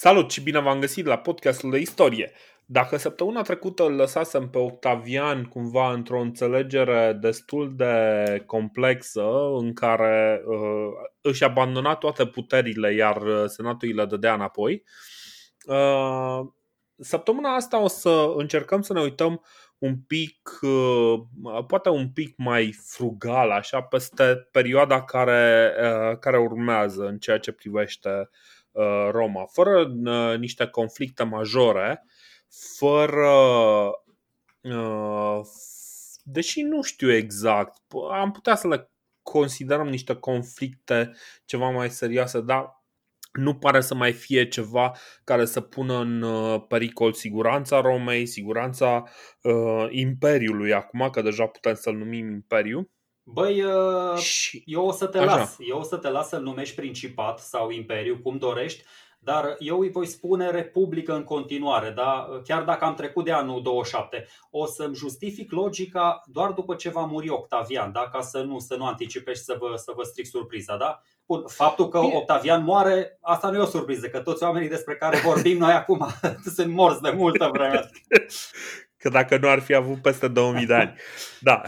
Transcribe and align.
Salut 0.00 0.30
și 0.30 0.42
bine 0.42 0.60
v-am 0.60 0.80
găsit 0.80 1.06
la 1.06 1.18
podcastul 1.18 1.70
de 1.70 1.78
istorie. 1.78 2.32
Dacă 2.66 2.96
săptămâna 2.96 3.42
trecută 3.42 3.84
îl 3.84 3.94
lăsasem 3.94 4.48
pe 4.48 4.58
Octavian 4.58 5.44
cumva 5.44 5.92
într-o 5.92 6.20
înțelegere 6.20 7.18
destul 7.20 7.76
de 7.76 7.94
complexă 8.46 9.24
în 9.56 9.72
care 9.72 10.42
uh, 10.46 10.90
își 11.20 11.44
abandona 11.44 11.94
toate 11.94 12.26
puterile 12.26 12.94
iar 12.94 13.22
uh, 13.22 13.44
senatul 13.46 13.88
îi 13.88 13.94
le 13.94 14.04
dădea 14.04 14.34
înapoi, 14.34 14.84
uh, 15.66 16.40
săptămâna 16.98 17.54
asta 17.54 17.78
o 17.78 17.88
să 17.88 18.32
încercăm 18.36 18.80
să 18.80 18.92
ne 18.92 19.00
uităm 19.00 19.44
un 19.78 19.96
pic, 20.06 20.58
uh, 20.60 21.20
poate 21.66 21.88
un 21.88 22.08
pic 22.08 22.36
mai 22.36 22.74
frugal, 22.86 23.50
așa, 23.50 23.80
peste 23.80 24.48
perioada 24.50 25.02
care, 25.02 25.74
uh, 25.80 26.18
care 26.18 26.38
urmează 26.38 27.06
în 27.06 27.18
ceea 27.18 27.38
ce 27.38 27.52
privește 27.52 28.08
uh, 28.08 28.26
Uh, 28.28 28.57
Roma, 29.10 29.44
fără 29.52 29.92
uh, 30.04 30.38
niște 30.38 30.66
conflicte 30.66 31.22
majore, 31.22 32.04
fără. 32.76 33.30
Uh, 34.62 35.40
deși 36.22 36.62
nu 36.62 36.82
știu 36.82 37.12
exact, 37.12 37.76
am 38.12 38.30
putea 38.30 38.54
să 38.54 38.68
le 38.68 38.90
considerăm 39.22 39.88
niște 39.88 40.14
conflicte 40.14 41.12
ceva 41.44 41.70
mai 41.70 41.90
serioase, 41.90 42.40
dar 42.40 42.78
nu 43.32 43.54
pare 43.54 43.80
să 43.80 43.94
mai 43.94 44.12
fie 44.12 44.48
ceva 44.48 44.92
care 45.24 45.44
să 45.44 45.60
pună 45.60 45.98
în 45.98 46.24
pericol 46.60 47.12
siguranța 47.12 47.80
Romei, 47.80 48.26
siguranța 48.26 49.04
uh, 49.42 49.86
Imperiului 49.90 50.72
acum, 50.72 51.08
că 51.10 51.22
deja 51.22 51.46
putem 51.46 51.74
să-l 51.74 51.94
numim 51.94 52.30
Imperiu. 52.30 52.90
Băi, 53.32 53.62
uh, 53.62 54.62
eu 54.64 54.86
o 54.86 54.92
să 54.92 55.06
te 55.06 55.18
Așa. 55.18 55.36
las. 55.36 55.56
Eu 55.58 55.78
o 55.78 55.82
să 55.82 55.96
te 55.96 56.08
las 56.08 56.28
să-l 56.28 56.42
numești 56.42 56.74
principat 56.74 57.38
sau 57.38 57.70
imperiu, 57.70 58.18
cum 58.22 58.38
dorești, 58.38 58.84
dar 59.18 59.56
eu 59.58 59.78
îi 59.80 59.90
voi 59.90 60.06
spune 60.06 60.50
republică 60.50 61.14
în 61.14 61.24
continuare, 61.24 61.90
da? 61.90 62.28
chiar 62.44 62.62
dacă 62.62 62.84
am 62.84 62.94
trecut 62.94 63.24
de 63.24 63.32
anul 63.32 63.62
27. 63.62 64.26
O 64.50 64.66
să-mi 64.66 64.94
justific 64.94 65.52
logica 65.52 66.22
doar 66.26 66.50
după 66.50 66.74
ce 66.74 66.88
va 66.88 67.04
muri 67.04 67.28
Octavian, 67.28 67.92
da? 67.92 68.08
ca 68.12 68.20
să 68.20 68.42
nu, 68.42 68.58
să 68.58 68.76
nu 68.76 68.86
anticipezi 68.86 69.44
să 69.44 69.56
vă, 69.58 69.76
să 69.76 69.92
vă 69.96 70.02
stric 70.02 70.26
surpriza. 70.26 70.76
Da? 70.76 71.00
Bun, 71.26 71.44
faptul 71.46 71.88
că 71.88 71.98
Octavian 71.98 72.64
moare, 72.64 73.18
asta 73.20 73.50
nu 73.50 73.56
e 73.56 73.60
o 73.60 73.66
surpriză, 73.66 74.08
că 74.08 74.20
toți 74.20 74.42
oamenii 74.42 74.68
despre 74.68 74.96
care 74.96 75.18
vorbim 75.18 75.58
noi 75.58 75.72
acum 75.72 76.08
sunt 76.56 76.72
morți 76.72 77.02
de 77.02 77.10
multă 77.10 77.50
vreme. 77.52 77.90
Că 79.00 79.08
dacă 79.08 79.38
nu 79.38 79.48
ar 79.48 79.60
fi 79.60 79.74
avut 79.74 80.02
peste 80.02 80.28
2000 80.28 80.66
de 80.66 80.74
ani. 80.74 80.94
Da. 81.40 81.62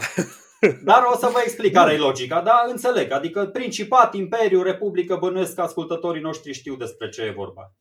Dar 0.83 1.03
o 1.13 1.17
să 1.17 1.29
vă 1.33 1.39
explic 1.43 1.73
care 1.73 1.93
e 1.93 1.97
logica, 1.97 2.41
da? 2.41 2.65
Înțeleg. 2.67 3.11
Adică 3.11 3.45
Principat, 3.45 4.13
Imperiu, 4.13 4.61
Republică, 4.61 5.15
bănuiesc 5.15 5.55
că 5.55 5.61
ascultătorii 5.61 6.21
noștri 6.21 6.53
știu 6.53 6.75
despre 6.75 7.09
ce 7.09 7.21
e 7.21 7.31
vorba. 7.31 7.73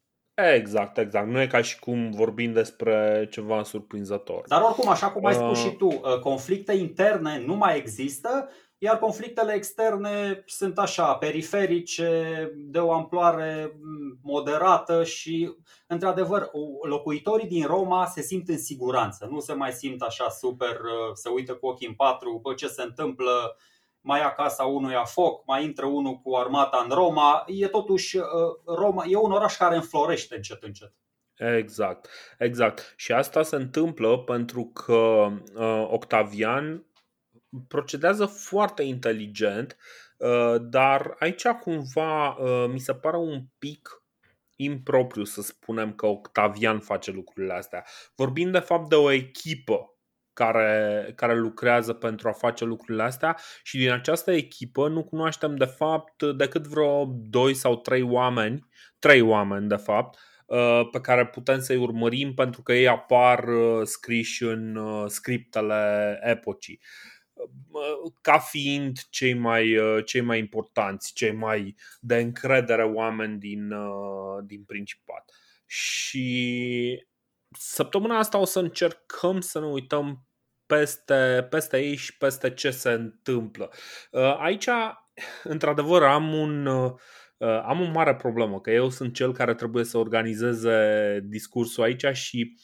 Exact, 0.54 0.98
exact. 0.98 1.28
Nu 1.28 1.40
e 1.40 1.46
ca 1.46 1.62
și 1.62 1.78
cum 1.78 2.10
vorbim 2.10 2.52
despre 2.52 3.26
ceva 3.30 3.62
surprinzător. 3.62 4.44
Dar 4.46 4.62
oricum, 4.62 4.88
așa 4.88 5.10
cum 5.10 5.24
ai 5.24 5.34
spus 5.34 5.58
uh... 5.58 5.64
și 5.64 5.76
tu, 5.76 5.86
uh, 5.86 6.18
conflicte 6.20 6.72
interne 6.72 7.42
nu 7.46 7.54
mai 7.54 7.76
există, 7.76 8.48
iar 8.82 8.98
conflictele 8.98 9.52
externe 9.52 10.42
sunt 10.46 10.78
așa, 10.78 11.14
periferice, 11.14 12.50
de 12.56 12.78
o 12.78 12.92
amploare 12.92 13.80
moderată 14.22 15.04
și, 15.04 15.54
într-adevăr, 15.86 16.50
locuitorii 16.82 17.46
din 17.46 17.66
Roma 17.66 18.06
se 18.06 18.22
simt 18.22 18.48
în 18.48 18.58
siguranță. 18.58 19.28
Nu 19.30 19.40
se 19.40 19.52
mai 19.52 19.72
simt 19.72 20.02
așa 20.02 20.28
super, 20.28 20.70
uh, 20.70 21.10
se 21.12 21.28
uită 21.28 21.54
cu 21.54 21.66
ochii 21.66 21.86
în 21.86 21.94
patru, 21.94 22.38
bă, 22.42 22.54
ce 22.54 22.66
se 22.66 22.82
întâmplă, 22.82 23.56
mai 24.00 24.20
ia 24.20 24.34
casa 24.34 24.64
unuia 24.64 25.04
foc, 25.04 25.46
mai 25.46 25.64
intră 25.64 25.86
unul 25.86 26.14
cu 26.14 26.34
armata 26.36 26.84
în 26.84 26.94
Roma. 26.94 27.44
E 27.46 27.68
totuși, 27.68 28.16
uh, 28.16 28.24
Roma 28.64 29.04
e 29.08 29.16
un 29.16 29.32
oraș 29.32 29.56
care 29.56 29.74
înflorește 29.74 30.34
încet 30.34 30.62
încet. 30.62 30.92
Exact, 31.34 32.08
exact. 32.38 32.94
Și 32.96 33.12
asta 33.12 33.42
se 33.42 33.56
întâmplă 33.56 34.18
pentru 34.18 34.64
că 34.64 35.28
uh, 35.54 35.86
Octavian 35.90 36.84
procedează 37.69 38.27
foarte 38.27 38.83
inteligent, 38.83 39.77
uh, 40.16 40.55
dar 40.61 41.16
aici 41.19 41.47
cumva 41.47 42.28
uh, 42.28 42.66
mi 42.72 42.78
se 42.78 42.94
pare 42.94 43.16
un 43.16 43.44
pic 43.59 44.03
impropriu 44.56 45.25
să 45.25 45.43
spunem 45.43 45.93
că 45.93 46.06
Octavian 46.06 46.78
face 46.81 47.11
lucrurile 47.11 47.53
astea. 47.53 47.84
Vorbim 48.15 48.50
de 48.50 48.59
fapt 48.59 48.88
de 48.88 48.94
o 48.94 49.11
echipă 49.11 49.94
care, 50.33 51.12
care 51.16 51.37
lucrează 51.37 51.93
pentru 51.93 52.28
a 52.28 52.33
face 52.33 52.65
lucrurile 52.65 53.03
astea 53.03 53.37
și 53.62 53.78
din 53.78 53.91
această 53.91 54.32
echipă 54.32 54.88
nu 54.88 55.05
cunoaștem 55.05 55.56
de 55.56 55.65
fapt 55.65 56.22
decât 56.22 56.67
vreo 56.67 57.05
2 57.11 57.55
sau 57.55 57.77
3 57.77 58.03
oameni, 58.03 58.67
3 58.99 59.21
oameni 59.21 59.69
de 59.69 59.77
fapt, 59.77 60.19
uh, 60.47 60.88
pe 60.91 61.00
care 61.00 61.27
putem 61.27 61.61
să-i 61.61 61.77
urmărim 61.77 62.34
pentru 62.34 62.62
că 62.62 62.72
ei 62.72 62.88
apar 62.88 63.44
scriși 63.82 64.44
în 64.44 64.78
scriptele 65.09 66.19
epocii 66.22 66.81
ca 68.20 68.38
fiind 68.38 68.98
cei 69.10 69.34
mai, 69.34 69.76
uh, 69.76 70.04
cei 70.04 70.20
mai 70.20 70.38
importanți, 70.38 71.12
cei 71.12 71.32
mai 71.32 71.74
de 72.00 72.16
încredere 72.16 72.82
oameni 72.82 73.38
din, 73.38 73.72
uh, 73.72 74.44
din 74.44 74.64
Principat. 74.64 75.32
Și 75.66 77.06
săptămâna 77.58 78.18
asta 78.18 78.38
o 78.38 78.44
să 78.44 78.58
încercăm 78.58 79.40
să 79.40 79.60
ne 79.60 79.66
uităm 79.66 80.26
peste, 80.66 81.46
peste 81.50 81.78
ei 81.78 81.96
și 81.96 82.16
peste 82.16 82.54
ce 82.54 82.70
se 82.70 82.90
întâmplă. 82.90 83.70
Uh, 84.10 84.36
aici, 84.38 84.68
într-adevăr, 85.42 86.02
am 86.02 86.32
un, 86.32 86.66
am 87.64 87.80
o 87.80 87.84
mare 87.84 88.14
problemă, 88.14 88.60
că 88.60 88.70
eu 88.70 88.88
sunt 88.88 89.14
cel 89.14 89.32
care 89.32 89.54
trebuie 89.54 89.84
să 89.84 89.98
organizeze 89.98 91.20
discursul 91.22 91.84
aici 91.84 92.06
și 92.12 92.56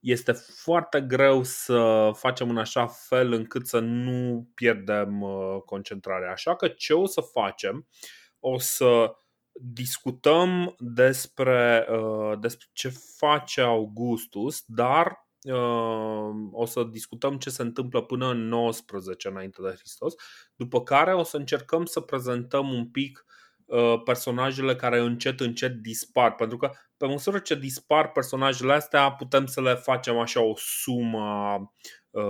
este 0.00 0.32
foarte 0.32 1.00
greu 1.00 1.42
să 1.42 2.10
facem 2.14 2.50
în 2.50 2.58
așa 2.58 2.86
fel 2.86 3.32
încât 3.32 3.66
să 3.66 3.78
nu 3.78 4.48
pierdem 4.54 5.22
uh, 5.22 5.62
concentrarea. 5.64 6.30
Așa 6.30 6.56
că 6.56 6.68
ce 6.68 6.94
o 6.94 7.06
să 7.06 7.20
facem? 7.20 7.86
O 8.38 8.58
să 8.58 9.14
discutăm 9.52 10.74
despre, 10.78 11.86
uh, 11.90 12.38
despre 12.40 12.66
ce 12.72 12.92
face 13.16 13.60
Augustus, 13.60 14.62
dar 14.66 15.28
uh, 15.42 16.30
o 16.52 16.64
să 16.64 16.82
discutăm 16.82 17.38
ce 17.38 17.50
se 17.50 17.62
întâmplă 17.62 18.02
până 18.02 18.30
în 18.30 18.48
19 18.48 19.28
înainte 19.28 19.62
de 19.62 19.74
Hristos, 19.78 20.14
după 20.56 20.82
care 20.82 21.14
o 21.14 21.22
să 21.22 21.36
încercăm 21.36 21.84
să 21.84 22.00
prezentăm 22.00 22.72
un 22.72 22.90
pic 22.90 23.24
Uh, 23.24 23.39
personajele 24.04 24.76
care 24.76 24.98
încet 24.98 25.40
încet 25.40 25.72
dispar, 25.72 26.34
pentru 26.34 26.56
că 26.56 26.70
pe 26.96 27.06
măsură 27.06 27.38
ce 27.38 27.54
dispar 27.54 28.12
personajele 28.12 28.72
astea 28.72 29.12
putem 29.12 29.46
să 29.46 29.60
le 29.60 29.74
facem 29.74 30.18
așa 30.18 30.42
o 30.42 30.52
sumă 30.56 31.56
uh, 32.10 32.22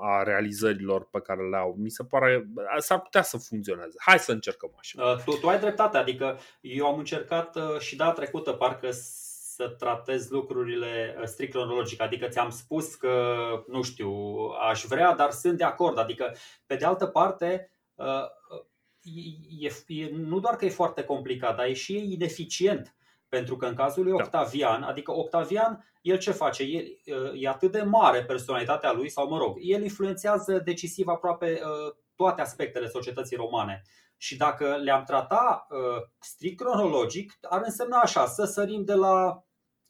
a 0.00 0.22
realizărilor 0.22 1.08
pe 1.10 1.20
care 1.20 1.48
le 1.48 1.56
au. 1.56 1.74
Mi 1.78 1.90
se 1.90 2.04
pare, 2.04 2.48
s-ar 2.78 3.00
putea 3.00 3.22
să 3.22 3.36
funcționeze. 3.36 3.96
Hai 4.04 4.18
să 4.18 4.32
încercăm 4.32 4.70
așa. 4.78 5.04
Uh, 5.04 5.16
tu, 5.24 5.32
tu 5.32 5.48
ai 5.48 5.58
dreptate, 5.58 5.96
adică 5.96 6.38
eu 6.60 6.86
am 6.86 6.98
încercat 6.98 7.56
și 7.78 7.96
data 7.96 8.12
trecută 8.12 8.52
parcă 8.52 8.88
să 9.60 9.68
tratez 9.68 10.28
lucrurile 10.28 11.20
strict 11.24 11.52
cronologic, 11.52 12.02
adică 12.02 12.28
ți-am 12.28 12.50
spus 12.50 12.94
că, 12.94 13.36
nu 13.66 13.82
știu, 13.82 14.12
aș 14.70 14.84
vrea, 14.84 15.14
dar 15.14 15.30
sunt 15.30 15.58
de 15.58 15.64
acord. 15.64 15.98
Adică, 15.98 16.34
pe 16.66 16.74
de 16.74 16.84
altă 16.84 17.06
parte, 17.06 17.70
e, 19.60 19.70
e, 19.86 20.10
nu 20.12 20.40
doar 20.40 20.56
că 20.56 20.64
e 20.64 20.70
foarte 20.70 21.02
complicat, 21.02 21.56
dar 21.56 21.66
e 21.66 21.72
și 21.72 22.12
ineficient. 22.12 22.94
Pentru 23.28 23.56
că 23.56 23.66
în 23.66 23.74
cazul 23.74 24.02
lui 24.02 24.16
da. 24.16 24.22
Octavian, 24.22 24.80
da. 24.80 24.86
adică 24.86 25.12
Octavian, 25.12 25.84
el 26.02 26.18
ce 26.18 26.30
face? 26.30 26.62
El, 26.62 26.84
e 27.34 27.48
atât 27.48 27.72
de 27.72 27.82
mare 27.82 28.24
personalitatea 28.24 28.92
lui, 28.92 29.08
sau 29.08 29.28
mă 29.28 29.38
rog, 29.38 29.56
el 29.60 29.82
influențează 29.82 30.58
decisiv 30.64 31.08
aproape 31.08 31.60
toate 32.14 32.40
aspectele 32.40 32.88
societății 32.88 33.36
romane. 33.36 33.82
Și 34.16 34.36
dacă 34.36 34.76
le-am 34.82 35.04
trata 35.04 35.66
strict 36.20 36.60
cronologic, 36.60 37.38
ar 37.42 37.60
însemna 37.64 37.98
așa, 37.98 38.26
să 38.26 38.44
sărim 38.44 38.84
de 38.84 38.94
la 38.94 39.44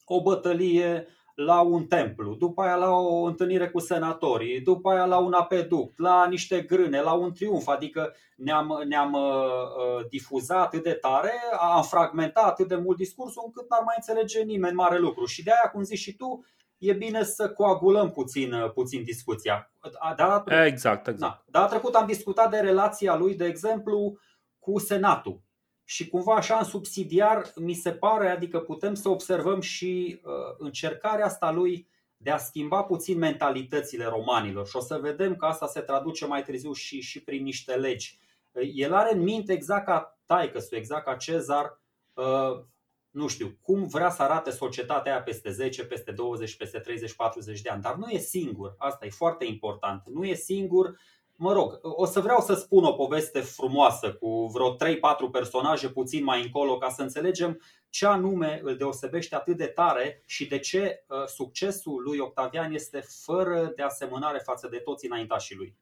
o 0.05 0.23
bătălie 0.23 1.07
la 1.45 1.61
un 1.61 1.87
templu, 1.87 2.35
după 2.35 2.63
aia 2.63 2.75
la 2.75 2.91
o 2.91 3.23
întâlnire 3.23 3.69
cu 3.69 3.79
senatorii, 3.79 4.61
după 4.61 4.91
aia 4.91 5.05
la 5.05 5.19
un 5.19 5.33
apeduct, 5.33 5.99
la 5.99 6.27
niște 6.27 6.61
grâne, 6.61 7.01
la 7.01 7.13
un 7.13 7.33
triumf, 7.33 7.67
adică 7.69 8.15
ne-am, 8.37 8.83
ne-am 8.89 9.13
uh, 9.13 9.21
uh, 9.21 10.07
difuzat 10.09 10.65
atât 10.65 10.83
de 10.83 10.93
tare, 10.93 11.33
am 11.61 11.83
fragmentat 11.83 12.45
atât 12.45 12.69
de 12.69 12.77
mult 12.77 12.97
discursul 12.97 13.43
încât 13.47 13.71
n-ar 13.71 13.83
mai 13.85 13.95
înțelege 13.97 14.43
nimeni 14.43 14.75
mare 14.75 14.99
lucru. 14.99 15.25
Și 15.25 15.43
de 15.43 15.51
aia, 15.51 15.71
cum 15.71 15.83
zici 15.83 15.99
și 15.99 16.17
tu, 16.17 16.45
e 16.79 16.93
bine 16.93 17.23
să 17.23 17.51
coagulăm 17.51 18.11
puțin, 18.11 18.53
uh, 18.53 18.73
puțin 18.73 19.03
discuția. 19.03 19.73
Da, 20.49 20.67
exact, 20.67 21.09
exact. 21.09 21.43
Da, 21.47 21.61
data 21.61 21.71
trecut 21.71 21.95
am 21.95 22.07
discutat 22.07 22.51
de 22.51 22.59
relația 22.59 23.17
lui, 23.17 23.35
de 23.35 23.45
exemplu, 23.45 24.19
cu 24.59 24.79
Senatul 24.79 25.41
și 25.91 26.09
cumva 26.09 26.35
așa 26.35 26.59
în 26.59 26.65
subsidiar 26.65 27.53
mi 27.57 27.75
se 27.75 27.93
pare, 27.93 28.29
adică 28.29 28.59
putem 28.59 28.95
să 28.95 29.09
observăm 29.09 29.61
și 29.61 30.21
uh, 30.25 30.33
încercarea 30.59 31.25
asta 31.25 31.51
lui 31.51 31.89
de 32.17 32.31
a 32.31 32.37
schimba 32.37 32.83
puțin 32.83 33.19
mentalitățile 33.19 34.05
romanilor 34.05 34.69
și 34.69 34.77
o 34.77 34.81
să 34.81 34.99
vedem 34.99 35.37
că 35.37 35.45
asta 35.45 35.67
se 35.67 35.81
traduce 35.81 36.27
mai 36.27 36.43
târziu 36.43 36.73
și, 36.73 37.01
și 37.01 37.23
prin 37.23 37.43
niște 37.43 37.75
legi. 37.75 38.19
Uh, 38.53 38.71
el 38.75 38.95
are 38.95 39.15
în 39.15 39.23
minte 39.23 39.53
exact 39.53 39.85
ca 39.85 40.21
taică 40.27 40.61
exact 40.71 41.05
ca 41.05 41.15
Cezar, 41.15 41.81
uh, 42.15 42.65
nu 43.11 43.27
știu, 43.27 43.59
cum 43.63 43.87
vrea 43.87 44.11
să 44.11 44.23
arate 44.23 44.51
societatea 44.51 45.13
aia 45.13 45.23
peste 45.23 45.51
10, 45.51 45.85
peste 45.85 46.13
20, 46.13 46.57
peste 46.57 46.79
30, 46.79 47.15
40 47.15 47.61
de 47.61 47.69
ani. 47.69 47.83
Dar 47.83 47.95
nu 47.95 48.09
e 48.09 48.19
singur, 48.19 48.75
asta 48.79 49.07
e 49.07 49.11
foarte 49.11 49.45
important. 49.45 50.03
Nu 50.07 50.25
e 50.25 50.35
singur, 50.35 50.99
mă 51.43 51.53
rog, 51.53 51.79
o 51.83 52.07
să 52.07 52.21
vreau 52.21 52.41
să 52.41 52.55
spun 52.55 52.85
o 52.85 52.93
poveste 52.93 53.41
frumoasă 53.41 54.13
cu 54.13 54.47
vreo 54.47 54.77
3-4 54.77 54.77
personaje 55.33 55.89
puțin 55.89 56.25
mai 56.25 56.43
încolo 56.43 56.79
ca 56.79 56.89
să 56.89 57.03
înțelegem 57.03 57.61
ce 57.89 58.07
anume 58.07 58.61
îl 58.63 58.77
deosebește 58.77 59.35
atât 59.35 59.57
de 59.57 59.67
tare 59.67 60.23
și 60.27 60.47
de 60.47 60.59
ce 60.59 61.05
uh, 61.07 61.25
succesul 61.27 62.03
lui 62.03 62.19
Octavian 62.19 62.73
este 62.73 63.05
fără 63.25 63.73
de 63.77 63.83
asemănare 63.83 64.39
față 64.39 64.69
de 64.69 64.77
toți 64.77 65.07
înaintașii 65.07 65.57
lui. 65.57 65.77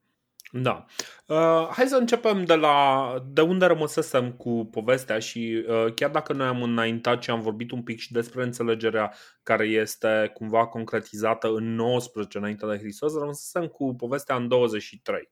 Da. 0.51 0.85
Uh, 1.25 1.67
hai 1.71 1.85
să 1.87 1.95
începem 1.95 2.45
de 2.45 2.55
la 2.55 3.15
de 3.27 3.41
unde 3.41 3.65
rămăsesem 3.65 4.31
cu 4.31 4.67
povestea 4.71 5.19
și 5.19 5.65
uh, 5.67 5.93
chiar 5.93 6.09
dacă 6.09 6.33
noi 6.33 6.47
am 6.47 6.63
înaintat 6.63 7.23
și 7.23 7.29
am 7.29 7.41
vorbit 7.41 7.71
un 7.71 7.83
pic 7.83 7.99
și 7.99 8.11
despre 8.11 8.43
înțelegerea 8.43 9.13
care 9.43 9.65
este 9.65 10.31
cumva 10.33 10.67
concretizată 10.67 11.47
în 11.47 11.75
19 11.75 12.37
înainte 12.37 12.65
de 12.65 12.77
Hristos, 12.77 13.13
rămăsesem 13.13 13.67
cu 13.67 13.95
povestea 13.95 14.35
în 14.35 14.47
23. 14.47 15.29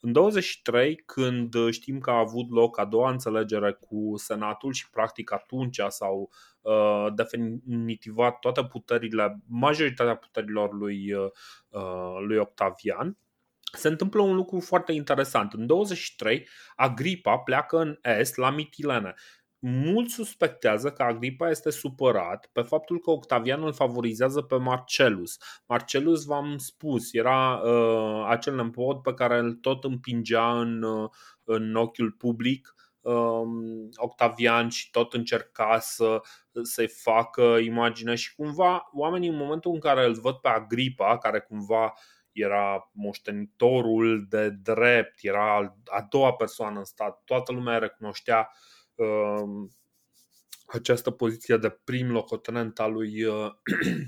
În 0.00 0.12
23, 0.12 0.96
când 0.96 1.54
știm 1.70 1.98
că 1.98 2.10
a 2.10 2.18
avut 2.18 2.50
loc 2.50 2.78
a 2.78 2.84
doua 2.84 3.10
înțelegere 3.10 3.72
cu 3.72 4.12
Senatul 4.16 4.72
și 4.72 4.90
practic 4.90 5.32
atunci 5.32 5.80
s-au 5.88 6.30
uh, 6.60 7.06
definitivat 7.14 8.38
toate 8.38 8.64
puterile, 8.64 9.40
majoritatea 9.48 10.16
puterilor 10.16 10.72
lui, 10.72 11.12
uh, 11.12 11.30
lui 12.26 12.36
Octavian, 12.36 13.16
se 13.72 13.88
întâmplă 13.88 14.22
un 14.22 14.34
lucru 14.34 14.60
foarte 14.60 14.92
interesant. 14.92 15.52
În 15.52 15.66
23, 15.66 16.48
Agripa 16.76 17.38
pleacă 17.38 17.78
în 17.78 17.98
est 18.02 18.36
la 18.36 18.50
Mitilene. 18.50 19.14
Mulți 19.62 20.14
suspectează 20.14 20.92
că 20.92 21.02
Agripa 21.02 21.50
este 21.50 21.70
supărat 21.70 22.48
pe 22.52 22.60
faptul 22.60 23.00
că 23.00 23.10
Octavian 23.10 23.62
îl 23.62 23.72
favorizează 23.72 24.40
pe 24.40 24.56
Marcelus. 24.56 25.36
Marcelus, 25.66 26.24
v-am 26.24 26.58
spus, 26.58 27.12
era 27.12 27.60
uh, 27.64 28.26
acel 28.28 28.54
nepot 28.54 29.02
pe 29.02 29.14
care 29.14 29.38
îl 29.38 29.54
tot 29.54 29.84
împingea 29.84 30.60
în, 30.60 30.82
uh, 30.82 31.10
în 31.44 31.74
ochiul 31.74 32.10
public 32.10 32.74
uh, 33.00 33.42
Octavian 33.96 34.68
și 34.68 34.90
tot 34.90 35.12
încerca 35.12 35.78
să, 35.78 36.20
să-i 36.62 36.88
facă 36.88 37.42
imagine 37.42 38.14
și 38.14 38.34
cumva 38.34 38.90
oamenii 38.92 39.28
în 39.28 39.36
momentul 39.36 39.72
în 39.72 39.80
care 39.80 40.04
îl 40.04 40.14
văd 40.14 40.34
pe 40.34 40.48
Agripa, 40.48 41.18
care 41.18 41.40
cumva 41.40 41.84
uh, 41.84 41.92
era 42.32 42.90
moștenitorul 42.92 44.26
de 44.28 44.50
drept, 44.50 45.14
era 45.20 45.76
a 45.84 46.06
doua 46.10 46.32
persoană 46.32 46.78
în 46.78 46.84
stat, 46.84 47.22
toată 47.24 47.52
lumea 47.52 47.78
recunoștea 47.78 48.50
uh, 48.94 49.68
această 50.66 51.10
poziție 51.10 51.56
de 51.56 51.68
prim 51.84 52.10
locotenent 52.10 52.78
al 52.78 52.92
lui, 52.92 53.24
uh, 53.24 53.50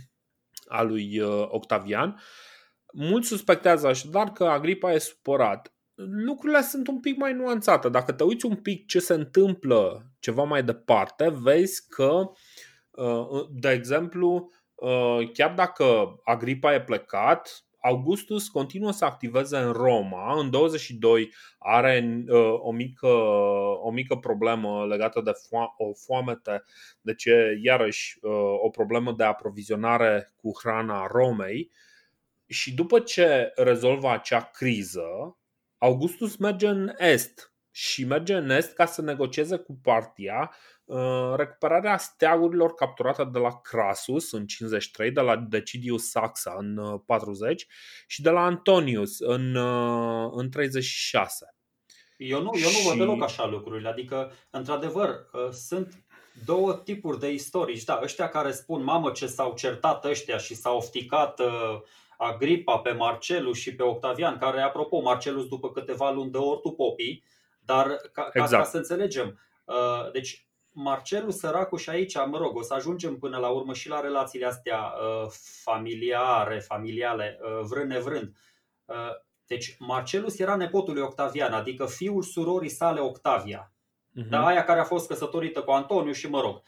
al 0.79 0.87
lui 0.87 1.21
uh, 1.21 1.45
Octavian. 1.49 2.21
Mulți 2.93 3.29
suspectează 3.29 3.87
așadar 3.87 4.33
că 4.33 4.45
Agripa 4.45 4.93
e 4.93 4.99
supărat. 4.99 5.75
Lucrurile 5.95 6.61
sunt 6.61 6.89
un 6.89 7.01
pic 7.01 7.17
mai 7.17 7.33
nuanțate. 7.33 7.89
Dacă 7.89 8.13
te 8.13 8.25
uiți 8.25 8.47
un 8.47 8.57
pic 8.57 8.87
ce 8.87 8.99
se 8.99 9.15
întâmplă 9.15 10.07
ceva 10.19 10.43
mai 10.43 10.63
departe, 10.65 11.29
vezi 11.29 11.89
că, 11.89 12.31
uh, 12.91 13.47
de 13.51 13.71
exemplu, 13.71 14.51
uh, 14.75 15.31
chiar 15.33 15.55
dacă 15.55 16.17
Agripa 16.25 16.75
e 16.75 16.83
plecat, 16.83 17.65
Augustus 17.83 18.49
continuă 18.49 18.93
să 18.93 19.05
activeze 19.05 19.57
în 19.57 19.73
Roma. 19.73 20.41
În 20.41 20.51
22 20.51 21.33
are 21.59 22.25
uh, 22.29 22.55
o, 22.59 22.73
mică, 22.73 23.07
o 23.83 23.91
mică 23.91 24.17
problemă 24.17 24.87
legată 24.87 25.21
de 25.21 25.31
fo- 25.31 25.77
o 25.77 25.93
foamete, 25.95 26.63
deci 27.01 27.25
e 27.25 27.59
iarăși 27.63 28.19
uh, 28.23 28.33
o 28.63 28.69
problemă 28.69 29.13
de 29.13 29.25
aprovizionare 29.25 30.33
cu 30.37 30.51
hrana 30.63 31.07
Romei. 31.07 31.71
Și 32.47 32.75
după 32.75 33.01
ce 33.01 33.53
rezolvă 33.55 34.11
acea 34.11 34.41
criză, 34.41 35.37
Augustus 35.79 36.37
merge 36.37 36.69
în 36.69 36.93
est 36.99 37.55
și 37.71 38.05
merge 38.05 38.35
în 38.35 38.51
est 38.51 38.73
ca 38.73 38.87
să 38.87 39.03
negocieze 39.03 39.57
cu 39.57 39.79
partia 39.83 40.51
Uh, 40.51 40.72
recuperarea 41.37 41.97
steagurilor 41.97 42.75
capturate 42.75 43.25
de 43.25 43.39
la 43.39 43.61
Crassus 43.61 44.33
în 44.33 44.47
53, 44.47 45.11
de 45.11 45.21
la 45.21 45.37
Decidius 45.37 46.11
Saxa 46.11 46.57
în 46.59 46.99
40 47.07 47.63
uh, 47.63 47.69
și 48.07 48.23
de 48.23 48.31
la 48.31 48.45
Antonius 48.45 49.19
în, 49.19 49.55
uh, 49.55 50.31
în 50.35 50.51
36. 50.51 51.55
Eu 52.17 52.43
nu, 52.43 52.51
eu 52.55 52.71
nu 52.71 52.89
văd 52.89 52.99
deloc 52.99 53.23
așa 53.23 53.47
lucrurile. 53.47 53.89
Adică, 53.89 54.33
într-adevăr, 54.51 55.27
sunt 55.51 56.05
două 56.45 56.75
tipuri 56.75 57.19
de 57.19 57.33
istorici. 57.33 57.85
Da, 57.85 58.01
ăștia 58.03 58.29
care 58.29 58.53
spun, 58.53 58.83
mamă, 58.83 59.11
ce 59.11 59.27
s-au 59.27 59.55
certat 59.55 60.05
ăștia 60.05 60.37
și 60.37 60.55
s-au 60.55 60.77
ofticat 60.77 61.41
Agripa 62.19 62.79
pe 62.79 62.93
Marcelus 62.93 63.59
și 63.59 63.75
pe 63.75 63.83
Octavian, 63.83 64.39
care, 64.39 64.61
apropo, 64.61 65.01
Marcelus 65.01 65.49
după 65.49 65.71
câteva 65.71 66.11
luni 66.11 66.31
de 66.31 66.39
ortu 66.39 66.71
popii, 66.71 67.25
dar 67.61 67.87
ca, 67.87 68.31
exact. 68.33 68.51
ca, 68.51 68.57
ca 68.57 68.65
să 68.65 68.77
înțelegem, 68.77 69.41
deci 70.13 70.47
Marcelul 70.73 71.31
săracul 71.31 71.79
și 71.79 71.91
aici, 71.91 72.15
mă 72.27 72.39
rog, 72.39 72.57
o 72.57 72.63
să 72.63 72.75
ajungem 72.75 73.19
până 73.19 73.39
la 73.39 73.49
urmă 73.49 73.73
și 73.73 73.89
la 73.89 74.01
relațiile 74.01 74.47
astea 74.47 74.79
uh, 74.79 75.31
familiare, 75.63 76.59
familiale, 76.59 77.39
uh, 77.43 77.67
vrând 77.69 77.91
nevrând. 77.91 78.37
Uh, 78.85 78.97
deci 79.47 79.77
Marcelus 79.79 80.39
era 80.39 80.57
nepotul 80.57 80.95
lui 80.95 81.03
Octavian, 81.03 81.53
adică 81.53 81.87
fiul 81.87 82.23
surorii 82.23 82.69
sale 82.69 83.01
Octavia. 83.01 83.73
Uh-huh. 84.21 84.29
Da, 84.29 84.47
aia 84.47 84.65
care 84.65 84.81
a 84.81 84.85
fost 84.85 85.09
căsătorită 85.09 85.63
cu 85.63 85.71
Antoniu 85.71 86.13
și 86.13 86.29
mă 86.29 86.41
rog. 86.41 86.63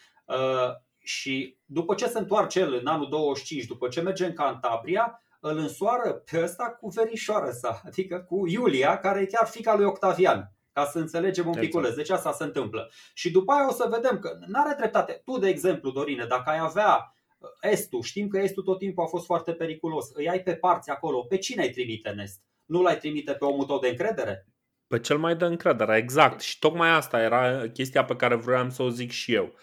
Și 0.98 1.58
după 1.64 1.94
ce 1.94 2.06
se 2.06 2.18
întoarce 2.18 2.60
el 2.60 2.74
în 2.74 2.86
anul 2.86 3.08
25, 3.08 3.64
după 3.64 3.88
ce 3.88 4.00
merge 4.00 4.24
în 4.26 4.32
Cantabria, 4.32 5.22
îl 5.40 5.58
însoară 5.58 6.12
pe 6.12 6.42
ăsta 6.42 6.64
cu 6.64 6.88
verișoara 6.88 7.50
sa, 7.50 7.80
adică 7.86 8.18
cu 8.28 8.46
Iulia, 8.46 8.98
care 8.98 9.20
e 9.20 9.26
chiar 9.26 9.46
fica 9.46 9.74
lui 9.74 9.84
Octavian 9.84 10.54
ca 10.74 10.84
să 10.84 10.98
înțelegem 10.98 11.46
un 11.46 11.52
piculeț. 11.52 11.90
Exact. 11.90 12.06
Deci 12.06 12.16
asta 12.16 12.32
se 12.32 12.44
întâmplă. 12.44 12.90
Și 13.14 13.30
după 13.30 13.52
aia 13.52 13.68
o 13.68 13.72
să 13.72 13.88
vedem 13.90 14.18
că 14.18 14.38
nu 14.46 14.60
are 14.60 14.74
dreptate. 14.78 15.22
Tu, 15.24 15.38
de 15.38 15.48
exemplu, 15.48 15.90
Dorine, 15.90 16.24
dacă 16.24 16.50
ai 16.50 16.58
avea 16.60 17.14
uh, 17.38 17.48
Estul, 17.60 18.02
știm 18.02 18.28
că 18.28 18.38
Estul 18.38 18.62
tot 18.62 18.78
timpul 18.78 19.04
a 19.04 19.06
fost 19.06 19.24
foarte 19.24 19.52
periculos, 19.52 20.10
îi 20.14 20.28
ai 20.28 20.42
pe 20.42 20.54
parți 20.54 20.90
acolo, 20.90 21.22
pe 21.22 21.36
cine 21.36 21.62
ai 21.62 21.70
trimite 21.70 22.08
în 22.08 22.18
Est? 22.18 22.40
Nu 22.64 22.82
l-ai 22.82 22.98
trimite 22.98 23.32
pe 23.32 23.44
omul 23.44 23.64
tău 23.64 23.78
de 23.78 23.88
încredere? 23.88 24.46
Pe 24.86 24.98
cel 24.98 25.18
mai 25.18 25.36
de 25.36 25.44
încredere, 25.44 25.96
exact. 25.96 26.40
Și 26.40 26.58
tocmai 26.58 26.90
asta 26.90 27.20
era 27.20 27.68
chestia 27.68 28.04
pe 28.04 28.16
care 28.16 28.34
vroiam 28.34 28.70
să 28.70 28.82
o 28.82 28.88
zic 28.88 29.10
și 29.10 29.34
eu. 29.34 29.54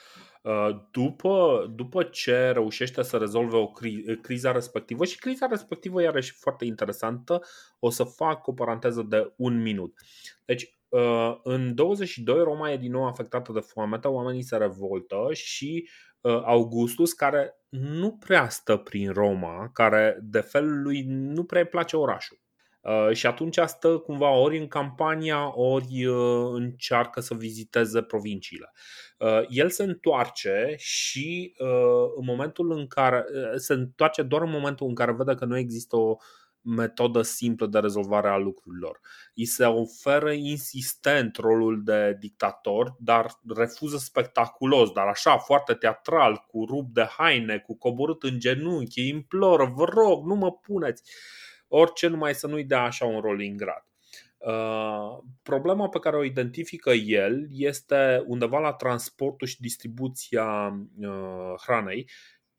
Uh, 0.42 0.70
după, 0.92 1.66
după 1.76 2.04
ce 2.04 2.50
reușește 2.50 3.02
să 3.02 3.18
rezolve 3.18 3.56
o 3.56 3.68
cri- 3.68 4.22
criza 4.22 4.52
respectivă 4.52 5.06
și 5.06 5.20
criza 5.20 5.46
respectivă 5.46 6.02
iarăși 6.02 6.32
foarte 6.32 6.66
interesantă, 6.66 7.42
o 7.80 7.90
să 7.90 8.04
fac 8.04 8.48
o 8.48 8.54
paranteză 8.54 9.02
de 9.02 9.34
un 9.36 9.62
minut. 9.62 9.94
Deci 10.46 10.64
Uh, 10.64 10.81
în 11.44 11.76
22 11.76 12.44
Roma 12.44 12.72
e 12.72 12.78
din 12.78 12.92
nou 12.92 13.08
afectată 13.08 13.52
de 13.52 13.60
foamete, 13.60 14.08
oamenii 14.08 14.42
se 14.42 14.58
revoltă 14.58 15.28
și 15.32 15.90
uh, 16.22 16.42
Augustus, 16.46 17.14
care 17.14 17.54
nu 17.70 18.12
prea 18.12 18.50
stă 18.50 18.78
prin 18.78 19.12
Roma, 19.12 19.70
care 19.74 20.20
de 20.22 20.40
felul 20.40 20.82
lui 20.82 21.04
nu 21.08 21.44
prea 21.44 21.62
îi 21.62 21.68
place 21.68 21.98
orașul. 21.98 22.40
Uh, 22.82 23.10
și 23.12 23.28
atunci 23.28 23.60
stă 23.66 23.98
cumva 23.98 24.30
ori 24.30 24.58
în 24.58 24.68
campania, 24.68 25.58
ori 25.60 26.06
încearcă 26.54 27.20
să 27.20 27.34
viziteze 27.34 28.02
provinciile. 28.02 28.72
El 29.50 29.70
se 29.70 29.84
întoarce 29.84 30.76
și 30.78 31.56
în 32.16 32.26
momentul 32.26 32.72
în 32.72 32.88
care 32.88 33.26
se 33.56 33.74
întoarce 33.74 34.22
doar 34.22 34.42
în 34.42 34.50
momentul 34.50 34.88
în 34.88 34.96
care 34.96 35.14
vede 35.14 35.36
că 35.36 35.46
nu 35.46 35.58
există 35.58 35.96
o 35.96 36.16
metodă 36.62 37.22
simplă 37.22 37.66
de 37.68 37.80
rezolvare 37.80 38.28
a 38.28 38.38
lucrurilor. 38.38 39.00
Îi 39.36 39.46
se 39.46 39.66
oferă 39.66 40.32
insistent 40.32 41.38
rolul 41.38 41.84
de 41.84 42.18
dictator, 42.20 42.96
dar 43.00 43.40
refuză 43.56 43.98
spectaculos, 43.98 44.92
dar 44.92 45.08
așa, 45.08 45.38
foarte 45.38 45.74
teatral, 45.74 46.46
cu 46.48 46.66
rup 46.66 46.94
de 46.94 47.04
haine, 47.18 47.58
cu 47.58 47.78
coborât 47.78 48.24
în 48.24 48.40
genunchi, 48.40 49.00
îi 49.00 49.08
imploră, 49.08 49.72
vă 49.76 49.86
rog, 49.86 50.26
nu 50.26 50.36
mă 50.36 50.52
puneți. 50.52 51.04
Orice 51.68 52.08
numai 52.08 52.36
să 52.36 52.48
nu-i 52.48 52.64
dea 52.64 52.84
așa 52.84 53.06
un 53.06 53.20
rol 53.20 53.42
ingrat. 53.42 53.86
Uh, 54.38 55.24
problema 55.44 55.90
pe 55.90 56.00
care 56.00 56.18
o 56.18 56.24
identifică 56.24 56.92
el 56.92 57.48
este 57.50 58.24
undeva 58.26 58.60
la 58.60 58.74
transportul 58.74 59.48
și 59.48 59.62
distribuția 59.62 60.80
uh, 61.00 61.54
hranei 61.62 62.10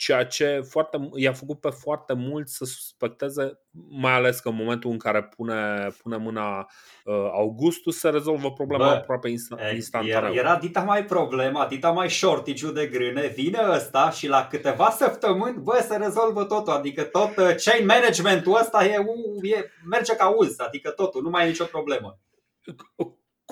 ceea 0.02 0.24
ce 0.26 0.60
foarte, 0.68 1.08
i-a 1.14 1.32
făcut 1.32 1.60
pe 1.60 1.70
foarte 1.70 2.12
mulți 2.12 2.56
să 2.56 2.64
suspecteze, 2.64 3.58
mai 3.90 4.12
ales 4.12 4.40
că 4.40 4.48
în 4.48 4.54
momentul 4.54 4.90
în 4.90 4.98
care 4.98 5.22
pune, 5.22 5.88
pune 6.02 6.16
mâna 6.16 6.58
uh, 6.58 7.14
Augustus 7.14 7.98
se 7.98 8.08
rezolvă 8.08 8.52
problema 8.52 8.84
Bă, 8.84 8.90
aproape 8.90 9.28
instantaneu. 9.28 10.34
Era 10.34 10.56
dita 10.56 10.80
mai 10.80 11.04
problema, 11.04 11.66
dita 11.66 11.90
mai 11.90 12.10
shortage 12.10 12.72
de 12.72 12.86
grâne, 12.86 13.26
vine 13.26 13.58
ăsta 13.70 14.10
și 14.10 14.28
la 14.28 14.46
câteva 14.50 14.90
săptămâni, 14.90 15.58
bă, 15.58 15.84
se 15.88 15.96
rezolvă 15.96 16.44
totul, 16.44 16.72
adică 16.72 17.02
tot 17.02 17.36
uh, 17.36 17.54
chain 17.64 17.86
managementul 17.86 18.58
ăsta 18.60 18.84
e, 18.84 19.04
e, 19.42 19.70
merge 19.88 20.16
ca 20.16 20.28
uz, 20.28 20.60
adică 20.60 20.90
totul, 20.90 21.22
nu 21.22 21.30
mai 21.30 21.44
e 21.44 21.48
nicio 21.48 21.64
problemă. 21.64 22.18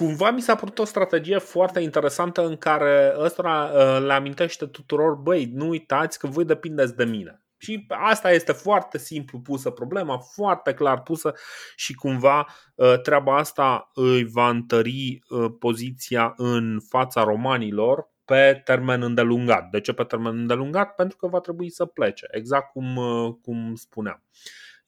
Cumva 0.00 0.30
mi 0.30 0.40
s-a 0.40 0.54
părut 0.54 0.78
o 0.78 0.84
strategie 0.84 1.38
foarte 1.38 1.80
interesantă 1.80 2.46
în 2.46 2.56
care 2.56 3.14
ăsta 3.18 3.70
uh, 3.74 4.06
le 4.06 4.12
amintește 4.12 4.66
tuturor, 4.66 5.14
băi, 5.14 5.50
nu 5.52 5.68
uitați 5.68 6.18
că 6.18 6.26
voi 6.26 6.44
depindeți 6.44 6.96
de 6.96 7.04
mine. 7.04 7.42
Și 7.58 7.86
asta 7.88 8.30
este 8.30 8.52
foarte 8.52 8.98
simplu 8.98 9.40
pusă 9.40 9.70
problema, 9.70 10.18
foarte 10.18 10.74
clar 10.74 11.02
pusă 11.02 11.34
și 11.76 11.94
cumva 11.94 12.46
uh, 12.74 13.00
treaba 13.00 13.36
asta 13.36 13.90
îi 13.94 14.24
va 14.24 14.48
întări 14.48 15.22
uh, 15.28 15.50
poziția 15.58 16.32
în 16.36 16.80
fața 16.88 17.22
romanilor 17.22 18.10
pe 18.24 18.60
termen 18.64 19.02
îndelungat. 19.02 19.70
De 19.70 19.80
ce 19.80 19.92
pe 19.92 20.04
termen 20.04 20.38
îndelungat? 20.38 20.94
Pentru 20.94 21.16
că 21.16 21.26
va 21.26 21.40
trebui 21.40 21.70
să 21.70 21.84
plece, 21.84 22.26
exact 22.30 22.70
cum, 22.72 22.98
cum 23.42 23.74
spuneam. 23.74 24.22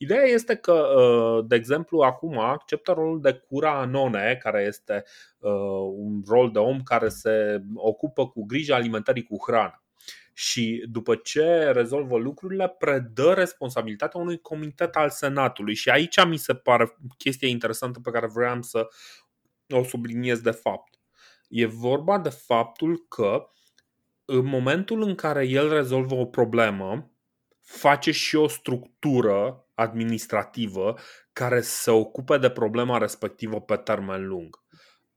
Ideea 0.02 0.25
este 0.25 0.56
că, 0.56 0.73
uh, 0.73 1.44
de 1.49 1.54
exemplu, 1.54 2.00
acum 2.00 2.38
acceptă 2.38 2.92
rolul 2.92 3.21
de 3.21 3.32
cura 3.32 3.85
none, 3.85 4.38
care 4.42 4.64
este 4.66 5.04
uh, 5.38 5.52
un 5.97 6.23
rol 6.26 6.50
de 6.50 6.59
om 6.59 6.82
care 6.82 7.09
se 7.09 7.62
ocupă 7.75 8.28
cu 8.28 8.44
grija 8.44 8.75
alimentării 8.75 9.23
cu 9.23 9.37
hrană. 9.47 9.82
Și 10.32 10.85
după 10.90 11.14
ce 11.14 11.71
rezolvă 11.71 12.18
lucrurile, 12.18 12.68
predă 12.68 13.32
responsabilitatea 13.32 14.21
unui 14.21 14.40
comitet 14.40 14.97
al 14.97 15.11
Senatului. 15.11 15.75
Și 15.75 15.90
aici 15.90 16.25
mi 16.25 16.37
se 16.37 16.54
pare 16.54 16.97
chestia 17.18 17.49
interesantă 17.49 18.00
pe 18.00 18.11
care 18.11 18.26
vreau 18.26 18.62
să 18.62 18.88
o 19.68 19.82
subliniez 19.82 20.40
de 20.40 20.50
fapt. 20.50 21.00
E 21.49 21.66
vorba 21.66 22.18
de 22.18 22.28
faptul 22.28 23.06
că 23.09 23.50
în 24.25 24.44
momentul 24.44 25.02
în 25.02 25.14
care 25.14 25.47
el 25.47 25.73
rezolvă 25.73 26.14
o 26.14 26.25
problemă, 26.25 27.12
face 27.73 28.11
și 28.11 28.37
o 28.37 28.49
structură 28.49 29.67
administrativă 29.75 30.95
care 31.33 31.61
se 31.61 31.91
ocupe 31.91 32.38
de 32.38 32.50
problema 32.50 32.99
respectivă 32.99 33.61
pe 33.61 33.76
termen 33.76 34.26
lung. 34.26 34.62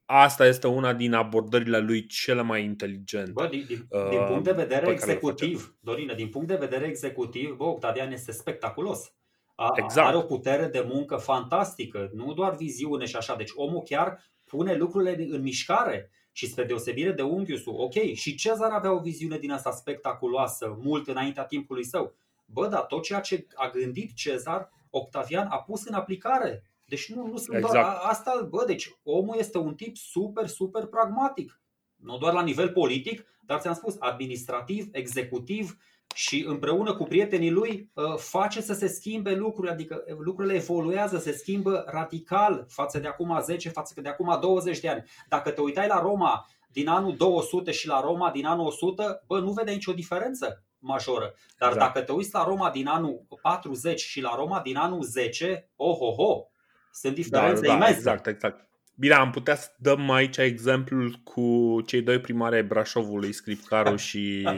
Asta 0.04 0.46
este 0.46 0.66
una 0.66 0.94
din 0.94 1.12
abordările 1.12 1.78
lui 1.78 2.06
cele 2.06 2.42
mai 2.42 2.64
inteligente. 2.64 3.30
Bă, 3.30 3.46
din, 3.46 3.64
din, 3.66 3.86
uh, 3.88 4.08
din 4.08 4.24
punct 4.26 4.44
de 4.44 4.52
vedere 4.52 4.90
executiv, 4.90 5.76
Dorina, 5.80 6.14
din 6.14 6.28
punct 6.28 6.48
de 6.48 6.56
vedere 6.56 6.86
executiv, 6.86 7.54
bă, 7.54 7.64
Octavian 7.64 8.12
este 8.12 8.32
spectaculos. 8.32 9.12
A, 9.54 9.72
exact. 9.74 10.06
Are 10.06 10.16
o 10.16 10.22
putere 10.22 10.66
de 10.66 10.84
muncă 10.88 11.16
fantastică, 11.16 12.10
nu 12.14 12.32
doar 12.32 12.56
viziune 12.56 13.04
și 13.04 13.16
așa. 13.16 13.36
Deci 13.36 13.50
omul 13.54 13.82
chiar 13.82 14.24
pune 14.44 14.74
lucrurile 14.74 15.26
în 15.30 15.42
mișcare 15.42 16.10
și 16.32 16.46
spre 16.46 16.64
deosebire 16.64 17.12
de 17.12 17.22
unghiusul, 17.22 17.74
ok, 17.76 18.12
și 18.14 18.34
Cezar 18.34 18.70
avea 18.70 18.92
o 18.92 19.00
viziune 19.00 19.38
din 19.38 19.50
asta 19.50 19.70
spectaculoasă, 19.70 20.76
mult 20.82 21.08
înaintea 21.08 21.44
timpului 21.44 21.84
său. 21.84 22.16
Bă, 22.46 22.68
dar 22.68 22.80
tot 22.80 23.02
ceea 23.02 23.20
ce 23.20 23.46
a 23.54 23.68
gândit 23.68 24.14
Cezar, 24.14 24.70
Octavian 24.90 25.46
a 25.50 25.58
pus 25.58 25.86
în 25.86 25.94
aplicare. 25.94 26.62
Deci 26.84 27.12
nu, 27.12 27.26
nu 27.26 27.36
sunt 27.36 27.56
exact. 27.56 27.72
doar 27.72 27.98
asta, 28.02 28.46
bă, 28.50 28.64
deci 28.66 28.90
omul 29.02 29.36
este 29.38 29.58
un 29.58 29.74
tip 29.74 29.96
super, 29.96 30.46
super 30.46 30.86
pragmatic. 30.86 31.60
Nu 31.96 32.18
doar 32.18 32.32
la 32.32 32.42
nivel 32.42 32.68
politic, 32.68 33.26
dar 33.40 33.60
ți-am 33.60 33.74
spus, 33.74 33.96
administrativ, 33.98 34.88
executiv 34.92 35.76
și 36.14 36.44
împreună 36.46 36.94
cu 36.94 37.04
prietenii 37.04 37.50
lui 37.50 37.90
ă, 37.96 38.16
face 38.18 38.60
să 38.60 38.74
se 38.74 38.86
schimbe 38.86 39.34
lucrurile, 39.34 39.72
adică 39.72 40.04
lucrurile 40.18 40.54
evoluează, 40.54 41.18
se 41.18 41.32
schimbă 41.32 41.84
radical 41.86 42.66
față 42.68 42.98
de 42.98 43.06
acum 43.06 43.40
10, 43.42 43.68
față 43.68 44.00
de 44.00 44.08
acum 44.08 44.38
20 44.40 44.80
de 44.80 44.88
ani. 44.88 45.04
Dacă 45.28 45.50
te 45.50 45.60
uitai 45.60 45.86
la 45.86 46.00
Roma 46.00 46.46
din 46.68 46.88
anul 46.88 47.16
200 47.16 47.70
și 47.70 47.86
la 47.86 48.00
Roma 48.00 48.30
din 48.30 48.46
anul 48.46 48.66
100, 48.66 49.22
bă, 49.26 49.40
nu 49.40 49.52
vedeai 49.52 49.74
nicio 49.74 49.92
diferență 49.92 50.64
majoră. 50.86 51.34
Dar 51.58 51.72
exact. 51.72 51.92
dacă 51.92 52.04
te 52.04 52.12
uiți 52.12 52.34
la 52.34 52.44
Roma 52.44 52.70
din 52.70 52.86
anul 52.86 53.26
40 53.42 54.00
și 54.00 54.20
la 54.20 54.34
Roma 54.36 54.60
din 54.60 54.76
anul 54.76 55.02
10, 55.02 55.68
oh, 55.76 55.96
oh, 56.00 56.14
oh, 56.16 56.44
sunt 56.92 57.14
diferențe 57.14 57.66
da, 57.66 57.72
imense. 57.72 57.92
Da, 57.92 58.12
exact, 58.12 58.26
exact. 58.26 58.66
Bine, 58.98 59.14
am 59.14 59.30
putea 59.30 59.54
să 59.56 59.68
dăm 59.78 60.10
aici 60.10 60.36
exemplul 60.36 61.20
cu 61.24 61.76
cei 61.86 62.02
doi 62.02 62.20
primari 62.20 62.54
ai 62.54 62.62
Brașovului, 62.62 63.32
Scripcaru 63.32 63.96
și 64.06 64.48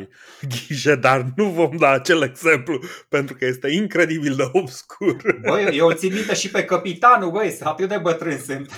Ghije, 0.49 0.94
dar 0.94 1.26
nu 1.37 1.44
vom 1.44 1.76
da 1.76 1.90
acel 1.90 2.23
exemplu 2.23 2.80
pentru 3.08 3.37
că 3.37 3.44
este 3.44 3.68
incredibil 3.68 4.35
de 4.35 4.49
obscur. 4.52 5.16
Băi, 5.49 5.76
eu 5.76 5.92
țin 5.92 6.12
minte 6.12 6.35
și 6.35 6.50
pe 6.50 6.64
capitanul, 6.64 7.30
băi, 7.30 7.58
atât 7.62 7.88
de 7.88 7.99
bătrân 7.99 8.38
sunt. 8.38 8.70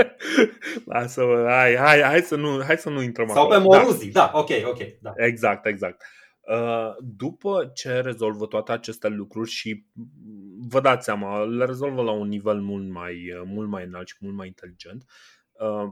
Lasă, 0.84 1.22
hai, 1.46 1.76
hai, 1.76 2.02
hai, 2.02 2.20
să 2.20 2.36
nu, 2.36 2.62
hai 2.66 2.76
să 2.76 2.88
nu 2.88 3.02
intrăm 3.02 3.28
Sau 3.28 3.42
acolo. 3.42 3.58
pe 3.58 3.64
Moruzi, 3.64 4.08
da. 4.08 4.30
da, 4.32 4.38
ok, 4.38 4.50
ok. 4.64 4.78
Da. 5.00 5.12
Exact, 5.16 5.66
exact. 5.66 6.02
Uh, 6.42 6.94
după 7.00 7.70
ce 7.74 8.00
rezolvă 8.00 8.46
toate 8.46 8.72
aceste 8.72 9.08
lucruri 9.08 9.50
și 9.50 9.86
vă 10.68 10.80
dați 10.80 11.04
seama, 11.04 11.44
le 11.44 11.64
rezolvă 11.64 12.02
la 12.02 12.10
un 12.10 12.28
nivel 12.28 12.60
mult 12.60 12.90
mai, 12.90 13.42
mult 13.44 13.68
mai 13.68 13.84
înalt 13.84 14.08
și 14.08 14.16
mult 14.20 14.34
mai 14.34 14.46
inteligent, 14.46 15.04
uh, 15.52 15.84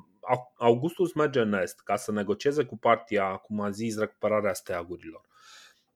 Augustus 0.58 1.12
merge 1.12 1.40
în 1.40 1.52
Est 1.52 1.80
ca 1.80 1.96
să 1.96 2.12
negocieze 2.12 2.64
cu 2.64 2.78
partia, 2.78 3.36
cum 3.36 3.60
a 3.60 3.70
zis, 3.70 3.98
recuperarea 3.98 4.52
steagurilor. 4.52 5.28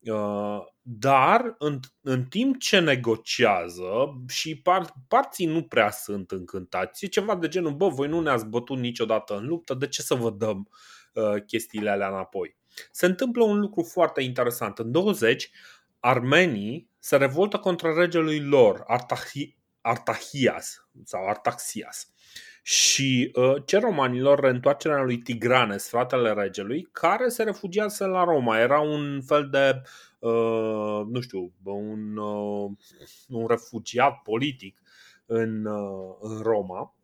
Uh, 0.01 0.61
dar 0.83 1.55
în, 1.59 1.81
în 2.01 2.25
timp 2.25 2.59
ce 2.59 2.79
negociază 2.79 4.25
și 4.29 4.61
par, 4.61 4.95
parții 5.09 5.47
nu 5.47 5.63
prea 5.63 5.91
sunt 5.91 6.31
încântați, 6.31 7.05
e 7.05 7.09
ceva 7.09 7.37
de 7.37 7.49
genul, 7.49 7.75
bă, 7.75 7.89
voi 7.89 8.09
nu 8.09 8.21
ne-ați 8.21 8.47
bătut 8.47 8.79
niciodată 8.79 9.37
în 9.37 9.47
luptă, 9.47 9.75
de 9.75 9.89
ce 9.89 10.03
să 10.03 10.15
vă 10.15 10.31
dăm 10.31 10.69
uh, 11.15 11.43
chestiile 11.47 11.91
alea 11.91 12.09
înapoi? 12.09 12.57
Se 12.91 13.07
întâmplă 13.07 13.45
un 13.45 13.61
lucru 13.61 13.83
foarte 13.83 14.23
interesant. 14.23 14.79
În 14.79 14.91
20, 14.91 15.51
armenii 16.01 16.91
se 16.99 17.17
revoltă 17.17 17.59
contra 17.59 17.95
regelui 17.95 18.41
lor, 18.41 18.83
Artahi, 18.87 19.57
Artahias 19.81 20.89
sau 21.05 21.29
Artaxias 21.29 22.09
și 22.63 23.31
uh, 23.35 23.55
cer 23.65 23.83
romanilor 23.83 24.41
reîntoarcerea 24.41 25.03
lui 25.03 25.19
Tigranes, 25.19 25.89
fratele 25.89 26.33
regelui, 26.33 26.89
care 26.93 27.29
se 27.29 27.43
refugiase 27.43 28.05
la 28.05 28.25
Roma. 28.25 28.59
Era 28.59 28.81
un 28.81 29.23
fel 29.27 29.49
de, 29.51 29.83
uh, 30.19 31.03
nu 31.11 31.21
știu, 31.21 31.53
un, 31.65 32.17
uh, 32.17 32.71
un 33.29 33.47
refugiat 33.47 34.23
politic 34.23 34.81
în, 35.27 35.65
uh, 35.65 36.17
în 36.21 36.43
Roma 36.43 36.95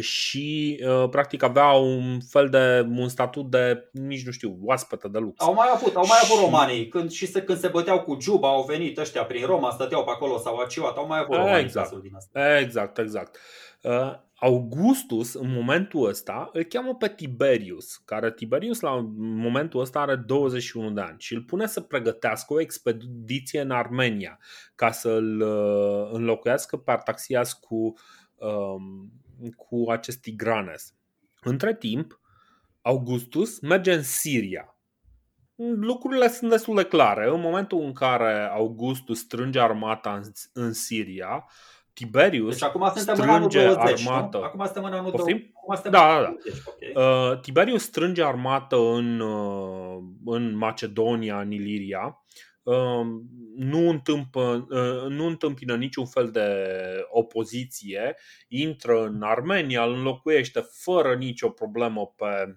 și 0.00 0.80
uh, 0.86 1.08
practic 1.08 1.42
avea 1.42 1.72
un 1.72 2.20
fel 2.20 2.48
de 2.48 2.86
un 3.00 3.08
statut 3.08 3.50
de, 3.50 3.88
nici 3.92 4.24
nu 4.24 4.30
știu, 4.30 4.58
oaspătă 4.62 5.08
de 5.08 5.18
lux. 5.18 5.44
Au 5.44 5.54
mai 5.54 5.68
avut, 5.74 5.94
au 5.94 6.06
mai 6.06 6.18
avut 6.22 6.44
romanii, 6.44 6.88
când, 6.88 7.10
și 7.10 7.26
se, 7.26 7.42
când 7.42 7.58
se 7.58 7.68
băteau 7.68 8.00
cu 8.00 8.16
Juba, 8.20 8.48
au 8.48 8.64
venit 8.64 8.98
ăștia 8.98 9.24
prin 9.24 9.46
Roma, 9.46 9.70
stăteau 9.70 10.04
pe 10.04 10.10
acolo, 10.10 10.38
sau 10.38 10.56
aciuat, 10.56 10.96
au 10.96 11.06
mai 11.06 11.18
avut 11.18 11.36
romanii 11.36 11.64
exact. 11.64 11.94
din 11.94 12.14
asta. 12.14 12.58
Exact, 12.58 12.98
exact. 12.98 13.36
Uh, 13.82 14.14
Augustus, 14.34 15.34
în 15.34 15.52
momentul 15.52 16.08
ăsta, 16.08 16.50
îl 16.52 16.62
cheamă 16.62 16.94
pe 16.94 17.08
Tiberius, 17.08 17.96
care 17.96 18.32
Tiberius 18.32 18.80
la 18.80 19.10
momentul 19.18 19.80
ăsta 19.80 20.00
are 20.00 20.16
21 20.16 20.90
de 20.90 21.00
ani 21.00 21.16
și 21.18 21.34
îl 21.34 21.42
pune 21.42 21.66
să 21.66 21.80
pregătească 21.80 22.52
o 22.52 22.60
expediție 22.60 23.60
în 23.60 23.70
Armenia 23.70 24.38
ca 24.74 24.90
să-l 24.90 25.40
înlocuiască 26.12 26.76
pe 26.76 26.90
Artaxias 26.90 27.52
cu 27.52 27.92
um, 28.36 29.12
cu 29.56 29.90
acest 29.90 30.20
Tigranes. 30.20 30.94
Între 31.40 31.74
timp, 31.74 32.20
Augustus 32.82 33.60
merge 33.60 33.92
în 33.92 34.02
Siria. 34.02 34.74
Lucrurile 35.74 36.28
sunt 36.28 36.50
destul 36.50 36.76
de 36.76 36.84
clare. 36.84 37.28
În 37.28 37.40
momentul 37.40 37.80
în 37.80 37.92
care 37.92 38.48
Augustus 38.52 39.18
strânge 39.18 39.60
armata 39.60 40.14
în, 40.14 40.22
în 40.52 40.72
Siria, 40.72 41.46
Tiberius 41.92 42.52
deci 42.52 42.62
acum 42.62 42.92
suntem 42.94 43.14
strânge 43.14 43.66
în 43.66 43.74
20, 43.74 44.06
armată. 44.06 44.36
Nu? 44.36 44.44
Acum 44.44 44.64
suntem 44.64 44.84
în 44.84 44.92
anul 44.92 45.10
20. 45.10 45.52
Da, 45.82 45.90
da, 45.90 45.90
da. 45.90 46.34
Okay. 46.64 46.92
Uh, 46.94 47.40
Tiberius 47.40 47.82
strânge 47.82 48.24
armată 48.24 48.76
în, 48.76 49.20
uh, 49.20 49.98
în 50.24 50.56
Macedonia, 50.56 51.40
în 51.40 51.50
Iliria 51.50 52.00
Um, 52.00 52.49
nu, 53.54 53.88
întâmpă, 53.88 54.66
uh, 54.70 55.10
nu 55.10 55.26
întâmpină 55.26 55.76
niciun 55.76 56.06
fel 56.06 56.30
de 56.30 56.66
opoziție, 57.10 58.16
intră 58.48 59.04
în 59.04 59.22
Armenia, 59.22 59.84
îl 59.84 59.92
înlocuiește 59.92 60.60
fără 60.72 61.14
nicio 61.14 61.48
problemă 61.48 62.14
pe, 62.16 62.56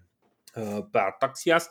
uh, 0.55 0.85
pe 0.91 0.99
Artaxias. 0.99 1.69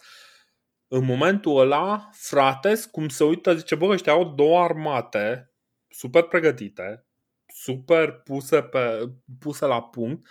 În 0.88 1.04
momentul 1.04 1.60
ăla, 1.60 2.08
frates, 2.12 2.84
cum 2.84 3.08
se 3.08 3.24
uită, 3.24 3.54
zice, 3.54 3.74
bă, 3.74 3.86
ăștia 3.86 4.12
au 4.12 4.34
două 4.34 4.62
armate 4.62 5.52
super 5.88 6.22
pregătite, 6.22 7.06
super 7.46 8.12
puse, 8.12 8.62
pe, 8.62 9.10
puse 9.38 9.66
la 9.66 9.82
punct. 9.82 10.28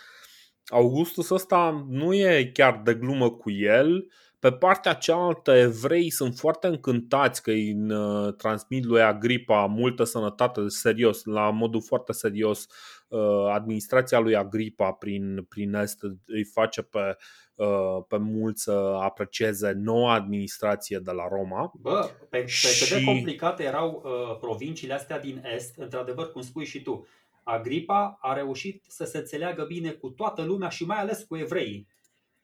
Augustus 0.66 1.30
ăsta 1.30 1.86
nu 1.88 2.14
e 2.14 2.50
chiar 2.54 2.80
de 2.84 2.94
glumă 2.94 3.30
cu 3.30 3.50
el, 3.50 4.12
pe 4.42 4.52
partea 4.52 4.94
cealaltă, 4.94 5.52
evrei 5.52 6.10
sunt 6.10 6.36
foarte 6.36 6.66
încântați 6.66 7.42
că 7.42 7.50
îi 7.50 7.76
uh, 7.90 8.34
transmit 8.34 8.84
lui 8.84 9.02
Agripa 9.02 9.66
multă 9.66 10.04
sănătate, 10.04 10.60
serios, 10.66 11.24
la 11.24 11.50
modul 11.50 11.82
foarte 11.82 12.12
serios. 12.12 12.66
Uh, 13.08 13.46
administrația 13.52 14.18
lui 14.18 14.36
Agripa 14.36 14.92
prin, 14.92 15.46
prin 15.48 15.74
Est 15.74 16.02
îi 16.26 16.44
face 16.44 16.82
pe, 16.82 17.16
uh, 17.54 18.04
pe 18.08 18.18
mulți 18.18 18.62
să 18.62 18.98
aprecieze 19.02 19.72
noua 19.72 20.12
administrație 20.12 20.98
de 20.98 21.10
la 21.10 21.28
Roma. 21.28 21.72
Bă, 21.80 22.10
pe, 22.30 22.38
pe 22.38 22.46
și... 22.46 22.88
cât 22.88 22.98
de 22.98 23.04
complicate 23.04 23.62
erau 23.62 24.02
uh, 24.04 24.36
provinciile 24.40 24.94
astea 24.94 25.20
din 25.20 25.44
Est, 25.54 25.76
într-adevăr, 25.76 26.32
cum 26.32 26.42
spui 26.42 26.64
și 26.64 26.82
tu, 26.82 27.06
Agripa 27.42 28.18
a 28.20 28.32
reușit 28.32 28.84
să 28.88 29.04
se 29.04 29.18
înțeleagă 29.18 29.64
bine 29.64 29.90
cu 29.90 30.08
toată 30.08 30.42
lumea 30.42 30.68
și 30.68 30.84
mai 30.84 30.98
ales 30.98 31.22
cu 31.22 31.36
evreii. 31.36 31.88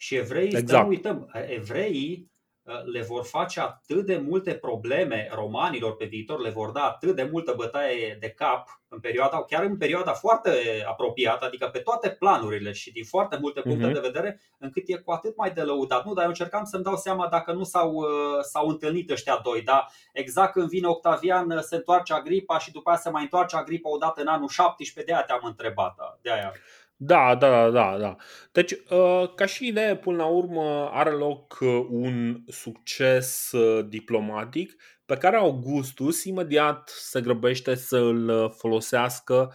Și 0.01 0.17
evreii, 0.17 0.47
exact. 0.47 0.69
să 0.69 0.77
nu 0.77 0.89
uităm, 0.89 1.31
evreii 1.49 2.31
Uh, 2.69 2.85
le 2.85 3.03
vor 3.03 3.25
face 3.25 3.61
atât 3.61 4.07
de 4.07 4.17
multe 4.17 4.55
probleme 4.55 5.29
romanilor 5.33 5.97
pe 5.97 6.05
viitor, 6.05 6.41
le 6.41 6.51
vor 6.51 6.71
da 6.71 6.83
atât 6.83 7.17
de 7.17 7.29
multă 7.33 7.55
bătaie 7.57 8.17
de 8.21 8.31
cap 8.31 8.83
în 8.89 9.01
perioada, 9.01 9.45
chiar 9.45 9.63
în 9.65 9.77
perioada 9.77 10.13
foarte 10.13 10.51
apropiată, 10.89 11.45
adică 11.45 11.67
pe 11.67 11.79
toate 11.79 12.11
planurile 12.11 12.73
și 12.73 12.93
din 12.93 13.05
foarte 13.05 13.39
multe 13.41 13.61
puncte 13.61 13.89
uh-huh. 13.89 13.93
de 13.93 14.01
vedere, 14.01 14.41
încât 14.59 14.83
e 14.87 14.97
cu 14.97 15.11
atât 15.11 15.37
mai 15.37 15.51
de 15.51 15.61
lăudat. 15.61 16.05
Nu, 16.05 16.13
dar 16.13 16.23
eu 16.23 16.29
încercam 16.29 16.65
să-mi 16.65 16.83
dau 16.83 16.97
seama 16.97 17.29
dacă 17.29 17.53
nu 17.53 17.63
s-au, 17.63 17.93
uh, 17.93 18.07
s-au 18.43 18.69
întâlnit 18.69 19.11
ăștia 19.11 19.41
doi, 19.43 19.63
dar 19.63 19.91
exact 20.13 20.53
când 20.53 20.69
vine 20.69 20.87
Octavian 20.87 21.51
uh, 21.51 21.61
se 21.61 21.77
întoarce 21.77 22.13
Agripa 22.13 22.59
și 22.59 22.73
după 22.73 22.91
aceea 22.91 23.03
se 23.03 23.11
mai 23.11 23.23
întoarce 23.23 23.57
Agripa 23.57 23.91
odată 23.91 24.21
în 24.21 24.27
anul 24.27 24.49
17, 24.49 25.13
de 25.13 25.19
aia 25.19 25.27
te-am 25.27 25.43
întrebat. 25.43 26.19
De 26.23 26.33
aia. 26.33 26.53
Da, 27.01 27.35
da, 27.35 27.49
da, 27.51 27.71
da, 27.71 27.99
da. 27.99 28.17
Deci, 28.53 28.73
uh, 28.73 29.35
ca 29.35 29.47
și 29.47 29.67
idee, 29.67 29.97
până 29.97 30.17
la 30.17 30.27
urmă, 30.27 30.89
are 30.93 31.11
loc 31.11 31.59
uh, 31.61 31.87
un 31.89 32.43
succes 32.47 33.53
uh, 33.53 33.87
diplomatic 33.89 34.75
pe 35.07 35.17
care 35.17 35.37
Augustus 35.37 36.25
imediat 36.25 36.89
se 36.89 37.21
grăbește 37.21 37.75
să 37.75 37.97
îl 37.99 38.51
folosească 38.57 39.55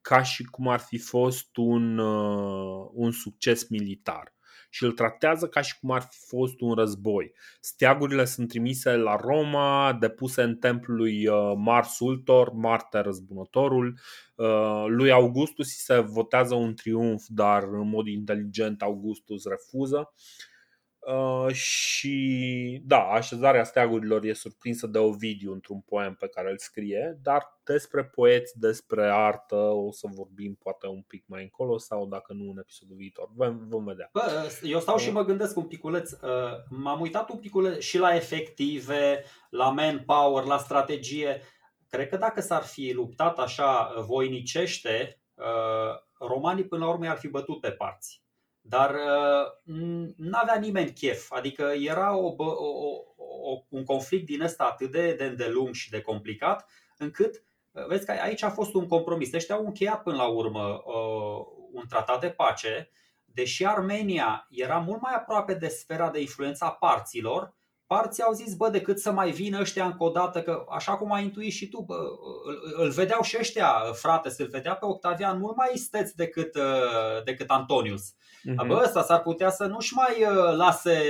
ca 0.00 0.22
și 0.22 0.44
cum 0.44 0.68
ar 0.68 0.80
fi 0.80 0.98
fost 0.98 1.56
un, 1.56 1.98
un 2.92 3.10
succes 3.12 3.68
militar 3.68 4.34
și 4.74 4.84
îl 4.84 4.92
tratează 4.92 5.46
ca 5.46 5.60
și 5.60 5.78
cum 5.78 5.90
ar 5.90 6.02
fi 6.10 6.18
fost 6.26 6.60
un 6.60 6.74
război. 6.74 7.32
Steagurile 7.60 8.24
sunt 8.24 8.48
trimise 8.48 8.96
la 8.96 9.16
Roma, 9.16 9.96
depuse 10.00 10.42
în 10.42 10.56
templul 10.56 10.96
lui 10.96 11.26
uh, 11.26 11.52
Mars 11.56 11.98
Ultor, 11.98 12.52
Marte 12.52 12.98
răzbunătorul. 12.98 13.98
Uh, 14.34 14.84
lui 14.86 15.10
Augustus 15.10 15.68
se 15.68 15.98
votează 15.98 16.54
un 16.54 16.74
triumf, 16.74 17.24
dar 17.28 17.62
în 17.62 17.88
mod 17.88 18.06
inteligent 18.06 18.82
Augustus 18.82 19.44
refuză. 19.44 19.96
Uh, 19.96 20.53
și 21.52 22.82
da, 22.84 22.98
așezarea 22.98 23.64
steagurilor 23.64 24.24
e 24.24 24.32
surprinsă 24.32 24.86
de 24.86 24.98
Ovidiu 24.98 25.52
într-un 25.52 25.80
poem 25.80 26.14
pe 26.14 26.28
care 26.28 26.50
îl 26.50 26.58
scrie, 26.58 27.18
dar 27.22 27.60
despre 27.64 28.04
poeți, 28.04 28.58
despre 28.58 29.10
artă 29.10 29.56
o 29.56 29.92
să 29.92 30.08
vorbim 30.14 30.54
poate 30.54 30.86
un 30.86 31.02
pic 31.02 31.24
mai 31.26 31.42
încolo 31.42 31.78
sau 31.78 32.06
dacă 32.06 32.32
nu 32.32 32.50
în 32.50 32.58
episodul 32.58 32.96
viitor. 32.96 33.28
Vom, 33.34 33.68
vom 33.68 33.84
vedea. 33.84 34.08
Bă, 34.12 34.50
eu 34.62 34.80
stau 34.80 34.98
și 34.98 35.10
mă 35.10 35.24
gândesc 35.24 35.56
un 35.56 35.66
piculeț, 35.66 36.10
uh, 36.10 36.18
m-am 36.70 37.00
uitat 37.00 37.30
un 37.30 37.38
piculeț 37.38 37.82
și 37.82 37.98
la 37.98 38.14
efective, 38.14 39.24
la 39.50 39.70
manpower, 39.70 40.44
la 40.44 40.58
strategie. 40.58 41.42
Cred 41.88 42.08
că 42.08 42.16
dacă 42.16 42.40
s-ar 42.40 42.62
fi 42.62 42.92
luptat 42.92 43.38
așa 43.38 43.94
voinicește, 44.06 45.20
uh, 45.34 45.44
romanii 46.18 46.66
până 46.66 46.84
la 46.84 46.90
urmă 46.90 47.08
ar 47.08 47.16
fi 47.16 47.28
bătut 47.28 47.60
pe 47.60 47.70
parți. 47.70 48.23
Dar 48.66 48.94
uh, 48.94 49.74
nu 50.16 50.38
avea 50.38 50.54
nimeni 50.54 50.92
chef, 50.92 51.32
adică 51.32 51.62
era 51.62 52.16
o, 52.16 52.34
o, 52.36 52.44
o, 53.16 53.64
un 53.68 53.84
conflict 53.84 54.26
din 54.26 54.42
ăsta 54.42 54.64
atât 54.64 54.90
de, 54.90 55.14
de 55.14 55.24
îndelung 55.24 55.74
și 55.74 55.90
de 55.90 56.00
complicat, 56.00 56.66
încât 56.98 57.44
uh, 57.70 57.86
vezi 57.86 58.04
că 58.04 58.12
aici 58.12 58.42
a 58.42 58.50
fost 58.50 58.74
un 58.74 58.86
compromis. 58.86 59.32
Ăștia 59.32 59.54
au 59.54 59.64
încheiat 59.64 60.02
până 60.02 60.16
la 60.16 60.26
urmă 60.26 60.82
uh, 60.84 61.46
un 61.72 61.84
tratat 61.88 62.20
de 62.20 62.30
pace, 62.30 62.90
deși 63.24 63.66
Armenia 63.66 64.46
era 64.50 64.78
mult 64.78 65.00
mai 65.00 65.14
aproape 65.14 65.54
de 65.54 65.68
sfera 65.68 66.10
de 66.10 66.20
influență 66.20 66.64
a 66.64 66.72
parților, 66.72 67.54
parții 67.86 68.22
au 68.22 68.32
zis, 68.32 68.54
bă, 68.54 68.68
decât 68.68 68.98
să 68.98 69.12
mai 69.12 69.30
vină 69.30 69.60
ăștia 69.60 69.84
încă 69.84 70.04
o 70.04 70.10
dată, 70.10 70.42
că 70.42 70.64
așa 70.68 70.96
cum 70.96 71.12
ai 71.12 71.22
intuit 71.22 71.52
și 71.52 71.68
tu, 71.68 71.80
bă, 71.80 71.94
îl, 72.44 72.84
îl 72.84 72.90
vedeau 72.90 73.22
și 73.22 73.36
ăștia, 73.38 73.82
frate, 73.92 74.28
să-l 74.30 74.48
vedea 74.50 74.74
pe 74.74 74.86
Octavian 74.86 75.38
mult 75.38 75.56
mai 75.56 75.70
isteț 75.74 76.10
decât, 76.10 76.56
decât 77.24 77.50
Antonius. 77.50 78.02
Uh-huh. 78.50 78.66
Bă, 78.66 78.80
ăsta 78.84 79.02
s-ar 79.02 79.22
putea 79.22 79.50
să 79.50 79.64
nu-și 79.64 79.94
mai 79.94 80.22
uh, 80.22 80.56
lase 80.56 81.00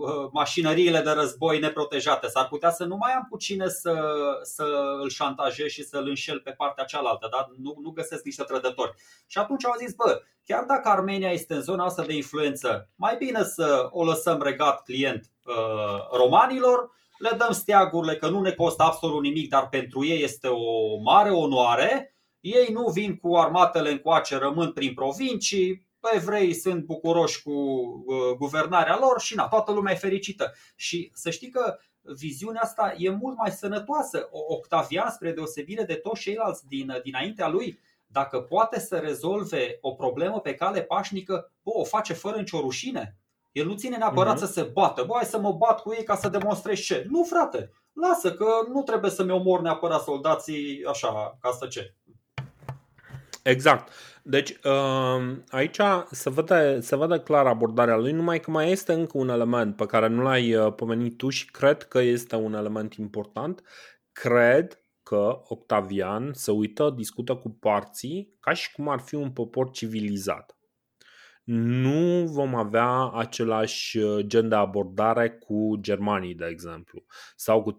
uh, 0.00 0.28
mașinăriile 0.32 1.00
de 1.00 1.10
război 1.10 1.58
neprotejate, 1.58 2.28
s-ar 2.28 2.48
putea 2.48 2.70
să 2.70 2.84
nu 2.84 2.96
mai 2.96 3.12
am 3.12 3.26
cu 3.30 3.36
cine 3.36 3.68
să, 3.68 3.94
să 4.42 4.64
îl 5.00 5.08
șantajez 5.08 5.68
și 5.68 5.84
să-l 5.84 6.08
înșel 6.08 6.40
pe 6.40 6.50
partea 6.50 6.84
cealaltă, 6.84 7.28
dar 7.30 7.48
nu, 7.56 7.76
nu 7.82 7.90
găsesc 7.90 8.24
niște 8.24 8.42
trădători. 8.42 8.94
Și 9.26 9.38
atunci 9.38 9.64
au 9.64 9.74
zis, 9.78 9.94
bă, 9.94 10.22
chiar 10.44 10.64
dacă 10.64 10.88
Armenia 10.88 11.30
este 11.30 11.54
în 11.54 11.62
zona 11.62 11.84
asta 11.84 12.04
de 12.04 12.14
influență, 12.14 12.90
mai 12.94 13.16
bine 13.16 13.42
să 13.42 13.88
o 13.90 14.04
lăsăm 14.04 14.42
regat 14.42 14.82
client 14.82 15.30
uh, 15.44 16.16
romanilor, 16.16 16.90
le 17.18 17.30
dăm 17.38 17.52
steagurile 17.52 18.16
că 18.16 18.28
nu 18.28 18.40
ne 18.40 18.52
costă 18.52 18.82
absolut 18.82 19.22
nimic, 19.22 19.48
dar 19.48 19.68
pentru 19.68 20.04
ei 20.04 20.22
este 20.22 20.48
o 20.48 20.96
mare 21.00 21.30
onoare. 21.30 22.16
Ei 22.40 22.68
nu 22.72 22.90
vin 22.90 23.16
cu 23.16 23.36
armatele 23.36 23.90
încoace, 23.90 24.36
rămân 24.36 24.72
prin 24.72 24.94
provincii, 24.94 25.86
evrei 26.14 26.54
sunt 26.54 26.84
bucuroși 26.84 27.42
cu 27.42 27.50
uh, 27.50 28.36
guvernarea 28.38 28.98
lor 28.98 29.20
și 29.20 29.34
na, 29.34 29.48
toată 29.48 29.72
lumea 29.72 29.92
e 29.92 29.96
fericită. 29.96 30.54
Și 30.76 31.10
să 31.14 31.30
știi 31.30 31.50
că 31.50 31.78
viziunea 32.02 32.60
asta 32.60 32.94
e 32.98 33.10
mult 33.10 33.36
mai 33.36 33.50
sănătoasă. 33.50 34.28
Octavian, 34.48 35.10
spre 35.10 35.32
deosebire 35.32 35.84
de 35.84 35.94
toți 35.94 36.20
ceilalți 36.20 36.66
din, 36.66 37.00
dinaintea 37.02 37.48
lui, 37.48 37.80
dacă 38.12 38.40
poate 38.40 38.80
să 38.80 38.96
rezolve 38.96 39.78
o 39.80 39.90
problemă 39.90 40.40
pe 40.40 40.54
cale 40.54 40.82
pașnică, 40.82 41.52
bă, 41.62 41.70
o 41.74 41.84
face 41.84 42.12
fără 42.12 42.36
nicio 42.36 42.60
rușine. 42.60 43.16
El 43.52 43.66
nu 43.66 43.74
ține 43.74 43.96
neapărat 43.96 44.36
mm-hmm. 44.36 44.46
să 44.46 44.46
se 44.46 44.62
bată. 44.62 45.02
Bă, 45.02 45.12
hai 45.14 45.24
să 45.24 45.38
mă 45.38 45.52
bat 45.52 45.80
cu 45.80 45.94
ei 45.98 46.04
ca 46.04 46.16
să 46.16 46.28
demonstrez 46.28 46.78
ce. 46.78 47.06
Nu, 47.08 47.24
frate, 47.24 47.70
lasă 47.92 48.32
că 48.32 48.46
nu 48.72 48.82
trebuie 48.82 49.10
să-mi 49.10 49.30
omor 49.30 49.60
neapărat 49.60 50.02
soldații 50.02 50.84
așa, 50.88 51.38
ca 51.40 51.50
să 51.58 51.66
ce. 51.66 51.94
Exact. 53.42 53.92
Deci 54.22 54.58
um, 54.64 55.44
aici 55.50 55.80
se 56.10 56.30
vede, 56.30 56.80
se 56.80 56.96
vede 56.96 57.18
clar 57.18 57.46
abordarea 57.46 57.96
lui, 57.96 58.12
numai 58.12 58.40
că 58.40 58.50
mai 58.50 58.70
este 58.70 58.92
încă 58.92 59.18
un 59.18 59.28
element 59.28 59.76
pe 59.76 59.86
care 59.86 60.08
nu 60.08 60.22
l-ai 60.22 60.54
uh, 60.54 60.74
pomenit 60.74 61.16
tu 61.16 61.28
și 61.28 61.50
cred 61.50 61.82
că 61.82 61.98
este 61.98 62.36
un 62.36 62.54
element 62.54 62.94
important. 62.94 63.62
Cred 64.12 64.81
că 65.12 65.40
Octavian 65.44 66.32
se 66.32 66.50
uită, 66.50 66.90
discută 66.96 67.36
cu 67.36 67.50
parții 67.50 68.36
ca 68.40 68.52
și 68.52 68.72
cum 68.72 68.88
ar 68.88 69.00
fi 69.00 69.14
un 69.14 69.30
popor 69.30 69.70
civilizat. 69.70 70.56
Nu 71.44 72.26
vom 72.26 72.54
avea 72.54 73.10
același 73.10 73.98
uh, 73.98 74.24
gen 74.26 74.48
de 74.48 74.54
abordare 74.54 75.30
cu 75.30 75.76
germanii, 75.80 76.34
de 76.34 76.46
exemplu, 76.50 77.04
sau 77.36 77.62
cu 77.62 77.76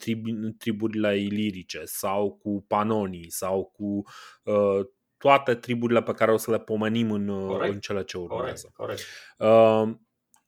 triburile 0.57 1.17
ilirice, 1.17 1.81
sau 1.83 2.33
cu 2.33 2.65
panonii, 2.67 3.31
sau 3.31 3.71
cu 3.75 4.03
uh, 4.43 4.85
toate 5.17 5.55
triburile 5.55 6.01
pe 6.01 6.13
care 6.13 6.31
o 6.31 6.37
să 6.37 6.51
le 6.51 6.59
pomenim 6.59 7.11
în, 7.11 7.29
în 7.59 7.79
cele 7.79 8.03
ce 8.03 8.17
urmează. 8.17 8.71
Corect, 8.75 9.01
corect. 9.37 9.87
Uh, 9.87 9.95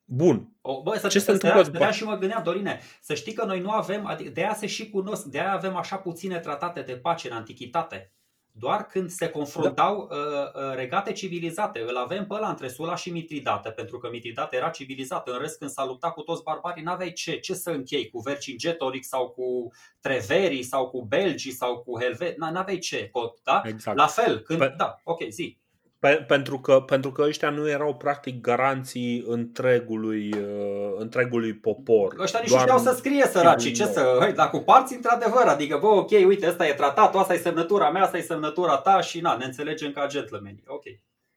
Bun. 0.06 0.50
O, 0.62 0.82
bă, 0.82 0.98
să 0.98 1.08
ce 1.08 1.20
se 1.20 1.32
întâmplă 1.32 1.63
după? 1.63 1.91
și 1.91 2.04
mă 2.04 2.18
gândeam, 2.18 2.44
Dorine, 2.44 2.80
să 3.02 3.13
știi 3.13 3.34
că 3.34 3.46
noi 3.46 3.60
nu 3.60 3.70
avem, 3.70 4.06
adică 4.06 4.30
de 4.30 4.41
aia 4.41 4.54
se 4.54 4.68
și 4.68 4.89
cunosc, 4.89 5.24
de 5.24 5.39
aia 5.39 5.54
avem 5.54 5.76
așa 5.76 5.98
puține 5.98 6.39
tratate 6.39 6.82
de 6.82 6.98
pace 6.98 7.30
în 7.30 7.36
antichitate 7.36 8.15
doar 8.58 8.86
când 8.86 9.10
se 9.10 9.30
confruntau 9.30 10.08
da. 10.10 10.15
uh, 10.15 10.70
uh, 10.70 10.76
regate 10.76 11.12
civilizate. 11.12 11.84
Îl 11.88 11.98
avem 11.98 12.28
pe 12.28 12.34
ăla 12.34 12.50
între 12.50 12.68
Sula 12.68 12.96
și 12.96 13.12
Mitridate, 13.12 13.70
pentru 13.70 13.98
că 13.98 14.10
Mitridate 14.12 14.56
era 14.56 14.70
civilizată. 14.70 15.32
În 15.32 15.39
rest, 15.39 15.58
când 15.58 15.70
s-a 15.70 15.86
luptat 15.86 16.13
cu 16.13 16.22
toți 16.22 16.44
barbarii, 16.44 16.84
n-aveai 16.84 17.12
ce, 17.12 17.39
ce 17.39 17.54
să 17.54 17.70
închei 17.70 18.10
cu 18.10 18.20
Vercingetorix 18.20 19.08
sau 19.08 19.30
cu 19.30 19.72
Treverii 20.02 20.63
sau 20.63 20.89
cu 20.89 21.02
Belgii 21.02 21.52
sau 21.52 21.78
cu 21.78 22.00
Helvet, 22.00 22.38
n-aveai 22.38 22.78
ce. 22.78 23.12
Da? 23.44 23.62
Exact. 23.65 23.98
La 23.98 24.08
fel, 24.08 24.39
când, 24.39 24.60
pe... 24.60 24.74
da, 24.78 24.96
ok, 25.04 25.22
zi. 25.30 25.58
Pe, 26.06 26.24
pentru, 26.28 26.60
că, 26.60 26.80
pentru 26.80 27.12
că 27.12 27.22
ăștia 27.22 27.50
nu 27.50 27.70
erau 27.70 27.96
practic 27.96 28.41
garanții 28.41 29.24
întregului, 29.28 30.34
uh, 30.34 30.94
întregului 30.98 31.54
popor. 31.54 32.15
Ăștia 32.20 32.39
nici 32.39 32.52
nu 32.52 32.58
știau 32.58 32.78
să 32.78 32.94
scrie 32.98 33.26
săracii, 33.26 33.72
ce 33.72 33.86
să, 33.86 34.18
hei, 34.22 34.34
dar 34.34 34.50
cu 34.50 34.58
parți 34.60 34.96
într-adevăr, 34.96 35.44
adică 35.46 35.78
bă, 35.78 35.88
ok, 35.88 36.10
uite, 36.10 36.48
ăsta 36.48 36.68
e 36.68 36.74
tratatul, 36.74 37.20
asta 37.20 37.34
e 37.34 37.38
semnătura 37.38 37.91
mea, 37.91 38.04
asta 38.04 38.18
e 38.18 38.22
semnătura 38.22 38.78
ta 38.78 39.02
și 39.02 39.22
na, 39.22 39.38
ne 39.38 39.46
înțelegem 39.46 39.91
ca 39.91 40.08
gentlemen. 40.08 40.63
Ok. 40.65 40.84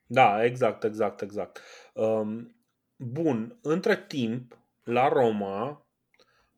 Da, 0.05 0.43
exact, 0.43 0.83
exact, 0.83 1.21
exact. 1.21 1.61
Um, 1.93 2.55
bun, 2.95 3.59
între 3.61 4.05
timp, 4.07 4.57
la 4.83 5.07
Roma, 5.07 5.85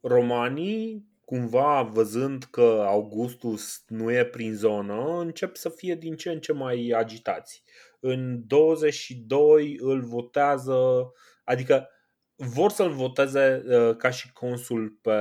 romanii 0.02 1.10
cumva 1.26 1.82
văzând 1.82 2.44
că 2.44 2.84
Augustus 2.88 3.84
nu 3.88 4.12
e 4.12 4.26
prin 4.26 4.54
zonă, 4.54 5.20
încep 5.20 5.56
să 5.56 5.70
fie 5.70 5.96
din 5.96 6.16
ce 6.16 6.30
în 6.30 6.40
ce 6.40 6.54
mai 6.54 6.94
agitați 6.96 7.64
în 8.04 8.48
22 8.48 9.78
îl 9.80 10.02
votează, 10.02 11.12
adică 11.44 11.90
vor 12.36 12.72
să-l 12.72 12.92
voteze 12.92 13.64
uh, 13.66 13.96
ca 13.96 14.10
și 14.10 14.32
consul 14.32 14.98
pe, 15.02 15.20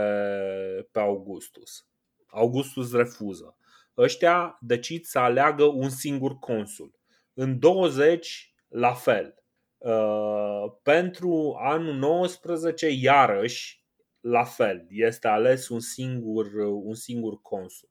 pe 0.90 1.00
Augustus. 1.00 1.86
Augustus 2.26 2.92
refuză. 2.92 3.56
Ăștia 3.96 4.58
decid 4.60 5.04
să 5.04 5.18
aleagă 5.18 5.64
un 5.64 5.88
singur 5.88 6.38
consul. 6.38 6.98
În 7.34 7.58
20, 7.58 8.54
la 8.68 8.94
fel. 8.94 9.34
Uh, 9.78 10.64
pentru 10.82 11.56
anul 11.60 11.94
19, 11.94 12.88
iarăși, 12.88 13.84
la 14.20 14.44
fel. 14.44 14.86
Este 14.88 15.28
ales 15.28 15.68
un 15.68 15.80
singur, 15.80 16.46
un 16.82 16.94
singur 16.94 17.40
consul. 17.42 17.90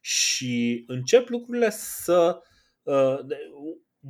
Și 0.00 0.84
încep 0.86 1.28
lucrurile 1.28 1.70
să 1.70 2.42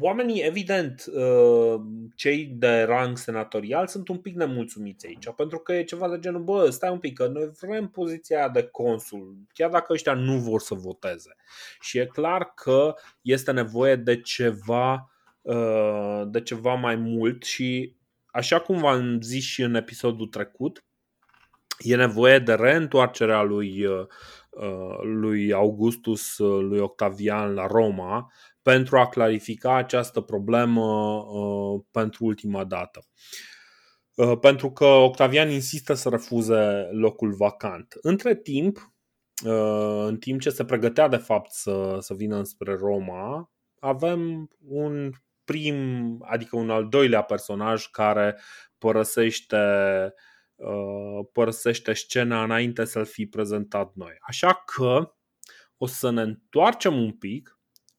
Oamenii, 0.01 0.41
evident, 0.41 1.05
uh, 1.15 1.81
cei 2.15 2.45
de 2.45 2.83
rang 2.83 3.17
senatorial 3.17 3.87
sunt 3.87 4.09
un 4.09 4.19
pic 4.19 4.35
nemulțumiți 4.35 5.07
aici, 5.07 5.31
pentru 5.37 5.59
că 5.59 5.73
e 5.73 5.85
ceva 5.85 6.09
de 6.09 6.19
genul, 6.19 6.43
bă, 6.43 6.71
stai 6.71 6.91
un 6.91 6.99
pic, 6.99 7.17
că 7.17 7.27
noi 7.27 7.51
vrem 7.61 7.89
poziția 7.89 8.49
de 8.49 8.63
consul, 8.63 9.37
chiar 9.53 9.71
dacă 9.71 9.93
ăștia 9.93 10.15
nu 10.15 10.39
vor 10.39 10.61
să 10.61 10.75
voteze. 10.75 11.37
Și 11.81 11.99
e 11.99 12.07
clar 12.07 12.53
că 12.55 12.95
este 13.23 13.53
nevoie 13.53 13.97
de 13.97 14.21
ceva, 14.21 15.11
uh, 15.43 16.23
de 16.27 16.43
ceva 16.43 16.75
mai 16.75 16.97
mult 16.97 17.43
și, 17.45 17.95
așa 18.27 18.61
cum 18.61 18.79
v-am 18.79 19.21
zis 19.21 19.45
și 19.45 19.63
în 19.63 19.75
episodul 19.75 20.27
trecut, 20.27 20.85
e 21.79 21.97
nevoie 21.97 22.39
de 22.39 22.55
reîntoarcerea 22.55 23.43
lui, 23.43 23.85
uh, 23.85 24.07
lui 25.03 25.53
Augustus, 25.53 26.39
lui 26.39 26.79
Octavian 26.79 27.55
la 27.55 27.67
Roma, 27.67 28.33
pentru 28.69 28.99
a 28.99 29.09
clarifica 29.09 29.75
această 29.75 30.21
problemă 30.21 31.17
uh, 31.17 31.81
pentru 31.91 32.25
ultima 32.25 32.65
dată. 32.65 33.01
Uh, 34.15 34.39
pentru 34.41 34.73
că 34.73 34.85
Octavian 34.85 35.51
insistă 35.51 35.95
să 35.95 36.09
refuze 36.09 36.89
locul 36.91 37.35
vacant. 37.35 37.95
Între 38.01 38.37
timp, 38.37 38.93
uh, 39.45 40.05
în 40.07 40.17
timp 40.17 40.41
ce 40.41 40.51
se 40.51 40.65
pregătea 40.65 41.09
de 41.09 41.17
fapt 41.17 41.51
să, 41.51 41.97
să 42.01 42.15
vină 42.15 42.37
înspre 42.37 42.75
Roma, 42.75 43.53
avem 43.81 44.51
un 44.59 45.11
prim, 45.45 45.77
adică 46.27 46.57
un 46.57 46.71
al 46.71 46.89
doilea 46.89 47.23
personaj 47.23 47.87
care 47.87 48.39
părăsește, 48.79 49.59
părăsește 51.33 51.93
scena 51.93 52.43
înainte 52.43 52.85
să-l 52.85 53.05
fi 53.05 53.27
prezentat 53.27 53.93
noi. 53.95 54.17
Așa 54.21 54.63
că 54.65 55.13
o 55.77 55.87
să 55.87 56.11
ne 56.11 56.23
întoarcem 56.23 56.99
un 56.99 57.13
pic 57.13 57.58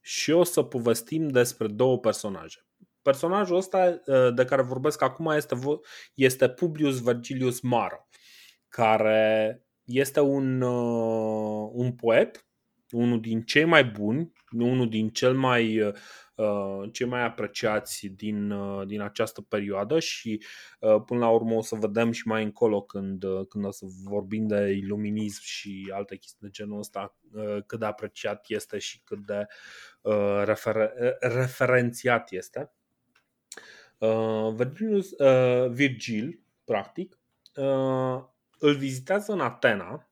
și 0.09 0.31
o 0.31 0.43
să 0.43 0.61
povestim 0.61 1.27
despre 1.27 1.67
două 1.67 1.99
personaje. 1.99 2.65
Personajul 3.01 3.55
ăsta 3.55 4.01
uh, 4.05 4.33
de 4.35 4.45
care 4.45 4.61
vorbesc 4.61 5.01
acum 5.01 5.25
este, 5.25 5.59
este 6.13 6.49
Publius 6.49 7.01
Vergilius 7.01 7.59
Maro, 7.59 8.07
care 8.69 9.63
este 9.83 10.19
un, 10.19 10.61
uh, 10.61 11.69
un 11.71 11.93
poet, 11.93 12.47
unul 12.91 13.21
din 13.21 13.41
cei 13.41 13.65
mai 13.65 13.85
buni, 13.85 14.31
unul 14.51 14.89
din 14.89 15.09
cel 15.09 15.33
mai 15.33 15.79
uh, 15.79 15.93
Uh, 15.93 15.95
cei 16.91 17.07
mai 17.07 17.23
apreciați 17.23 18.07
din, 18.07 18.51
uh, 18.51 18.87
din 18.87 19.01
această 19.01 19.41
perioadă 19.41 19.99
și 19.99 20.43
uh, 20.79 21.01
până 21.05 21.19
la 21.19 21.29
urmă 21.29 21.53
o 21.53 21.61
să 21.61 21.75
vedem 21.75 22.11
și 22.11 22.27
mai 22.27 22.43
încolo 22.43 22.81
când, 22.81 23.23
când 23.49 23.65
o 23.65 23.71
să 23.71 23.85
vorbim 24.03 24.47
de 24.47 24.71
iluminism 24.71 25.41
și 25.43 25.91
alte 25.93 26.15
chestii 26.15 26.39
de 26.41 26.49
genul 26.49 26.79
ăsta 26.79 27.17
cât 27.65 27.79
de 27.79 27.85
apreciat 27.85 28.45
este 28.47 28.77
și 28.77 29.01
cât 29.03 29.25
de 29.25 29.45
refer, 30.43 30.91
referențiat 31.19 32.31
este. 32.31 32.71
Virgilius, 34.55 35.09
Virgil, 35.69 36.39
practic, 36.63 37.19
îl 38.59 38.75
vizitează 38.77 39.31
în 39.31 39.39
Atena, 39.39 40.09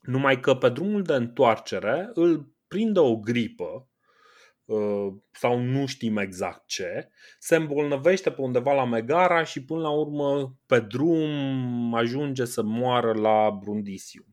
numai 0.00 0.40
că 0.40 0.54
pe 0.54 0.68
drumul 0.68 1.02
de 1.02 1.14
întoarcere 1.14 2.10
îl 2.14 2.52
prinde 2.68 2.98
o 2.98 3.16
gripă 3.16 3.66
Uh, 3.66 3.82
sau 5.30 5.58
nu 5.58 5.86
știm 5.86 6.16
exact 6.16 6.66
ce, 6.66 7.10
se 7.38 7.56
îmbolnăvește 7.56 8.30
pe 8.30 8.40
undeva 8.40 8.72
la 8.72 8.84
Megara 8.84 9.44
și 9.44 9.64
până 9.64 9.80
la 9.80 9.90
urmă 9.90 10.56
pe 10.66 10.80
drum 10.80 11.94
ajunge 11.94 12.44
să 12.44 12.62
moară 12.62 13.12
la 13.12 13.50
Brundisiu. 13.50 14.26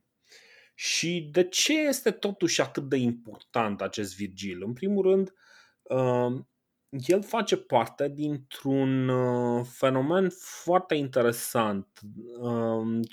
Și 0.76 1.30
de 1.32 1.44
ce 1.44 1.80
este 1.80 2.12
totuși 2.12 2.62
atât 2.62 2.90
de 2.90 2.96
important 2.96 3.82
acest 3.82 4.16
Virgil? 4.16 4.64
În 4.66 4.74
primul 4.74 5.04
rând, 5.04 5.34
uh, 5.82 6.42
el 6.90 7.24
face 7.24 7.58
parte 7.58 8.10
dintr-un 8.10 9.08
uh, 9.08 9.66
fenomen 9.70 10.30
foarte 10.40 10.96
interesant. 10.96 12.00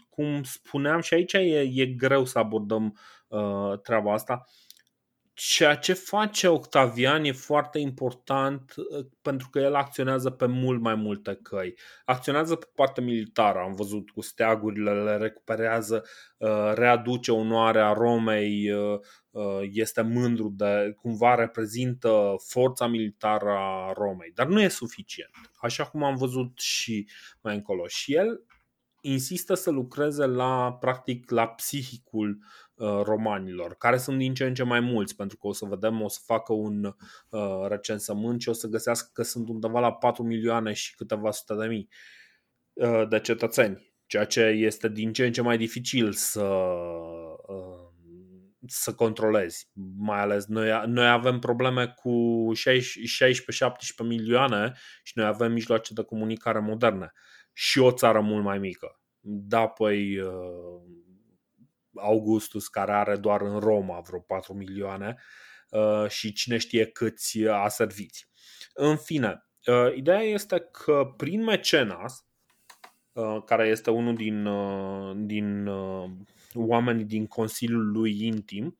Cum 0.08 0.42
spuneam 0.42 1.00
și 1.00 1.14
aici 1.14 1.32
e, 1.32 1.70
e 1.74 1.86
greu 1.86 2.24
să 2.24 2.38
abordăm 2.38 2.98
treaba 3.82 4.12
asta 4.12 4.44
Ceea 5.42 5.74
ce 5.76 5.92
face 5.92 6.48
Octavian 6.48 7.24
e 7.24 7.32
foarte 7.32 7.78
important 7.78 8.74
uh, 8.76 9.06
pentru 9.22 9.48
că 9.50 9.58
el 9.58 9.74
acționează 9.74 10.30
pe 10.30 10.46
mult 10.46 10.80
mai 10.80 10.94
multe 10.94 11.38
căi. 11.42 11.74
Acționează 12.04 12.54
pe 12.54 12.66
partea 12.74 13.02
militară, 13.02 13.58
am 13.58 13.72
văzut 13.72 14.10
cu 14.10 14.20
steagurile, 14.20 15.02
le 15.02 15.16
recuperează, 15.16 16.04
uh, 16.38 16.72
readuce 16.74 17.32
onoarea 17.32 17.92
Romei, 17.92 18.70
uh, 18.70 18.98
este 19.72 20.00
mândru 20.00 20.52
de 20.56 20.94
cumva 21.00 21.34
reprezintă 21.34 22.34
forța 22.46 22.86
militară 22.86 23.50
a 23.50 23.92
Romei, 23.92 24.32
dar 24.34 24.46
nu 24.46 24.60
e 24.60 24.68
suficient, 24.68 25.30
așa 25.60 25.84
cum 25.84 26.02
am 26.02 26.16
văzut 26.16 26.58
și 26.58 27.08
mai 27.40 27.54
încolo. 27.54 27.86
Și 27.86 28.14
el 28.14 28.44
insistă 29.00 29.54
să 29.54 29.70
lucreze 29.70 30.26
la 30.26 30.72
practic 30.72 31.30
la 31.30 31.48
psihicul 31.48 32.38
Uh, 32.38 32.69
romanilor, 33.02 33.74
care 33.74 33.96
sunt 33.96 34.18
din 34.18 34.34
ce 34.34 34.44
în 34.44 34.54
ce 34.54 34.62
mai 34.62 34.80
mulți, 34.80 35.16
pentru 35.16 35.36
că 35.36 35.46
o 35.46 35.52
să 35.52 35.64
vedem, 35.64 36.02
o 36.02 36.08
să 36.08 36.20
facă 36.24 36.52
un 36.52 36.84
uh, 37.28 37.66
recensământ 37.68 38.40
și 38.40 38.48
o 38.48 38.52
să 38.52 38.66
găsească 38.66 39.10
că 39.12 39.22
sunt 39.22 39.48
undeva 39.48 39.80
la 39.80 39.92
4 39.92 40.22
milioane 40.22 40.72
și 40.72 40.94
câteva 40.94 41.30
sute 41.30 41.54
de 41.54 41.66
mii 41.66 41.88
uh, 42.72 43.08
de 43.08 43.20
cetățeni, 43.20 43.92
ceea 44.06 44.24
ce 44.24 44.40
este 44.40 44.88
din 44.88 45.12
ce 45.12 45.26
în 45.26 45.32
ce 45.32 45.42
mai 45.42 45.56
dificil 45.56 46.12
să, 46.12 46.44
uh, 47.46 47.88
să 48.66 48.94
controlezi. 48.94 49.70
Mai 49.96 50.20
ales 50.20 50.46
noi, 50.46 50.82
noi 50.86 51.08
avem 51.08 51.38
probleme 51.38 51.86
cu 51.86 52.46
16-17 54.04 54.06
milioane 54.06 54.72
și 55.02 55.12
noi 55.16 55.26
avem 55.26 55.52
mijloace 55.52 55.92
de 55.94 56.02
comunicare 56.02 56.58
moderne 56.58 57.12
și 57.52 57.78
o 57.78 57.90
țară 57.90 58.20
mult 58.20 58.44
mai 58.44 58.58
mică. 58.58 59.00
Da, 59.20 59.66
păi 59.66 60.18
uh, 60.18 61.00
Augustus, 62.00 62.68
care 62.68 62.92
are 62.92 63.16
doar 63.16 63.40
în 63.40 63.58
Roma 63.58 64.00
vreo 64.00 64.18
4 64.18 64.54
milioane 64.54 65.16
uh, 65.70 66.08
și 66.08 66.32
cine 66.32 66.58
știe 66.58 66.86
câți 66.86 67.46
aserviți. 67.46 68.28
În 68.74 68.96
fine, 68.96 69.46
uh, 69.66 69.96
ideea 69.96 70.20
este 70.20 70.58
că 70.58 71.12
prin 71.16 71.42
mecenas, 71.42 72.24
uh, 73.12 73.42
care 73.44 73.68
este 73.68 73.90
unul 73.90 74.14
din, 74.14 74.48
din 75.26 75.66
oamenii 76.54 77.04
din 77.04 77.26
Consiliul 77.26 77.90
lui 77.90 78.26
intim, 78.26 78.78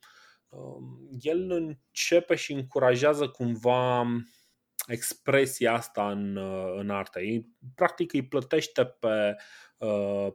el 1.20 1.50
începe 1.50 2.34
și 2.34 2.52
încurajează 2.52 3.28
cumva 3.28 4.06
expresia 4.86 5.72
asta 5.72 6.10
în, 6.10 6.36
în 6.76 6.90
artă. 6.90 7.20
Ei, 7.20 7.46
practic 7.74 8.12
îi 8.12 8.26
plătește 8.26 8.84
pe, 8.84 9.36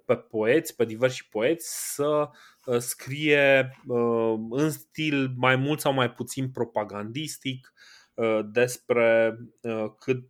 pe 0.05 0.15
poeți, 0.15 0.75
pe 0.75 0.85
diversi 0.85 1.27
poeți 1.27 1.93
să 1.93 2.05
Uh, 2.09 2.29
scrie 2.77 3.77
uh, 3.87 4.35
în 4.49 4.69
stil 4.69 5.33
mai 5.35 5.55
mult 5.55 5.79
sau 5.79 5.93
mai 5.93 6.11
puțin 6.11 6.51
propagandistic 6.51 7.73
uh, 8.13 8.39
despre 8.51 9.37
cât 9.99 10.23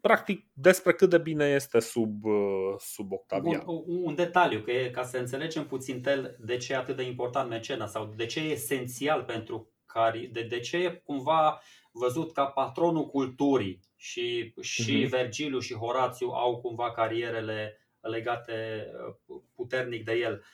practic 0.00 0.46
despre 0.52 0.92
cât 0.92 1.10
de 1.10 1.18
bine 1.18 1.44
este 1.44 1.80
sub, 1.80 2.22
sub 2.78 3.12
Octavian. 3.12 3.62
Un, 3.66 3.82
un 3.86 4.14
detaliu, 4.14 4.60
că 4.60 4.70
e, 4.70 4.90
ca 4.90 5.02
să 5.02 5.18
înțelegem 5.18 5.66
puțin 5.66 6.00
tel 6.00 6.36
de 6.40 6.56
ce 6.56 6.72
e 6.72 6.76
atât 6.76 6.96
de 6.96 7.02
important 7.02 7.48
mecena 7.48 7.86
sau 7.86 8.12
de 8.16 8.26
ce 8.26 8.40
e 8.40 8.50
esențial 8.50 9.22
pentru 9.22 9.72
care, 9.86 10.28
de, 10.32 10.42
de 10.42 10.60
ce 10.60 10.76
e 10.76 11.02
cumva 11.04 11.60
văzut 11.92 12.32
ca 12.32 12.46
patronul 12.46 13.06
culturii 13.06 13.80
și, 13.96 14.54
și 14.60 15.04
uh-huh. 15.04 15.08
Vergiliu 15.08 15.58
și 15.58 15.74
Horațiu 15.74 16.28
au 16.28 16.60
cumva 16.60 16.92
carierele 16.92 17.76
legate 18.00 18.86
puternic 19.54 20.04
de 20.04 20.12
el 20.12 20.44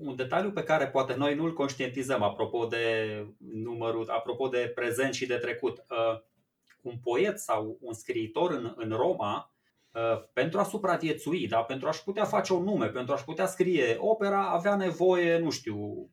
un 0.00 0.16
detaliu 0.16 0.50
pe 0.50 0.62
care 0.62 0.88
poate 0.88 1.14
noi 1.14 1.34
nu-l 1.34 1.52
conștientizăm 1.52 2.22
apropo 2.22 2.66
de 2.66 2.84
numărul, 3.52 4.08
apropo 4.08 4.48
de 4.48 4.72
prezent 4.74 5.14
și 5.14 5.26
de 5.26 5.36
trecut. 5.36 5.84
Uh, 5.90 6.20
un 6.82 6.94
poet 7.02 7.38
sau 7.38 7.78
un 7.80 7.92
scriitor 7.92 8.50
în, 8.50 8.72
în 8.76 8.90
Roma, 8.96 9.54
uh, 9.92 10.22
pentru 10.32 10.58
a 10.58 10.64
supraviețui, 10.64 11.46
da, 11.46 11.58
pentru 11.58 11.88
a-și 11.88 12.04
putea 12.04 12.24
face 12.24 12.52
un 12.52 12.64
nume, 12.64 12.86
pentru 12.86 13.14
a-și 13.14 13.24
putea 13.24 13.46
scrie 13.46 13.96
opera, 13.98 14.50
avea 14.50 14.76
nevoie, 14.76 15.38
nu 15.38 15.50
știu, 15.50 16.08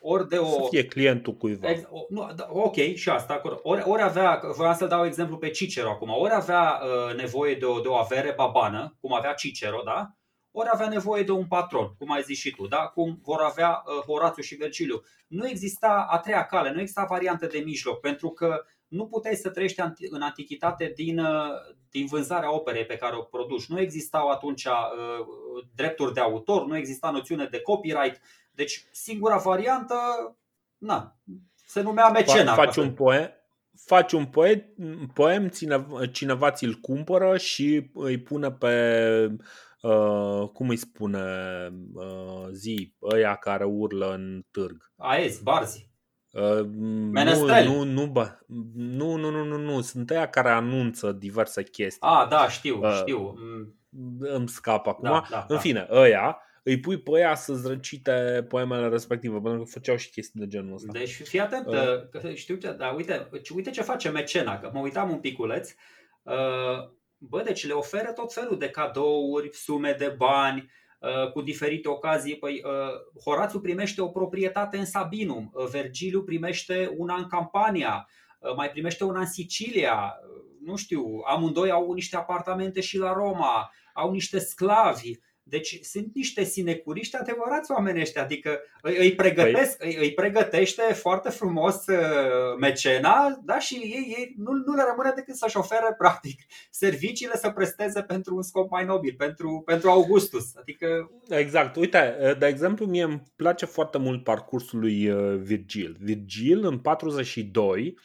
ori 0.00 0.28
de 0.28 0.36
o. 0.36 0.44
Să 0.44 0.66
fie 0.70 0.84
clientul 0.86 1.34
cuiva. 1.36 1.70
Ex, 1.70 1.82
nu, 2.08 2.32
da, 2.36 2.48
ok, 2.50 2.76
și 2.94 3.08
asta. 3.08 3.40
Ori, 3.62 3.82
ori 3.86 4.02
avea, 4.02 4.40
vreau 4.56 4.74
să 4.74 4.86
dau 4.86 5.06
exemplu 5.06 5.36
pe 5.36 5.50
Cicero 5.50 5.90
acum, 5.90 6.08
ori 6.10 6.32
avea 6.34 6.80
uh, 6.82 7.16
nevoie 7.16 7.54
de 7.54 7.64
o, 7.64 7.80
de 7.80 7.88
o 7.88 7.94
avere 7.94 8.32
babană, 8.36 8.96
cum 9.00 9.14
avea 9.14 9.32
Cicero, 9.32 9.82
da? 9.84 10.14
Ori 10.56 10.68
avea 10.72 10.88
nevoie 10.88 11.22
de 11.22 11.30
un 11.30 11.46
patron, 11.46 11.94
cum 11.98 12.10
ai 12.10 12.22
zis 12.22 12.38
și 12.38 12.50
tu, 12.50 12.66
da? 12.66 12.86
cum 12.86 13.18
vor 13.22 13.40
avea 13.40 13.82
uh, 13.86 14.04
Horațiu 14.04 14.42
și 14.42 14.54
Vergiliu. 14.54 15.02
Nu 15.26 15.48
exista 15.48 16.06
a 16.10 16.18
treia 16.18 16.46
cale, 16.46 16.72
nu 16.72 16.80
exista 16.80 17.06
variantă 17.08 17.46
de 17.46 17.58
mijloc, 17.58 18.00
pentru 18.00 18.30
că 18.30 18.64
nu 18.88 19.06
puteai 19.06 19.34
să 19.34 19.50
trăiești 19.50 19.80
în 20.10 20.22
antichitate 20.22 20.92
din, 20.94 21.18
uh, 21.18 21.50
din 21.90 22.06
vânzarea 22.06 22.54
operei 22.54 22.86
pe 22.86 22.96
care 22.96 23.16
o 23.16 23.22
produci. 23.22 23.66
Nu 23.66 23.80
existau 23.80 24.28
atunci 24.28 24.64
uh, 24.64 25.64
drepturi 25.74 26.14
de 26.14 26.20
autor, 26.20 26.66
nu 26.66 26.76
exista 26.76 27.10
noțiune 27.10 27.48
de 27.50 27.60
copyright. 27.60 28.20
Deci 28.52 28.84
singura 28.90 29.36
variantă, 29.36 29.96
na, 30.78 31.16
se 31.66 31.80
numea 31.80 32.08
mecena. 32.08 32.54
Faci 32.54 32.76
un 32.76 32.92
poem, 32.92 33.30
faci 33.76 34.12
un 34.12 34.26
poet, 34.26 34.66
poem, 35.14 35.48
cineva, 35.48 36.06
cineva 36.06 36.50
ți-l 36.50 36.74
cumpără 36.74 37.36
și 37.36 37.90
îi 37.94 38.18
pune 38.18 38.50
pe, 38.50 39.36
uh, 39.88 40.48
cum 40.48 40.68
îi 40.68 40.76
spune, 40.76 41.22
uh, 41.94 42.46
zi, 42.52 42.94
ăia 43.12 43.34
care 43.34 43.64
urlă 43.64 44.12
în 44.12 44.42
târg. 44.50 44.92
Aezi, 44.96 45.42
barzi. 45.42 45.92
Uh, 46.32 46.66
Menestrel. 47.12 47.66
nu, 47.66 47.82
nu, 47.84 48.06
bă, 48.06 48.38
nu, 48.74 49.16
nu, 49.16 49.30
nu, 49.30 49.44
nu, 49.44 49.56
nu, 49.58 49.80
sunt 49.80 50.10
ăia 50.10 50.28
care 50.28 50.48
anunță 50.48 51.12
diverse 51.12 51.62
chestii. 51.62 52.08
Ah, 52.08 52.26
da, 52.28 52.48
știu, 52.48 52.78
Uh, 52.80 52.92
știu. 53.00 53.34
Mm, 53.36 53.76
Îmi 54.20 54.48
scap 54.48 54.86
acum. 54.86 55.04
Da, 55.08 55.24
da, 55.30 55.38
în 55.48 55.54
da. 55.54 55.58
fine, 55.58 55.86
ăia 55.90 56.38
îi 56.62 56.80
pui 56.80 56.98
pe 57.00 57.10
ăia 57.10 57.34
să-ți 57.34 57.68
recite 57.68 58.44
poemele 58.48 58.88
respective, 58.88 59.38
pentru 59.40 59.62
că 59.62 59.70
făceau 59.70 59.96
și 59.96 60.10
chestii 60.10 60.40
de 60.40 60.46
genul 60.46 60.74
ăsta. 60.74 60.92
Deci 60.92 61.10
fii 61.22 61.40
atent, 61.40 61.66
Uh. 61.66 61.74
că 62.10 62.30
știu 62.34 62.56
ce, 62.56 62.72
dar 62.72 62.94
uite, 62.96 63.28
uite 63.54 63.70
ce 63.70 63.82
face 63.82 64.08
mecena, 64.08 64.58
că 64.58 64.70
mă 64.72 64.80
uitam 64.80 65.10
un 65.10 65.18
piculeț. 65.18 65.70
Uh, 66.22 66.90
Bă, 67.28 67.42
deci 67.42 67.66
le 67.66 67.72
oferă 67.72 68.12
tot 68.12 68.32
felul 68.32 68.58
de 68.58 68.70
cadouri, 68.70 69.50
sume 69.52 69.94
de 69.98 70.14
bani, 70.16 70.70
uh, 70.98 71.30
cu 71.32 71.42
diferite 71.42 71.88
ocazii. 71.88 72.36
Păi, 72.36 72.62
uh, 72.64 73.22
Horațiu 73.24 73.60
primește 73.60 74.00
o 74.00 74.08
proprietate 74.08 74.76
în 74.76 74.84
Sabinum, 74.84 75.50
uh, 75.54 75.66
Vergiliu 75.66 76.22
primește 76.22 76.94
una 76.96 77.14
în 77.14 77.26
Campania, 77.26 78.08
uh, 78.38 78.54
mai 78.56 78.70
primește 78.70 79.04
una 79.04 79.20
în 79.20 79.26
Sicilia, 79.26 80.14
uh, 80.28 80.42
nu 80.64 80.76
știu, 80.76 81.22
amândoi 81.26 81.70
au 81.70 81.92
niște 81.92 82.16
apartamente 82.16 82.80
și 82.80 82.98
la 82.98 83.12
Roma, 83.12 83.70
au 83.94 84.10
niște 84.10 84.38
sclavi. 84.38 85.10
Deci 85.46 85.78
sunt 85.82 86.14
niște 86.14 86.44
sinecuriști 86.44 87.16
adevărați 87.16 87.70
oameni 87.70 88.00
ăștia, 88.00 88.22
adică 88.22 88.60
îi, 88.82 88.96
îi, 88.96 89.14
pregătesc, 89.14 89.82
îi, 89.82 89.96
îi 89.96 90.14
pregătește 90.14 90.82
foarte 90.82 91.28
frumos 91.28 91.86
uh, 91.86 92.58
mecena 92.60 93.40
da? 93.44 93.58
și 93.58 93.74
ei, 93.74 94.14
ei 94.18 94.34
nu, 94.36 94.52
nu 94.52 94.74
le 94.74 94.82
rămâne 94.88 95.12
decât 95.14 95.34
să-și 95.34 95.56
ofere 95.56 95.94
practic 96.02 96.40
serviciile 96.70 97.36
să 97.36 97.50
presteze 97.50 98.02
pentru 98.02 98.34
un 98.34 98.42
scop 98.42 98.70
mai 98.70 98.84
nobil, 98.84 99.14
pentru, 99.18 99.62
pentru 99.64 99.90
Augustus. 99.90 100.56
Adică 100.56 101.10
Exact. 101.28 101.76
Uite, 101.76 102.34
de 102.38 102.46
exemplu, 102.46 102.86
mie 102.86 103.02
îmi 103.02 103.22
place 103.36 103.66
foarte 103.66 103.98
mult 103.98 104.24
parcursul 104.24 104.78
lui 104.78 105.08
uh, 105.08 105.36
Virgil. 105.36 105.96
Virgil, 106.00 106.66
în 106.66 106.78
42, 106.78 107.98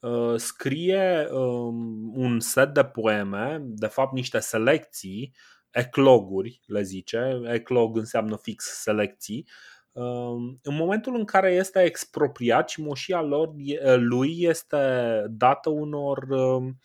uh, 0.00 0.34
scrie 0.36 1.28
um, 1.30 2.12
un 2.14 2.40
set 2.40 2.74
de 2.74 2.84
poeme, 2.84 3.60
de 3.62 3.86
fapt 3.86 4.12
niște 4.12 4.38
selecții, 4.38 5.34
ecloguri, 5.78 6.60
le 6.66 6.82
zice. 6.82 7.40
Eclog 7.44 7.96
înseamnă 7.96 8.36
fix 8.36 8.64
selecții. 8.64 9.48
Um, 9.92 10.58
În 10.62 10.74
momentul 10.74 11.14
în 11.14 11.24
care 11.24 11.52
este 11.52 11.82
expropriat 11.82 12.68
și 12.68 12.80
moșia 12.80 13.20
lor, 13.22 13.52
e- 13.56 13.94
lui 13.94 14.42
este 14.42 14.76
dată 15.28 15.70
unor, 15.70 16.22
um, 16.28 16.78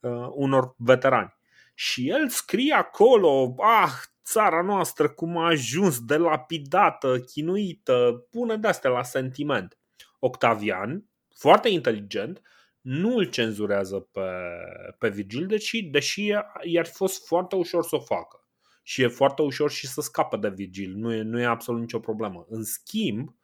uh, 0.00 0.28
unor 0.30 0.74
veterani. 0.76 1.34
Și 1.74 2.08
el 2.08 2.28
scrie 2.28 2.74
acolo, 2.74 3.54
ah, 3.58 3.92
țara 4.24 4.62
noastră 4.62 5.08
cum 5.08 5.36
a 5.36 5.46
ajuns 5.46 6.00
de 6.00 6.16
lapidată, 6.16 7.18
chinuită, 7.20 8.26
pune 8.30 8.56
de-astea 8.56 8.90
la 8.90 9.02
sentiment. 9.02 9.78
Octavian, 10.18 11.04
foarte 11.36 11.68
inteligent, 11.68 12.42
nu 12.86 13.16
îl 13.16 13.24
cenzurează 13.24 14.08
pe, 14.12 14.20
pe 14.98 15.08
Virgil, 15.08 15.46
deși, 15.46 15.82
deși 15.82 16.26
i-ar 16.62 16.86
fi 16.86 16.92
fost 16.92 17.26
foarte 17.26 17.56
ușor 17.56 17.84
să 17.84 17.96
o 17.96 18.00
facă. 18.00 18.48
Și 18.82 19.02
e 19.02 19.08
foarte 19.08 19.42
ușor 19.42 19.70
și 19.70 19.86
să 19.86 20.00
scape 20.00 20.36
de 20.36 20.48
Virgil, 20.48 20.94
nu 20.96 21.12
e, 21.12 21.22
nu 21.22 21.40
e 21.40 21.44
absolut 21.44 21.80
nicio 21.80 21.98
problemă. 21.98 22.46
În 22.48 22.64
schimb, 22.64 23.34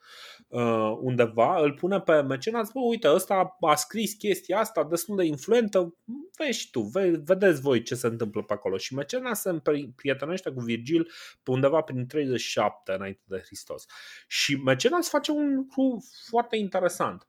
uh, 0.48 0.96
undeva 1.00 1.61
îl 1.61 1.72
pune 1.72 2.00
pe 2.00 2.22
mecenas, 2.22 2.70
bă, 2.72 2.81
uite, 2.81 3.09
ăsta 3.09 3.57
a 3.61 3.74
scris 3.74 4.12
chestia 4.12 4.59
asta 4.59 4.85
destul 4.85 5.16
de 5.16 5.24
influentă, 5.24 5.96
vezi 6.38 6.59
și 6.59 6.70
tu, 6.70 6.81
ve- 6.81 7.20
vedeți 7.24 7.61
voi 7.61 7.83
ce 7.83 7.94
se 7.94 8.07
întâmplă 8.07 8.42
pe 8.42 8.52
acolo. 8.52 8.76
Și 8.76 8.94
mecenas 8.94 9.40
se 9.40 9.50
împrietenește 9.50 10.50
cu 10.50 10.61
Virgil 10.61 11.11
pe 11.42 11.50
undeva 11.50 11.81
prin 11.81 12.07
37 12.07 12.92
înainte 12.92 13.22
de 13.24 13.42
Hristos. 13.44 13.87
Și 14.26 14.57
mecenas 14.57 15.09
face 15.09 15.31
un 15.31 15.55
lucru 15.55 16.05
foarte 16.28 16.57
interesant. 16.57 17.28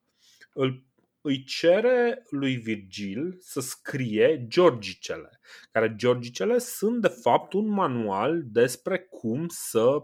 Îl 0.54 0.84
îi 1.26 1.44
cere 1.44 2.26
lui 2.30 2.56
Virgil 2.56 3.38
să 3.40 3.60
scrie 3.60 4.46
Georgicele, 4.48 5.40
care 5.72 5.94
Georgicele 5.96 6.58
sunt 6.58 7.02
de 7.02 7.08
fapt 7.08 7.54
un 7.54 7.68
manual 7.68 8.42
despre 8.46 9.00
cum 9.00 9.48
să 9.48 9.98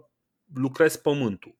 lucrezi 0.53 1.01
pământul. 1.01 1.58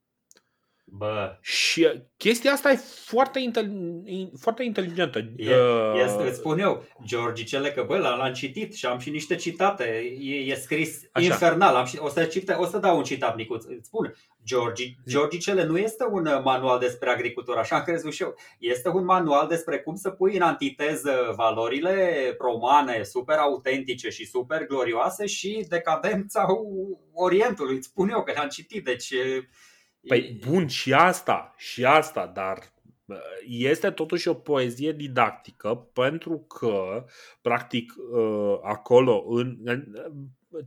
Bă, 0.92 1.38
Și 1.42 2.02
chestia 2.18 2.52
asta 2.52 2.72
e 2.72 2.76
foarte, 3.06 3.40
intel- 3.40 4.04
foarte 4.40 4.64
inteligentă. 4.64 5.20
E, 5.38 5.56
Uh, 5.56 6.02
este, 6.06 6.24
îți 6.24 6.38
spun 6.38 6.60
eu, 6.60 6.84
Georgicele, 7.06 7.72
că 7.72 7.84
bă, 7.88 7.98
l- 7.98 8.02
l-am 8.02 8.34
citit 8.34 8.74
și 8.74 8.86
am 8.86 9.00
și 9.00 9.10
niște 9.10 9.36
citate. 9.36 9.84
E, 10.20 10.36
e 10.36 10.56
scris 10.56 11.02
Așa. 11.12 11.26
infernal. 11.26 11.76
Am 11.76 11.86
și, 11.86 11.98
o, 12.00 12.10
să 12.10 12.24
cite, 12.24 12.54
o 12.54 12.66
să 12.66 12.78
dau 12.78 12.98
un 12.98 13.04
citat 13.04 13.36
micuț. 13.36 13.64
Îți 13.66 13.86
spun, 13.88 14.16
Georgi, 14.46 14.96
Georgicele 15.08 15.64
nu 15.66 15.78
este 15.78 16.06
un 16.12 16.26
uh, 16.26 16.42
manual 16.44 16.80
despre 16.80 17.10
agricultură, 17.10 17.60
așa 17.60 17.76
am 17.76 17.84
crezut 17.84 18.14
și 18.14 18.22
eu. 18.22 18.36
Este 18.60 18.90
un 18.90 19.04
manual 19.06 19.48
despre 19.48 19.80
cum 19.80 19.96
să 19.96 20.10
pui 20.10 20.36
în 20.36 20.42
antiteză 20.42 21.34
valorile 21.36 22.36
romane 22.40 23.04
super 23.04 23.36
autentice 23.38 24.10
și 24.10 24.26
super 24.28 24.66
glorioase 24.66 25.26
și 25.26 25.66
decadența 25.70 26.46
Orientului. 27.14 27.76
Îți 27.76 27.88
spun 27.88 28.10
eu 28.10 28.24
că 28.24 28.34
l-am 28.36 28.48
citit. 28.48 28.84
Deci, 28.84 29.10
e- 29.10 29.50
Păi 30.08 30.40
bun, 30.48 30.68
și 30.68 30.94
asta, 30.94 31.54
și 31.58 31.86
asta, 31.86 32.28
dar 32.28 32.58
uh, 33.06 33.18
este 33.48 33.92
totuși 33.92 34.28
o 34.28 34.34
poezie 34.34 34.92
didactică 34.92 35.90
pentru 35.94 36.38
că, 36.38 37.06
practic, 37.42 37.94
uh, 38.12 38.60
acolo, 38.62 39.26
în, 39.28 39.58
în 39.64 39.84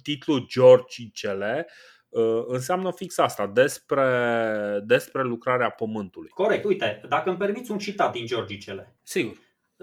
titlul 0.02 0.46
Georgicele, 0.46 1.66
uh, 2.08 2.44
înseamnă 2.46 2.92
fix 2.92 3.18
asta, 3.18 3.46
despre, 3.46 4.82
despre 4.84 5.22
lucrarea 5.22 5.70
pământului. 5.70 6.28
Corect, 6.28 6.64
uite, 6.64 7.00
dacă 7.08 7.28
îmi 7.28 7.38
permiți 7.38 7.70
un 7.70 7.78
citat 7.78 8.12
din 8.12 8.26
Georgicele. 8.26 8.96
Sigur. 9.02 9.36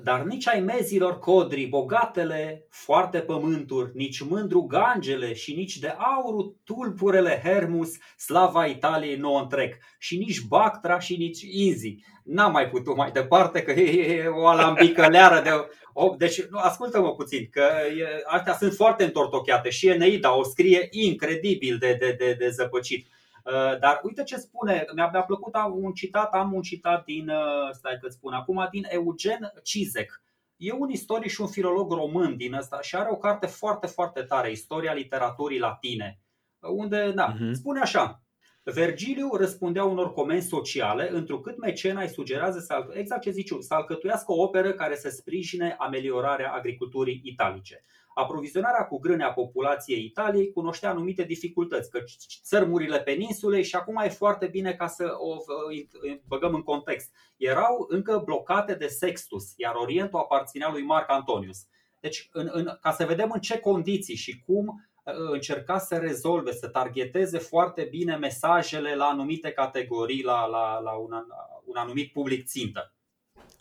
Dar 0.04 0.24
nici 0.24 0.48
ai 0.48 0.60
mezilor 0.60 1.20
codri, 1.20 1.66
bogatele, 1.66 2.66
foarte 2.70 3.20
pământuri, 3.20 3.92
nici 3.94 4.20
mândru 4.20 4.62
gangele 4.62 5.34
și 5.34 5.54
nici 5.56 5.78
de 5.78 5.88
aurul 5.88 6.56
tulpurele 6.64 7.42
Hermus, 7.44 7.90
slava 8.18 8.66
Italiei 8.66 9.16
nouă 9.16 9.40
întreg, 9.40 9.78
și 9.98 10.18
nici 10.18 10.42
Bactra 10.42 11.00
și 11.00 11.16
nici 11.16 11.42
Inzi. 11.42 11.96
N-am 12.24 12.52
mai 12.52 12.70
putut 12.70 12.96
mai 12.96 13.12
departe 13.12 13.62
că 13.62 13.72
e, 13.72 14.14
e 14.14 14.28
o 14.28 14.48
alambicăleară 14.48 15.42
de... 15.42 15.50
O, 15.94 16.16
deci, 16.18 16.42
nu, 16.42 16.60
ascultă-mă 16.60 17.14
puțin, 17.14 17.48
că 17.52 17.72
e, 17.98 18.06
astea 18.26 18.54
sunt 18.54 18.74
foarte 18.74 19.04
întortocheate 19.04 19.70
și 19.70 19.88
Eneida 19.88 20.36
o 20.36 20.44
scrie 20.44 20.88
incredibil 20.92 21.78
de, 21.78 21.96
de, 22.00 22.16
de, 22.18 22.36
de 22.40 22.50
zăpăcit. 22.50 23.08
Uh, 23.54 23.80
Dar 23.80 24.00
uite 24.04 24.24
ce 24.24 24.36
spune, 24.36 24.86
mi-a, 24.96 25.10
mi-a 25.12 25.24
plăcut 25.24 25.54
am 25.56 25.84
un 25.84 25.94
citat, 25.94 26.34
am 26.34 26.54
un 26.54 26.62
citat 26.62 27.04
din, 27.04 27.30
uh, 27.30 27.70
stai 27.72 27.98
că 28.02 28.08
spun 28.10 28.34
acum, 28.34 28.68
din 28.72 28.86
Eugen 28.90 29.52
Cizek. 29.64 30.22
E 30.58 30.72
un 30.74 30.90
istoric 30.90 31.30
și 31.32 31.42
un 31.42 31.48
filolog 31.48 31.92
român 31.92 32.38
din 32.38 32.54
ăsta 32.54 32.82
și 32.82 32.96
are 32.96 33.10
o 33.12 33.16
carte 33.18 33.46
foarte, 33.48 33.88
foarte 33.88 34.22
tare, 34.22 34.52
Istoria 34.52 34.94
literaturii 34.94 35.60
latine, 35.60 36.20
unde, 36.60 37.12
da, 37.12 37.28
Mhm. 37.40 37.54
spune 37.54 37.80
așa, 37.80 38.24
Vergiliu 38.64 39.36
răspundea 39.36 39.84
unor 39.84 40.14
comenzi 40.14 40.48
sociale, 40.48 41.10
întrucât 41.12 41.58
mecena 41.58 42.02
îi 42.02 42.10
sugerează 42.10 42.60
să, 42.60 42.74
al- 42.74 42.92
exact 42.94 43.22
ce 43.22 43.32
zici, 43.32 43.50
eu, 43.50 43.60
să 43.62 43.74
alcătuiască 43.74 44.32
o 44.32 44.42
operă 44.42 44.72
care 44.74 44.96
să 44.96 45.10
sprijine 45.10 45.76
ameliorarea 45.80 46.52
agriculturii 46.52 47.22
italice. 47.24 47.84
Aprovizionarea 48.20 48.86
cu 48.86 49.00
grâne 49.00 49.24
a 49.24 49.34
populației 49.34 50.04
Italiei 50.04 50.52
cunoștea 50.52 50.90
anumite 50.90 51.24
dificultăți, 51.24 51.90
că 51.90 52.00
țărmurile 52.44 53.00
peninsulei 53.00 53.64
și 53.64 53.76
acum 53.76 53.98
e 53.98 54.10
foarte 54.10 54.48
bine 54.48 54.74
ca 54.74 54.88
să 54.88 55.12
o 55.18 55.36
uh, 55.36 56.18
băgăm 56.28 56.54
în 56.54 56.62
context. 56.62 57.12
Erau 57.38 57.86
încă 57.88 58.22
blocate 58.26 58.74
de 58.74 58.88
Sextus, 58.88 59.54
iar 59.56 59.76
Orientul 59.76 60.20
aparținea 60.20 60.70
lui 60.72 60.82
Marc 60.82 61.12
Antonius. 61.12 61.58
Deci, 62.00 62.30
în, 62.32 62.50
în, 62.52 62.78
ca 62.82 62.92
să 62.92 63.06
vedem 63.06 63.32
în 63.34 63.40
ce 63.40 63.60
condiții 63.60 64.16
și 64.16 64.44
cum 64.46 64.68
uh, 65.04 65.14
încerca 65.32 65.78
să 65.78 65.96
rezolve, 65.96 66.52
să 66.52 66.68
targeteze 66.68 67.38
foarte 67.38 67.88
bine 67.90 68.16
mesajele 68.16 68.96
la 68.96 69.06
anumite 69.06 69.52
categorii, 69.52 70.24
la, 70.24 70.46
la, 70.46 70.80
la 70.80 70.92
un, 70.92 71.12
an- 71.12 71.34
un 71.66 71.76
anumit 71.76 72.12
public 72.12 72.46
țintă. 72.46 72.94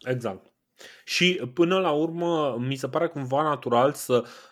Exact. 0.01 0.53
Și 1.05 1.41
până 1.55 1.79
la 1.79 1.91
urmă, 1.91 2.57
mi 2.59 2.77
se 2.77 2.89
pare 2.89 3.07
cumva 3.07 3.43
natural 3.43 3.93
să 3.93 4.17
uh, 4.17 4.27
r- 4.27 4.48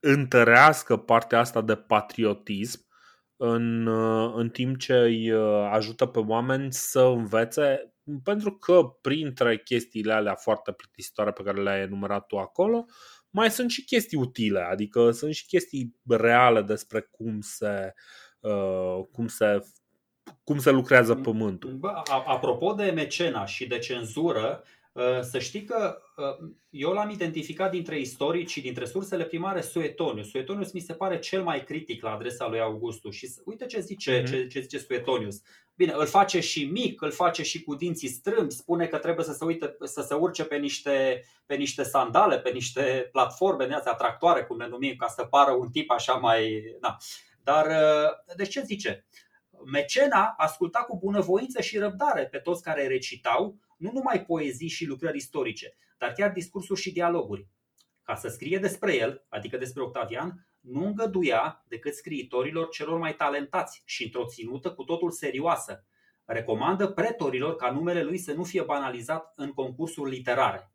întărească 0.00 0.96
partea 0.96 1.38
asta 1.38 1.60
de 1.60 1.74
patriotism 1.74 2.88
în, 3.36 3.86
uh, 3.86 4.32
în 4.36 4.48
timp 4.50 4.78
ce 4.78 4.94
îi 4.94 5.30
uh, 5.30 5.68
ajută 5.72 6.06
pe 6.06 6.18
oameni 6.18 6.72
să 6.72 7.00
învețe, 7.00 7.94
pentru 8.22 8.52
că 8.52 8.82
printre 9.00 9.58
chestiile 9.58 10.12
alea 10.12 10.34
foarte 10.34 10.72
plictisitoare 10.72 11.30
pe 11.30 11.42
care 11.42 11.62
le-ai 11.62 11.80
enumerat 11.80 12.26
tu 12.26 12.38
acolo, 12.38 12.84
mai 13.30 13.50
sunt 13.50 13.70
și 13.70 13.84
chestii 13.84 14.18
utile, 14.18 14.60
adică 14.60 15.10
sunt 15.10 15.34
și 15.34 15.46
chestii 15.46 15.96
reale 16.08 16.62
despre 16.62 17.00
cum 17.00 17.40
se, 17.40 17.94
uh, 18.40 19.04
cum 19.12 19.26
se, 19.26 19.60
cum 20.44 20.58
se 20.58 20.70
lucrează 20.70 21.14
pământul. 21.14 21.72
Bă, 21.72 21.88
a- 21.88 22.24
apropo 22.26 22.72
de 22.72 22.90
mecena 22.90 23.46
și 23.46 23.66
de 23.66 23.78
cenzură, 23.78 24.62
Uh, 24.62 24.79
să 25.20 25.38
știi 25.38 25.64
că 25.64 25.98
uh, 26.16 26.50
eu 26.70 26.92
l-am 26.92 27.10
identificat 27.10 27.70
dintre 27.70 27.98
istorici 27.98 28.50
și 28.50 28.60
dintre 28.60 28.84
sursele 28.84 29.24
primare 29.24 29.60
Suetonius. 29.60 30.28
Suetonius 30.28 30.72
mi 30.72 30.80
se 30.80 30.94
pare 30.94 31.18
cel 31.18 31.42
mai 31.42 31.64
critic 31.64 32.02
la 32.02 32.12
adresa 32.12 32.48
lui 32.48 32.60
Augustus 32.60 33.14
și 33.14 33.32
uite 33.44 33.66
ce 33.66 33.80
zice, 33.80 34.20
mm-hmm. 34.20 34.30
ce, 34.30 34.46
ce 34.46 34.60
zice 34.60 34.78
Suetonius. 34.78 35.42
Bine, 35.76 35.92
îl 35.96 36.06
face 36.06 36.40
și 36.40 36.64
mic, 36.64 37.02
îl 37.02 37.10
face 37.10 37.42
și 37.42 37.62
cu 37.62 37.74
dinții 37.74 38.08
strâmbi, 38.08 38.52
spune 38.52 38.86
că 38.86 38.98
trebuie 38.98 39.24
să 39.24 39.32
se, 39.32 39.44
uite, 39.44 39.76
să 39.82 40.02
se 40.02 40.14
urce 40.14 40.44
pe 40.44 40.56
niște, 40.56 41.24
pe 41.46 41.54
niște 41.54 41.82
sandale, 41.82 42.38
pe 42.38 42.50
niște 42.50 43.08
platforme 43.12 43.66
de 43.66 43.74
astea, 43.74 43.94
tractoare, 43.94 44.44
cum 44.44 44.58
le 44.58 44.68
numim, 44.68 44.94
ca 44.96 45.06
să 45.06 45.24
pară 45.24 45.52
un 45.52 45.70
tip 45.70 45.90
așa 45.90 46.12
mai... 46.12 46.62
Na. 46.80 46.96
Dar, 47.42 47.66
uh, 47.66 48.34
deci 48.36 48.50
ce 48.50 48.62
zice? 48.62 49.04
Mecena 49.64 50.34
asculta 50.36 50.78
cu 50.78 50.98
bunăvoință 50.98 51.60
și 51.60 51.78
răbdare 51.78 52.26
pe 52.26 52.38
toți 52.38 52.62
care 52.62 52.86
recitau, 52.86 53.56
nu 53.80 53.90
numai 53.92 54.24
poezii 54.24 54.68
și 54.68 54.86
lucrări 54.86 55.16
istorice, 55.16 55.76
dar 55.98 56.12
chiar 56.12 56.32
discursuri 56.32 56.80
și 56.80 56.92
dialoguri. 56.92 57.46
Ca 58.02 58.14
să 58.14 58.28
scrie 58.28 58.58
despre 58.58 58.96
el, 58.96 59.24
adică 59.28 59.56
despre 59.56 59.82
Octavian, 59.82 60.46
nu 60.60 60.86
îngăduia 60.86 61.64
decât 61.68 61.94
scriitorilor 61.94 62.68
celor 62.68 62.98
mai 62.98 63.14
talentați 63.14 63.82
și 63.84 64.04
într-o 64.04 64.24
ținută 64.24 64.72
cu 64.72 64.84
totul 64.84 65.10
serioasă. 65.10 65.84
Recomandă 66.24 66.86
pretorilor 66.88 67.56
ca 67.56 67.70
numele 67.70 68.02
lui 68.02 68.18
să 68.18 68.32
nu 68.32 68.44
fie 68.44 68.62
banalizat 68.62 69.32
în 69.36 69.52
concursuri 69.52 70.10
literare. 70.10 70.72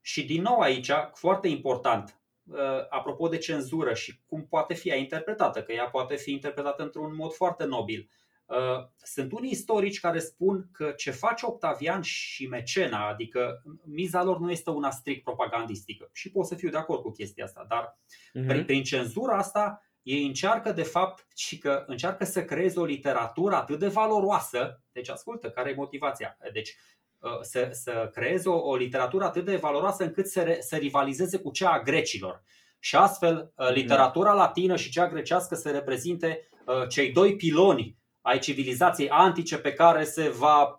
Și 0.00 0.24
din 0.24 0.42
nou 0.42 0.58
aici, 0.58 0.90
foarte 1.14 1.48
important, 1.48 2.20
uh, 2.44 2.58
apropo 2.88 3.28
de 3.28 3.38
cenzură 3.38 3.94
și 3.94 4.20
cum 4.26 4.46
poate 4.46 4.74
fi 4.74 4.88
ea 4.88 4.96
interpretată, 4.96 5.62
că 5.62 5.72
ea 5.72 5.88
poate 5.88 6.16
fi 6.16 6.30
interpretată 6.30 6.82
într-un 6.82 7.14
mod 7.14 7.32
foarte 7.32 7.64
nobil. 7.64 8.10
Uh, 8.50 8.86
sunt 8.96 9.32
unii 9.32 9.50
istorici 9.50 10.00
care 10.00 10.18
spun 10.18 10.68
că 10.72 10.90
ce 10.90 11.10
face 11.10 11.46
Octavian 11.46 12.00
și 12.02 12.46
Mecena, 12.46 13.08
adică 13.08 13.62
miza 13.84 14.22
lor 14.22 14.38
nu 14.38 14.50
este 14.50 14.70
una 14.70 14.90
strict 14.90 15.24
propagandistică 15.24 16.08
și 16.12 16.30
pot 16.30 16.46
să 16.46 16.54
fiu 16.54 16.70
de 16.70 16.76
acord 16.76 17.02
cu 17.02 17.10
chestia 17.10 17.44
asta, 17.44 17.66
dar 17.68 17.98
uh-huh. 17.98 18.46
prin, 18.46 18.64
prin 18.64 18.82
cenzura 18.82 19.36
asta 19.36 19.82
ei 20.02 20.26
încearcă 20.26 20.72
de 20.72 20.82
fapt 20.82 21.26
și 21.36 21.58
că 21.58 21.84
încearcă 21.86 22.24
să 22.24 22.44
creeze 22.44 22.80
o 22.80 22.84
literatură 22.84 23.54
atât 23.54 23.78
de 23.78 23.88
valoroasă, 23.88 24.82
deci 24.92 25.08
ascultă, 25.08 25.50
care 25.50 25.70
e 25.70 25.74
motivația? 25.74 26.36
Deci 26.52 26.76
uh, 27.18 27.40
să, 27.40 27.68
să 27.72 28.10
creeze 28.12 28.48
o, 28.48 28.68
o 28.68 28.76
literatură 28.76 29.24
atât 29.24 29.44
de 29.44 29.56
valoroasă 29.56 30.04
încât 30.04 30.26
să, 30.26 30.42
re, 30.42 30.60
să 30.60 30.76
rivalizeze 30.76 31.38
cu 31.38 31.50
cea 31.50 31.70
a 31.70 31.82
grecilor. 31.82 32.42
Și 32.78 32.96
astfel, 32.96 33.52
uh, 33.56 33.66
mhm. 33.66 33.74
literatura 33.74 34.32
latină 34.32 34.76
și 34.76 34.90
cea 34.90 35.08
grecească 35.08 35.54
să 35.54 35.70
reprezinte 35.70 36.44
cei 36.88 37.12
doi 37.12 37.36
piloni 37.36 37.99
ai 38.20 38.38
civilizației 38.38 39.08
antice 39.08 39.58
pe 39.58 39.72
care 39.72 40.04
se 40.04 40.28
va, 40.28 40.76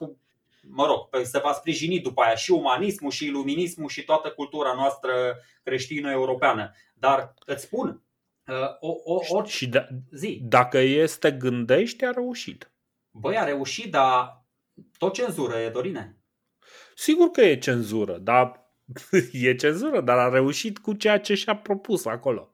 mă 0.61 0.85
rog, 0.85 1.25
se 1.25 1.39
va 1.39 1.51
sprijini 1.51 1.99
după 1.99 2.21
aia 2.21 2.35
și 2.35 2.51
umanismul 2.51 3.11
și 3.11 3.25
iluminismul 3.25 3.89
și 3.89 4.03
toată 4.03 4.29
cultura 4.29 4.73
noastră 4.73 5.13
creștină-europeană. 5.63 6.71
Dar 6.93 7.33
îți 7.45 7.63
spun, 7.63 8.01
uh, 8.47 8.55
o, 8.79 8.95
o, 9.03 9.19
o, 9.27 9.43
și 9.43 9.67
da, 9.67 9.87
zi. 10.11 10.39
dacă 10.43 10.77
este 10.77 11.31
gândești, 11.31 12.05
a 12.05 12.11
reușit. 12.11 12.71
Băi, 13.11 13.37
a 13.37 13.43
reușit, 13.43 13.91
dar 13.91 14.45
tot 14.97 15.13
cenzură 15.13 15.57
e, 15.57 15.69
Dorine. 15.69 16.15
Sigur 16.95 17.29
că 17.31 17.41
e 17.41 17.57
cenzură, 17.57 18.17
dar 18.17 18.69
e 19.31 19.55
cenzură, 19.55 20.01
dar 20.01 20.17
a 20.17 20.29
reușit 20.29 20.77
cu 20.77 20.93
ceea 20.93 21.19
ce 21.19 21.33
și-a 21.33 21.55
propus 21.55 22.05
acolo. 22.05 22.50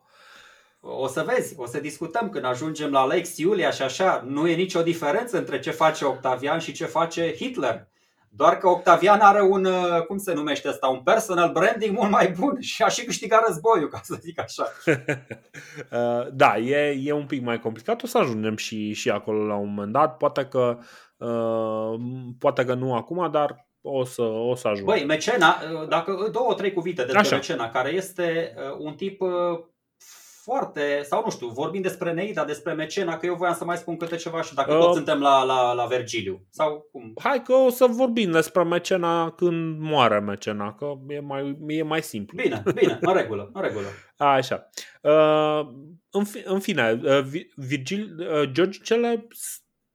O 0.90 1.08
să 1.08 1.24
vezi, 1.28 1.54
o 1.58 1.66
să 1.66 1.80
discutăm 1.80 2.30
când 2.30 2.46
ajungem 2.46 2.92
la 2.92 3.06
Lex 3.06 3.38
Iulia 3.38 3.70
și 3.70 3.82
așa. 3.82 4.24
Nu 4.28 4.48
e 4.48 4.56
nicio 4.56 4.82
diferență 4.82 5.38
între 5.38 5.60
ce 5.60 5.72
face 5.72 6.06
Octavian 6.06 6.60
și 6.60 6.72
ce 6.72 6.86
face 6.86 7.36
Hitler. 7.36 7.88
Doar 8.30 8.58
că 8.58 8.68
Octavian 8.68 9.20
are 9.20 9.42
un, 9.42 9.66
uh, 9.66 10.02
cum 10.08 10.18
se 10.18 10.34
numește 10.34 10.68
asta, 10.68 10.88
un 10.88 11.02
personal 11.04 11.52
branding 11.52 11.98
mult 11.98 12.10
mai 12.12 12.34
bun 12.40 12.62
și 12.74 12.84
a 12.84 12.88
și 12.88 13.06
câștigat 13.06 13.48
războiul, 13.48 13.90
ca 13.90 14.00
să 14.04 14.18
zic 14.20 14.40
așa. 14.40 14.66
Uh, 15.92 16.28
da, 16.34 16.58
e, 16.58 17.00
e 17.04 17.12
un 17.12 17.26
pic 17.26 17.42
mai 17.44 17.60
complicat. 17.60 18.04
O 18.04 18.08
să 18.08 18.18
ajungem 18.18 18.56
și, 18.56 18.94
și 18.94 19.10
acolo 19.10 19.46
la 19.46 19.56
un 19.56 19.68
moment 19.74 19.92
dat. 19.92 20.18
Poate 20.18 20.46
că, 20.46 20.78
uh, 21.18 22.00
poate 22.40 22.66
că 22.66 22.74
nu 22.74 22.96
acum, 22.96 23.32
dar 23.32 23.68
o 23.82 24.04
să, 24.04 24.22
o 24.22 24.56
să 24.56 24.68
ajung. 24.68 24.88
Băi, 24.88 25.06
Mecena, 25.06 25.58
dacă 25.90 26.30
două, 26.32 26.54
trei 26.54 26.74
cuvinte 26.74 27.02
despre 27.02 27.20
Așa. 27.20 27.36
Mecena, 27.36 27.70
care 27.70 27.94
este 27.94 28.54
un 28.78 28.94
tip 28.94 29.22
foarte, 30.48 31.02
sau 31.04 31.22
nu 31.24 31.32
știu, 31.32 31.48
vorbim 31.48 31.82
despre 31.82 32.14
Neida, 32.14 32.46
despre 32.46 32.74
Mecena, 32.74 33.18
că 33.18 33.26
eu 33.26 33.36
voiam 33.36 33.54
să 33.54 33.66
mai 33.66 33.78
spun 33.78 33.98
câte 33.98 34.16
ceva 34.16 34.42
și 34.42 34.54
dacă 34.54 34.74
uh, 34.74 34.80
tot 34.80 34.94
suntem 34.94 35.20
la, 35.20 35.44
la, 35.44 35.74
la 35.74 35.86
Vergiliu. 35.86 36.46
Sau 36.50 36.88
cum? 36.92 37.14
Hai 37.24 37.42
că 37.42 37.54
o 37.54 37.70
să 37.70 37.86
vorbim 37.86 38.32
despre 38.32 38.64
Mecena 38.64 39.32
când 39.32 39.80
moare 39.80 40.20
Mecena, 40.20 40.74
că 40.74 40.94
e 41.08 41.20
mai, 41.20 41.58
e 41.68 41.84
mai 41.84 42.02
simplu. 42.02 42.42
Bine, 42.42 42.64
bine, 42.76 42.98
în 43.02 43.14
regulă, 43.14 43.50
în 43.54 43.62
regulă. 43.62 43.86
Așa. 44.36 44.70
Uh, 45.02 45.68
în, 46.10 46.24
fi, 46.24 46.42
în 46.46 46.60
fine, 46.60 47.02
uh, 47.04 47.42
Virgil, 47.56 48.16
uh, 48.20 48.52
George 48.52 48.80
Cele 48.84 49.28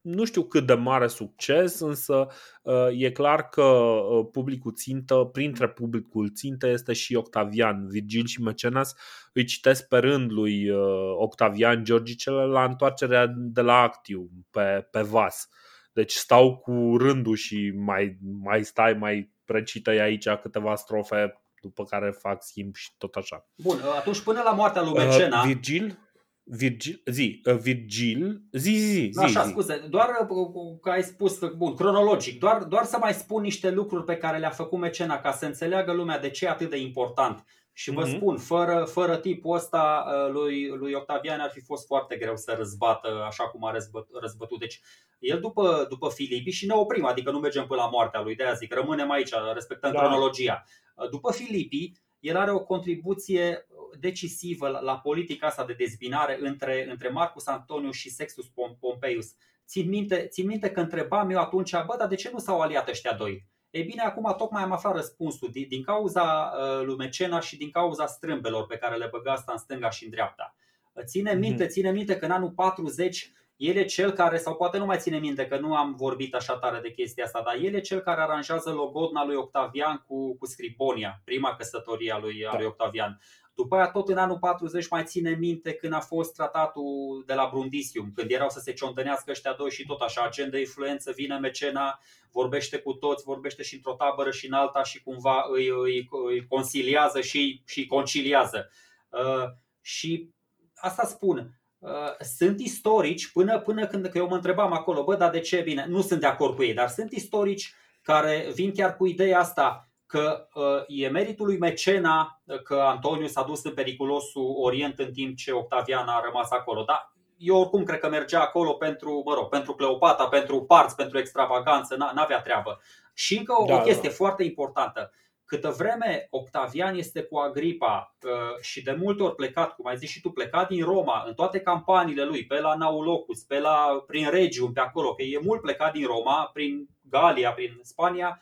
nu 0.02 0.24
știu 0.24 0.42
cât 0.42 0.66
de 0.66 0.74
mare 0.74 1.06
succes, 1.06 1.80
însă 1.80 2.26
uh, 2.62 2.88
e 2.90 3.10
clar 3.10 3.48
că 3.48 3.62
uh, 3.62 4.26
publicul 4.32 4.72
țintă, 4.74 5.14
printre 5.32 5.68
publicul 5.68 6.32
țintă 6.34 6.66
este 6.66 6.92
și 6.92 7.14
Octavian, 7.14 7.86
Virgil 7.86 8.26
și 8.26 8.42
Mecenas. 8.42 8.94
Îi 9.32 9.44
citesc 9.44 9.88
pe 9.88 9.98
rând 9.98 10.30
lui 10.30 10.70
uh, 10.70 11.12
Octavian 11.16 11.84
Georgicele 11.84 12.44
la 12.44 12.64
întoarcerea 12.64 13.32
de 13.36 13.60
la 13.60 13.80
Actiu 13.80 14.30
pe, 14.50 14.88
pe 14.90 15.00
vas. 15.00 15.48
Deci 15.92 16.12
stau 16.12 16.56
cu 16.56 16.96
rândul 16.96 17.36
și 17.36 17.72
mai, 17.76 18.18
mai 18.42 18.64
stai, 18.64 18.92
mai 18.92 19.32
precită 19.44 19.90
aici 19.90 20.28
câteva 20.28 20.74
strofe 20.74 21.42
după 21.60 21.84
care 21.84 22.10
fac 22.10 22.42
schimb 22.42 22.74
și 22.74 22.90
tot 22.98 23.14
așa. 23.14 23.46
Bun, 23.56 23.76
atunci 23.98 24.20
până 24.20 24.42
la 24.44 24.52
moartea 24.52 24.82
lui 24.82 24.92
Mecena... 24.92 25.40
Uh, 25.40 25.46
Virgil? 25.46 25.98
Virgil, 26.44 27.02
zi, 27.07 27.40
uh, 27.44 27.55
Virgil, 27.55 28.42
zi, 28.52 28.70
zi, 28.70 29.11
zi. 29.12 29.18
Așa, 29.18 29.44
zi. 29.44 29.50
scuze, 29.50 29.87
doar 29.90 30.09
uh, 30.28 30.78
că 30.81 30.90
ai 30.90 31.02
spus, 31.02 31.38
bun, 31.57 31.74
cronologic, 31.74 32.38
doar, 32.38 32.62
doar 32.62 32.85
să 32.85 32.98
mai 33.00 33.12
spun 33.14 33.42
niște 33.42 33.70
lucruri 33.70 34.05
pe 34.05 34.16
care 34.16 34.38
le-a 34.38 34.50
făcut 34.50 34.78
Mecena 34.78 35.20
ca 35.20 35.33
să 35.33 35.46
înțeleagă 35.46 35.92
lumea 35.92 36.18
de 36.18 36.31
ce 36.31 36.44
e 36.44 36.48
atât 36.48 36.70
de 36.70 36.76
important. 36.76 37.44
Și 37.72 37.90
vă 37.90 38.05
mm-hmm. 38.05 38.16
spun, 38.16 38.37
fără, 38.37 38.85
fără 38.85 39.16
tipul 39.16 39.57
ăsta 39.57 40.05
uh, 40.07 40.33
lui, 40.33 40.68
lui 40.68 40.92
Octavian 40.92 41.40
ar 41.40 41.50
fi 41.50 41.61
fost 41.61 41.87
foarte 41.87 42.16
greu 42.16 42.37
să 42.37 42.55
răzbată 42.57 43.24
așa 43.26 43.44
cum 43.44 43.64
a 43.64 43.72
răzbăt, 43.72 44.07
răzbătut. 44.20 44.59
Deci 44.59 44.81
el 45.18 45.40
după, 45.40 45.87
după 45.88 46.09
Filipi 46.09 46.50
și 46.50 46.66
ne 46.66 46.74
oprim, 46.74 47.05
adică 47.05 47.31
nu 47.31 47.38
mergem 47.38 47.66
până 47.66 47.81
la 47.81 47.88
moartea 47.88 48.20
lui, 48.20 48.35
de 48.35 48.44
aia 48.44 48.52
zic, 48.52 48.74
rămânem 48.74 49.11
aici, 49.11 49.31
respectăm 49.55 49.92
da. 49.92 49.98
cronologia. 49.98 50.64
După 51.11 51.33
Filipi, 51.33 51.92
el 52.20 52.37
are 52.37 52.50
o 52.50 52.64
contribuție 52.64 53.66
decisivă 53.98 54.68
la 54.68 54.98
politica 54.98 55.46
asta 55.46 55.64
de 55.64 55.72
dezbinare 55.72 56.38
între, 56.40 56.87
între 56.90 57.09
Marcus 57.09 57.46
Antonius 57.46 57.96
și 57.96 58.11
Sextus 58.11 58.46
Pompeius. 58.81 59.35
Țin 59.66 59.88
minte, 59.88 60.26
țin 60.26 60.46
minte 60.46 60.70
că 60.70 60.81
întrebam 60.81 61.31
eu 61.31 61.38
atunci, 61.38 61.70
bă, 61.70 61.94
dar 61.98 62.09
de 62.09 62.14
ce 62.14 62.31
nu 62.33 62.38
s-au 62.38 62.61
aliat 62.61 62.88
ăștia 62.88 63.12
doi? 63.12 63.46
Ei 63.70 63.83
bine, 63.83 64.02
acum 64.02 64.35
tocmai 64.38 64.62
am 64.62 64.72
aflat 64.72 64.94
răspunsul 64.94 65.48
din, 65.52 65.66
din 65.68 65.83
cauza 65.83 66.52
uh, 66.55 66.85
lui 66.85 66.96
Mecena 66.96 67.40
și 67.40 67.57
din 67.57 67.70
cauza 67.70 68.07
strâmbelor 68.07 68.66
pe 68.66 68.76
care 68.76 68.96
le 68.96 69.09
băga 69.11 69.33
asta 69.33 69.52
în 69.52 69.59
stânga 69.59 69.90
și 69.90 70.05
în 70.05 70.11
dreapta. 70.11 70.57
Ține 71.05 71.35
minte, 71.35 71.66
ține 71.66 71.90
minte 71.90 72.16
că 72.16 72.24
în 72.24 72.31
anul 72.31 72.50
40 72.50 73.33
el 73.62 73.76
e 73.76 73.85
cel 73.85 74.12
care, 74.12 74.38
sau 74.38 74.57
poate 74.57 74.78
nu 74.78 74.85
mai 74.85 74.98
ține 74.98 75.18
minte 75.18 75.46
că 75.46 75.59
nu 75.59 75.74
am 75.74 75.94
vorbit 75.94 76.35
așa 76.35 76.59
tare 76.59 76.81
de 76.81 76.90
chestia 76.90 77.24
asta, 77.24 77.42
dar 77.44 77.57
el 77.61 77.74
e 77.74 77.81
cel 77.81 78.00
care 78.00 78.20
aranjează 78.20 78.70
logodna 78.70 79.24
lui 79.24 79.35
Octavian 79.35 80.05
cu, 80.07 80.37
cu 80.37 80.46
Scribonia, 80.46 81.20
prima 81.24 81.55
căsătorie 81.55 82.12
a 82.12 82.18
lui, 82.18 82.46
a 82.46 82.57
lui 82.57 82.66
Octavian. 82.66 83.20
După 83.54 83.76
aia, 83.76 83.90
tot 83.90 84.08
în 84.08 84.16
anul 84.16 84.38
40, 84.38 84.88
mai 84.88 85.04
ține 85.04 85.30
minte 85.30 85.72
când 85.72 85.92
a 85.92 86.00
fost 86.00 86.34
tratatul 86.34 87.22
de 87.26 87.34
la 87.34 87.48
Brundisium, 87.52 88.12
când 88.14 88.30
erau 88.30 88.48
să 88.48 88.60
se 88.60 88.72
ciontănească 88.72 89.30
ăștia 89.30 89.52
doi 89.52 89.70
și 89.70 89.86
tot 89.86 90.00
așa, 90.00 90.22
agent 90.22 90.50
de 90.50 90.58
influență, 90.58 91.12
vine 91.12 91.38
mecena, 91.38 92.00
vorbește 92.32 92.78
cu 92.78 92.92
toți, 92.92 93.24
vorbește 93.24 93.62
și 93.62 93.74
într-o 93.74 93.94
tabără 93.94 94.30
și 94.30 94.46
în 94.46 94.52
alta 94.52 94.82
și 94.82 95.02
cumva 95.02 95.44
îi, 95.52 95.68
îi, 95.68 96.08
îi 96.28 96.46
conciliază 96.46 97.20
și, 97.20 97.62
și 97.66 97.86
conciliază. 97.86 98.70
Uh, 99.08 99.50
și 99.81 100.29
asta 100.74 101.04
spun, 101.06 101.62
Uh, 101.83 102.24
sunt 102.37 102.60
istorici, 102.60 103.33
până, 103.33 103.60
până 103.60 103.87
când 103.87 104.06
că 104.06 104.18
eu 104.18 104.29
mă 104.29 104.35
întrebam 104.35 104.72
acolo, 104.72 105.04
bă, 105.04 105.16
dar 105.16 105.31
de 105.31 105.40
ce? 105.40 105.60
Bine, 105.60 105.87
nu 105.88 106.00
sunt 106.00 106.20
de 106.20 106.27
acord 106.27 106.54
cu 106.56 106.62
ei, 106.62 106.74
dar 106.74 106.88
sunt 106.88 107.12
istorici 107.12 107.74
care 108.02 108.50
vin 108.54 108.72
chiar 108.72 108.96
cu 108.96 109.06
ideea 109.06 109.38
asta 109.38 109.91
că 110.13 110.48
uh, 110.54 110.83
e 110.87 111.08
meritul 111.08 111.46
lui 111.46 111.58
Mecena 111.58 112.42
că 112.65 112.75
Antoniu 112.75 113.27
s-a 113.27 113.42
dus 113.42 113.65
în 113.65 113.75
periculosul 113.75 114.54
Orient 114.56 114.98
în 114.98 115.13
timp 115.13 115.37
ce 115.37 115.52
Octavian 115.52 116.08
a 116.08 116.21
rămas 116.25 116.50
acolo. 116.50 116.83
Dar 116.83 117.13
eu 117.37 117.60
oricum 117.60 117.85
cred 117.85 117.98
că 117.98 118.08
mergea 118.08 118.40
acolo 118.40 118.73
pentru, 118.73 119.23
mă 119.27 119.35
rog, 119.35 119.48
pentru 119.48 119.75
Cleopatra, 119.75 120.29
pentru 120.29 120.65
parți, 120.65 120.96
pentru 120.96 121.19
extravaganță, 121.19 121.96
n-avea 121.96 122.40
treabă. 122.40 122.81
Și 123.15 123.38
încă 123.38 123.54
o, 123.58 123.65
da, 123.65 123.75
o 123.75 123.81
chestie 123.81 124.08
da. 124.08 124.15
foarte 124.15 124.42
importantă. 124.44 125.13
Câtă 125.44 125.75
vreme 125.79 126.27
Octavian 126.31 126.94
este 126.94 127.23
cu 127.23 127.38
Agripa 127.38 128.17
uh, 128.23 128.60
și 128.60 128.83
de 128.83 128.96
multe 129.00 129.23
ori 129.23 129.35
plecat, 129.35 129.75
cum 129.75 129.87
ai 129.87 129.96
zis 129.96 130.10
și 130.10 130.21
tu, 130.21 130.31
plecat 130.31 130.69
din 130.69 130.85
Roma 130.85 131.25
în 131.27 131.35
toate 131.35 131.60
campaniile 131.60 132.25
lui, 132.25 132.46
pe 132.46 132.60
la 132.60 132.75
Naulocus, 132.75 133.42
pe 133.42 133.58
la, 133.58 134.04
prin 134.06 134.31
Regium, 134.31 134.73
pe 134.73 134.81
acolo, 134.81 135.15
că 135.15 135.23
e 135.23 135.40
mult 135.42 135.60
plecat 135.60 135.92
din 135.92 136.06
Roma, 136.06 136.50
prin 136.52 136.88
Galia, 137.08 137.52
prin 137.52 137.81
Spania, 137.83 138.40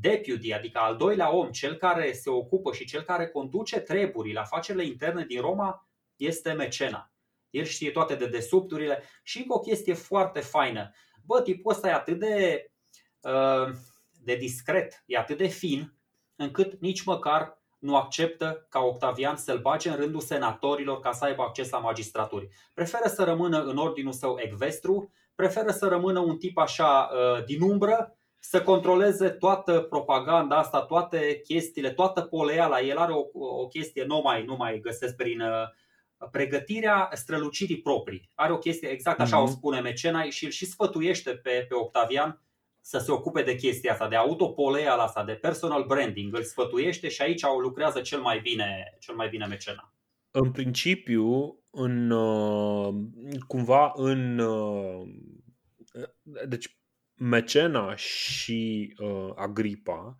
deputy, 0.00 0.52
adică 0.52 0.78
al 0.78 0.96
doilea 0.96 1.34
om, 1.34 1.50
cel 1.50 1.74
care 1.74 2.12
se 2.12 2.30
ocupă 2.30 2.72
și 2.72 2.84
cel 2.84 3.02
care 3.02 3.28
conduce 3.28 3.78
treburile, 3.78 4.40
afacerile 4.40 4.84
interne 4.84 5.24
din 5.24 5.40
Roma, 5.40 5.88
este 6.16 6.52
Mecena. 6.52 7.10
El 7.50 7.64
știe 7.64 7.90
toate 7.90 8.14
de 8.14 8.26
desubturile 8.26 9.02
și 9.22 9.38
încă 9.38 9.54
o 9.54 9.60
chestie 9.60 9.94
foarte 9.94 10.40
faină. 10.40 10.90
Bă, 11.24 11.42
tipul 11.42 11.72
ăsta 11.72 11.88
e 11.88 11.92
atât 11.92 12.18
de, 12.18 12.66
de 14.22 14.34
discret, 14.34 15.02
e 15.06 15.18
atât 15.18 15.36
de 15.36 15.46
fin, 15.46 15.94
încât 16.36 16.80
nici 16.80 17.04
măcar 17.04 17.62
nu 17.78 17.96
acceptă 17.96 18.66
ca 18.68 18.80
Octavian 18.80 19.36
să-l 19.36 19.58
bage 19.58 19.88
în 19.88 19.96
rândul 19.96 20.20
senatorilor 20.20 21.00
ca 21.00 21.12
să 21.12 21.24
aibă 21.24 21.42
acces 21.42 21.70
la 21.70 21.78
magistraturi. 21.78 22.48
Preferă 22.74 23.08
să 23.08 23.24
rămână 23.24 23.62
în 23.62 23.76
ordinul 23.76 24.12
său 24.12 24.36
ecvestru, 24.38 25.12
preferă 25.34 25.70
să 25.70 25.88
rămână 25.88 26.20
un 26.20 26.36
tip 26.38 26.58
așa 26.58 27.10
uh, 27.12 27.44
din 27.44 27.60
umbră, 27.60 28.16
să 28.48 28.62
controleze 28.62 29.28
toată 29.28 29.80
propaganda 29.80 30.56
asta, 30.56 30.82
toate 30.82 31.40
chestiile, 31.40 31.90
toată 31.90 32.20
poleala. 32.20 32.80
El 32.80 32.96
are 32.96 33.12
o, 33.12 33.24
o 33.32 33.66
chestie, 33.66 34.04
nu 34.04 34.20
mai, 34.24 34.44
nu 34.44 34.56
mai 34.56 34.80
găsesc 34.80 35.16
prin 35.16 35.40
uh, 35.40 36.28
pregătirea 36.30 37.08
strălucirii 37.12 37.80
proprii. 37.80 38.30
Are 38.34 38.52
o 38.52 38.58
chestie, 38.58 38.88
exact 38.88 39.20
așa 39.20 39.36
mm-hmm. 39.36 39.40
o 39.40 39.44
mhm. 39.44 39.52
spune 39.52 39.80
Mecena 39.80 40.22
și 40.22 40.44
îl 40.44 40.50
și 40.50 40.66
sfătuiește 40.66 41.30
pe, 41.30 41.66
pe 41.68 41.74
Octavian 41.74 42.42
să 42.80 42.98
se 42.98 43.12
ocupe 43.12 43.42
de 43.42 43.54
chestia 43.54 43.92
asta, 43.92 44.08
de 44.08 44.16
autopoleal 44.16 44.98
asta, 44.98 45.24
de 45.24 45.32
personal 45.32 45.84
branding, 45.84 46.34
îl 46.34 46.42
sfătuiește 46.42 47.08
și 47.08 47.22
aici 47.22 47.42
lucrează 47.60 48.00
cel 48.00 48.20
mai 48.20 48.40
bine, 48.40 48.96
cel 49.00 49.14
mai 49.14 49.28
bine 49.28 49.46
mecena. 49.46 49.92
În 50.30 50.50
principiu, 50.50 51.58
în, 51.70 52.10
uh, 52.10 52.94
cumva 53.46 53.92
în. 53.94 54.38
Uh, 54.38 55.02
deci, 56.48 56.75
mecena 57.16 57.96
și 57.96 58.94
uh, 58.98 59.32
Agripa 59.34 60.16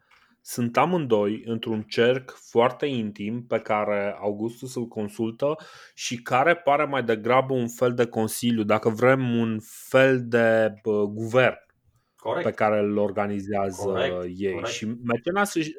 sunt 0.49 0.77
amândoi 0.77 1.43
într-un 1.45 1.83
cerc 1.83 2.31
foarte 2.31 2.87
intim 2.87 3.47
pe 3.47 3.59
care 3.59 4.17
Augustus 4.21 4.75
îl 4.75 4.87
consultă 4.87 5.57
și 5.95 6.23
care 6.23 6.57
pare 6.57 6.85
mai 6.85 7.03
degrabă 7.03 7.55
un 7.55 7.69
fel 7.69 7.95
de 7.95 8.07
consiliu, 8.07 8.63
dacă 8.63 8.89
vrem 8.89 9.39
un 9.39 9.59
fel 9.63 10.29
de 10.29 10.75
guvern 11.13 11.67
Corect. 12.17 12.45
pe 12.45 12.53
care 12.53 12.79
îl 12.79 12.97
organizează 12.97 13.83
corect, 13.83 14.25
ei. 14.37 14.53
Corect. 14.53 14.71
Și 14.71 14.87
Mecenas 15.03 15.55
își, 15.55 15.71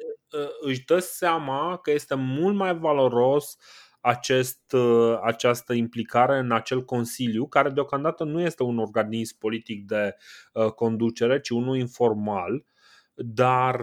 își 0.60 0.84
dă 0.84 0.98
seama 0.98 1.78
că 1.82 1.90
este 1.90 2.14
mult 2.14 2.56
mai 2.56 2.78
valoros 2.78 3.56
acest, 4.00 4.74
această 5.22 5.72
implicare 5.72 6.38
în 6.38 6.52
acel 6.52 6.84
consiliu, 6.84 7.46
care 7.46 7.70
deocamdată 7.70 8.24
nu 8.24 8.40
este 8.40 8.62
un 8.62 8.78
organism 8.78 9.38
politic 9.38 9.86
de 9.86 10.14
conducere, 10.74 11.40
ci 11.40 11.48
unul 11.48 11.76
informal, 11.76 12.64
dar 13.14 13.80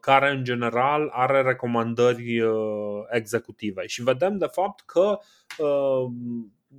care 0.00 0.30
în 0.30 0.44
general 0.44 1.08
are 1.12 1.42
recomandări 1.42 2.42
executive. 3.10 3.86
Și 3.86 4.02
vedem 4.02 4.38
de 4.38 4.48
fapt 4.52 4.80
că 4.80 5.18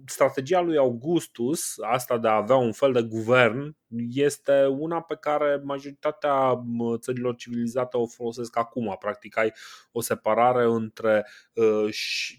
strategia 0.05 0.61
lui 0.61 0.77
Augustus, 0.77 1.75
asta 1.81 2.17
de 2.17 2.27
a 2.27 2.35
avea 2.35 2.55
un 2.55 2.71
fel 2.71 2.91
de 2.91 3.01
guvern, 3.01 3.75
este 4.09 4.65
una 4.65 5.01
pe 5.01 5.15
care 5.15 5.61
majoritatea 5.63 6.63
țărilor 6.97 7.35
civilizate 7.35 7.97
o 7.97 8.07
folosesc 8.07 8.57
acum. 8.57 8.95
Practic 8.99 9.37
ai 9.37 9.53
o 9.91 10.01
separare 10.01 10.63
între 10.63 11.27
uh, 11.53 11.95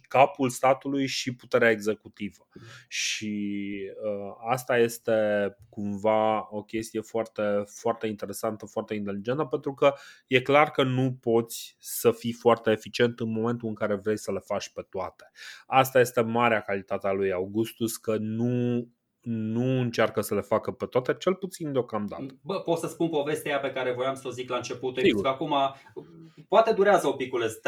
capul 0.08 0.48
statului 0.48 1.06
și 1.06 1.34
puterea 1.34 1.70
executivă. 1.70 2.48
Și 2.88 3.74
uh, 4.02 4.34
asta 4.50 4.78
este 4.78 5.12
cumva 5.68 6.48
o 6.50 6.62
chestie 6.62 7.00
foarte, 7.00 7.62
foarte 7.66 8.06
interesantă, 8.06 8.66
foarte 8.66 8.94
inteligentă, 8.94 9.44
pentru 9.44 9.74
că 9.74 9.94
e 10.26 10.40
clar 10.40 10.70
că 10.70 10.82
nu 10.82 11.18
poți 11.20 11.76
să 11.78 12.10
fii 12.10 12.32
foarte 12.32 12.70
eficient 12.70 13.20
în 13.20 13.32
momentul 13.32 13.68
în 13.68 13.74
care 13.74 13.94
vrei 13.94 14.18
să 14.18 14.32
le 14.32 14.40
faci 14.44 14.72
pe 14.72 14.86
toate. 14.90 15.30
Asta 15.66 16.00
este 16.00 16.20
marea 16.20 16.60
calitate 16.60 17.06
a 17.06 17.12
lui 17.12 17.32
Augustus, 17.32 17.43
că 18.00 18.16
nu 18.20 18.86
nu 19.24 19.80
încearcă 19.80 20.20
să 20.20 20.34
le 20.34 20.40
facă 20.40 20.70
pe 20.70 20.86
toate, 20.86 21.14
cel 21.14 21.34
puțin 21.34 21.72
deocamdată. 21.72 22.26
Bă, 22.42 22.60
pot 22.60 22.78
să 22.78 22.86
spun 22.86 23.08
povestea 23.08 23.50
aia 23.50 23.60
pe 23.60 23.72
care 23.72 23.92
voiam 23.92 24.14
să 24.14 24.28
o 24.28 24.30
zic 24.30 24.48
la 24.48 24.56
început. 24.56 24.98
Că 25.22 25.28
acum 25.28 25.54
poate 26.48 26.72
durează 26.72 27.06
un 27.06 27.16
piculeț, 27.16 27.52
3-4 27.52 27.58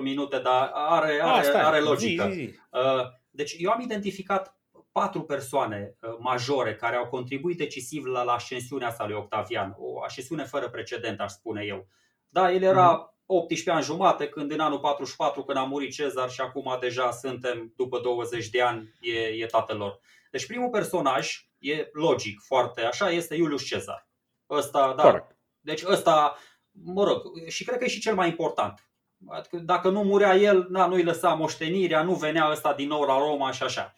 minute, 0.00 0.38
dar 0.38 0.70
are, 0.72 1.20
are, 1.22 1.46
A, 1.48 1.66
are 1.66 1.80
logică. 1.80 2.28
Zi, 2.30 2.40
zi. 2.40 2.54
Uh, 2.70 3.06
deci 3.30 3.54
eu 3.58 3.70
am 3.70 3.80
identificat 3.80 4.58
patru 4.92 5.22
persoane 5.22 5.96
uh, 6.00 6.16
majore 6.18 6.74
care 6.74 6.96
au 6.96 7.06
contribuit 7.06 7.58
decisiv 7.58 8.04
la, 8.04 8.22
la 8.22 8.32
ascensiunea 8.32 8.88
asta 8.88 9.06
lui 9.06 9.16
Octavian. 9.16 9.74
O 9.78 10.02
ascensiune 10.02 10.44
fără 10.44 10.68
precedent, 10.68 11.20
aș 11.20 11.30
spune 11.30 11.64
eu. 11.64 11.86
Da, 12.28 12.52
el 12.52 12.62
era 12.62 12.98
mm-hmm. 12.98 13.13
18 13.26 13.70
ani 13.70 13.84
jumate 13.84 14.28
când 14.28 14.52
în 14.52 14.60
anul 14.60 14.78
44 14.78 15.44
când 15.44 15.58
a 15.58 15.62
murit 15.62 15.92
Cezar 15.92 16.30
și 16.30 16.40
acum 16.40 16.76
deja 16.80 17.10
suntem 17.10 17.72
după 17.76 17.98
20 17.98 18.48
de 18.48 18.62
ani 18.62 18.94
e, 19.00 19.18
e 19.18 19.46
tatăl 19.46 19.76
lor. 19.76 20.00
Deci 20.30 20.46
primul 20.46 20.70
personaj 20.70 21.48
e 21.58 21.88
logic, 21.92 22.40
foarte 22.40 22.80
așa, 22.80 23.10
este 23.10 23.34
Iulius 23.34 23.64
Cezar. 23.64 24.08
Ăsta, 24.50 24.94
da. 24.96 25.02
Corect. 25.02 25.36
Deci 25.60 25.82
ăsta, 25.84 26.36
mă 26.70 27.04
rog, 27.04 27.22
și 27.48 27.64
cred 27.64 27.78
că 27.78 27.84
e 27.84 27.88
și 27.88 28.00
cel 28.00 28.14
mai 28.14 28.28
important. 28.28 28.88
Adică 29.28 29.56
dacă 29.56 29.88
nu 29.88 30.02
murea 30.02 30.36
el, 30.36 30.66
na, 30.70 30.86
nu-i 30.86 31.02
lăsa 31.02 31.34
moștenirea, 31.34 32.02
nu 32.02 32.14
venea 32.14 32.50
ăsta 32.50 32.74
din 32.74 32.88
nou 32.88 33.02
la 33.02 33.18
Roma 33.18 33.50
și 33.50 33.62
așa. 33.62 33.94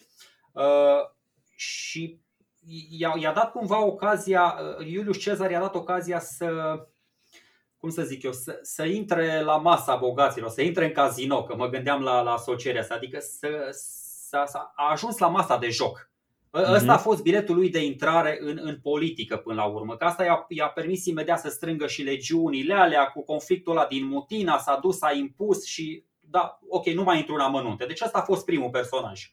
Uh, 0.52 1.10
și 1.56 2.20
i-a, 2.88 3.14
i-a 3.18 3.32
dat 3.32 3.50
cumva 3.50 3.84
ocazia, 3.84 4.58
uh, 4.78 4.86
Iulius 4.86 5.18
Cezar 5.18 5.50
i-a 5.50 5.60
dat 5.60 5.74
ocazia 5.74 6.18
să, 6.18 6.50
cum 7.86 7.94
să 7.94 8.02
zic 8.02 8.22
eu, 8.22 8.32
să, 8.32 8.58
să 8.62 8.84
intre 8.84 9.40
la 9.40 9.56
masa 9.56 9.96
bogaților, 9.96 10.50
să 10.50 10.62
intre 10.62 10.84
în 10.84 10.92
casino, 10.92 11.42
că 11.42 11.56
mă 11.56 11.68
gândeam 11.68 12.02
la, 12.02 12.20
la 12.20 12.32
asocierea 12.32 12.80
asta, 12.80 12.94
adică 12.94 13.18
să, 13.20 13.48
să, 13.70 14.44
să 14.46 14.58
a 14.74 14.90
ajuns 14.90 15.18
la 15.18 15.28
masa 15.28 15.58
de 15.58 15.68
joc. 15.68 16.10
Ăsta 16.52 16.92
a 16.92 16.94
mhm. 16.94 17.02
fost 17.02 17.22
biletul 17.22 17.54
lui 17.54 17.70
de 17.70 17.84
intrare 17.84 18.38
în, 18.40 18.58
în 18.62 18.78
politică 18.82 19.36
până 19.36 19.62
la 19.62 19.64
urmă, 19.64 19.96
că 19.96 20.04
asta 20.04 20.24
i-a, 20.24 20.46
i-a 20.48 20.66
permis 20.66 21.04
imediat 21.04 21.40
să 21.40 21.48
strângă 21.48 21.86
și 21.86 22.02
legiunile 22.02 22.74
alea 22.74 23.06
cu 23.06 23.22
conflictul 23.22 23.76
ăla 23.76 23.86
din 23.86 24.06
Mutina, 24.06 24.58
s-a 24.58 24.78
dus, 24.82 24.98
s-a 24.98 25.12
impus 25.12 25.64
și 25.64 26.04
da, 26.20 26.58
ok, 26.68 26.86
nu 26.86 27.02
mai 27.02 27.18
intru 27.18 27.34
în 27.34 27.40
amănunte. 27.40 27.84
Deci 27.84 28.02
asta 28.02 28.18
a 28.18 28.22
fost 28.22 28.44
primul 28.44 28.70
personaj. 28.70 29.32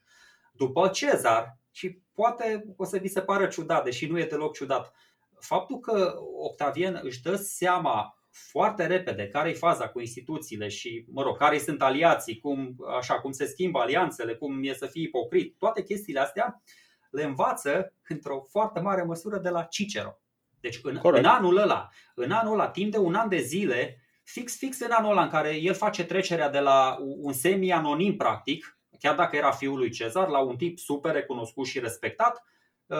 După 0.51 0.87
Cezar, 0.87 1.57
și 1.71 1.97
poate 2.13 2.65
o 2.77 2.83
să 2.85 2.97
vi 2.97 3.07
se 3.07 3.21
pară 3.21 3.45
ciudat, 3.47 3.83
deși 3.83 4.05
nu 4.05 4.19
e 4.19 4.25
deloc 4.25 4.53
ciudat, 4.53 4.93
faptul 5.39 5.79
că 5.79 6.15
Octavian 6.39 6.99
își 7.03 7.21
dă 7.21 7.35
seama 7.35 8.17
foarte 8.33 8.85
repede 8.85 9.27
care 9.27 9.49
e 9.49 9.53
faza 9.53 9.89
cu 9.89 9.99
instituțiile 9.99 10.67
și, 10.67 11.05
mă 11.11 11.21
rog, 11.21 11.37
care 11.37 11.57
sunt 11.57 11.81
aliații, 11.81 12.39
cum, 12.39 12.75
așa, 12.97 13.19
cum 13.19 13.31
se 13.31 13.45
schimbă 13.45 13.79
alianțele, 13.79 14.35
cum 14.35 14.63
e 14.63 14.73
să 14.73 14.85
fie 14.85 15.03
ipocrit, 15.03 15.55
toate 15.57 15.83
chestiile 15.83 16.19
astea, 16.19 16.61
uh, 16.65 16.71
le 17.13 17.23
învață 17.23 17.93
într-o 18.07 18.45
foarte 18.49 18.79
mare 18.79 19.03
măsură 19.03 19.37
de 19.37 19.49
la 19.49 19.63
Cicero. 19.63 20.17
Deci 20.59 20.79
în, 20.83 20.99
în 21.01 21.25
anul 21.25 21.57
ăla, 21.57 21.89
în 22.15 22.31
anul 22.31 22.53
ăla, 22.53 22.69
timp 22.69 22.91
de 22.91 22.97
un 22.97 23.15
an 23.15 23.29
de 23.29 23.41
zile, 23.41 24.01
fix, 24.23 24.57
fix 24.57 24.79
în 24.79 24.91
anul 24.91 25.11
ăla 25.11 25.23
în 25.23 25.29
care 25.29 25.55
el 25.55 25.73
face 25.73 26.05
trecerea 26.05 26.49
de 26.49 26.59
la 26.59 26.97
un 26.99 27.33
semi-anonim 27.33 28.15
practic, 28.15 28.79
chiar 28.99 29.15
dacă 29.15 29.35
era 29.35 29.51
fiul 29.51 29.77
lui 29.77 29.89
Cezar, 29.89 30.27
la 30.27 30.39
un 30.39 30.57
tip 30.57 30.77
super 30.77 31.13
recunoscut 31.13 31.65
și 31.65 31.79
respectat, 31.79 32.43
uh, 32.85 32.97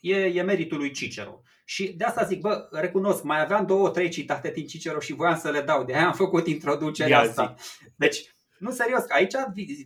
e, 0.00 0.16
e 0.16 0.42
meritul 0.42 0.78
lui 0.78 0.90
Cicero. 0.90 1.42
Și 1.70 1.92
de 1.92 2.04
asta 2.04 2.24
zic, 2.24 2.40
bă, 2.40 2.68
recunosc, 2.70 3.22
mai 3.22 3.40
aveam 3.40 3.66
două, 3.66 3.90
trei 3.90 4.08
citate 4.08 4.50
din 4.50 4.66
Cicero 4.66 5.00
și 5.00 5.12
voiam 5.12 5.38
să 5.38 5.50
le 5.50 5.60
dau, 5.60 5.84
de 5.84 5.94
aia 5.94 6.06
am 6.06 6.12
făcut 6.12 6.46
introducerea 6.46 7.20
asta. 7.20 7.54
Deci, 7.96 8.34
nu 8.58 8.70
serios, 8.70 9.04
aici 9.08 9.34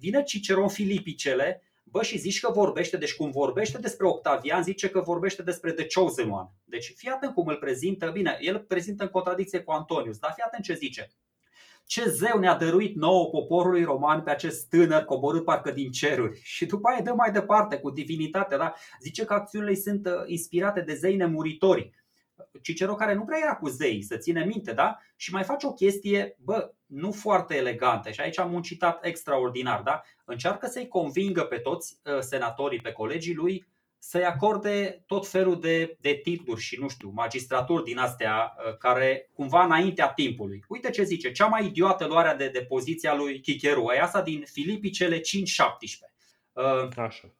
vine 0.00 0.22
Cicero 0.22 0.62
în 0.62 0.68
Filipicele 0.68 1.62
Bă, 1.84 2.02
și 2.02 2.18
zici 2.18 2.40
că 2.40 2.50
vorbește, 2.52 2.96
deci 2.96 3.14
cum 3.14 3.30
vorbește 3.30 3.78
despre 3.78 4.06
Octavian, 4.06 4.62
zice 4.62 4.90
că 4.90 5.00
vorbește 5.00 5.42
despre 5.42 5.72
The 5.72 5.86
Chosen 5.86 6.30
One. 6.30 6.48
Deci 6.64 6.92
fii 6.96 7.08
atent 7.08 7.34
cum 7.34 7.46
îl 7.46 7.56
prezintă, 7.56 8.10
bine, 8.10 8.38
el 8.40 8.58
prezintă 8.58 9.02
în 9.02 9.08
contradicție 9.08 9.60
cu 9.60 9.70
Antonius, 9.70 10.18
dar 10.18 10.32
fii 10.34 10.42
atent 10.42 10.64
ce 10.64 10.74
zice. 10.74 11.10
Ce 11.84 12.08
zeu 12.08 12.38
ne-a 12.38 12.56
dăruit 12.56 12.96
nouă 12.96 13.28
poporului 13.28 13.84
roman 13.84 14.22
pe 14.22 14.30
acest 14.30 14.68
tânăr 14.68 15.04
coborât 15.04 15.44
parcă 15.44 15.70
din 15.70 15.90
ceruri. 15.90 16.40
Și 16.54 16.66
după 16.66 16.88
aia 16.88 17.02
dă 17.02 17.12
mai 17.12 17.32
departe 17.32 17.76
cu 17.76 17.90
divinitatea, 17.90 18.58
da? 18.58 18.74
zice 19.00 19.24
că 19.24 19.32
acțiunile 19.32 19.74
sunt 19.74 20.06
uh, 20.06 20.12
inspirate 20.26 20.80
de 20.80 20.94
zei 20.94 21.16
nemuritori. 21.16 22.00
Cicero 22.62 22.94
care 22.94 23.14
nu 23.14 23.24
prea 23.24 23.38
era 23.42 23.56
cu 23.56 23.68
zei, 23.68 24.02
să 24.02 24.16
ține 24.16 24.44
minte, 24.44 24.72
da? 24.72 24.98
Și 25.16 25.32
mai 25.32 25.42
face 25.42 25.66
o 25.66 25.72
chestie, 25.72 26.36
bă, 26.38 26.72
nu 26.86 27.12
foarte 27.12 27.56
elegantă 27.56 28.10
și 28.10 28.20
aici 28.20 28.38
am 28.38 28.52
un 28.52 28.62
citat 28.62 29.04
extraordinar, 29.04 29.82
da? 29.82 30.02
Încearcă 30.24 30.66
să-i 30.66 30.88
convingă 30.88 31.42
pe 31.42 31.56
toți 31.56 32.00
uh, 32.04 32.18
senatorii, 32.18 32.80
pe 32.80 32.92
colegii 32.92 33.34
lui, 33.34 33.66
să-i 34.04 34.24
acorde 34.24 35.02
tot 35.06 35.28
felul 35.28 35.60
de, 35.60 35.96
de 36.00 36.20
titluri 36.22 36.60
și, 36.60 36.80
nu 36.80 36.88
știu, 36.88 37.10
magistraturi 37.14 37.84
din 37.84 37.98
astea 37.98 38.54
uh, 38.56 38.76
care 38.76 39.30
cumva 39.34 39.64
înaintea 39.64 40.08
timpului. 40.08 40.64
Uite 40.68 40.90
ce 40.90 41.02
zice, 41.02 41.32
cea 41.32 41.46
mai 41.46 41.66
idiotă 41.66 42.06
luarea 42.06 42.34
de, 42.36 42.48
de 42.48 42.62
poziția 42.62 43.14
lui 43.14 43.40
Chicheru, 43.40 43.92
e 43.94 44.00
asta 44.00 44.22
din 44.22 44.44
Filipii 44.52 44.90
cele 44.90 45.18
5-17. 45.18 45.22
Uh, 46.52 46.88
Așa. 46.96 47.34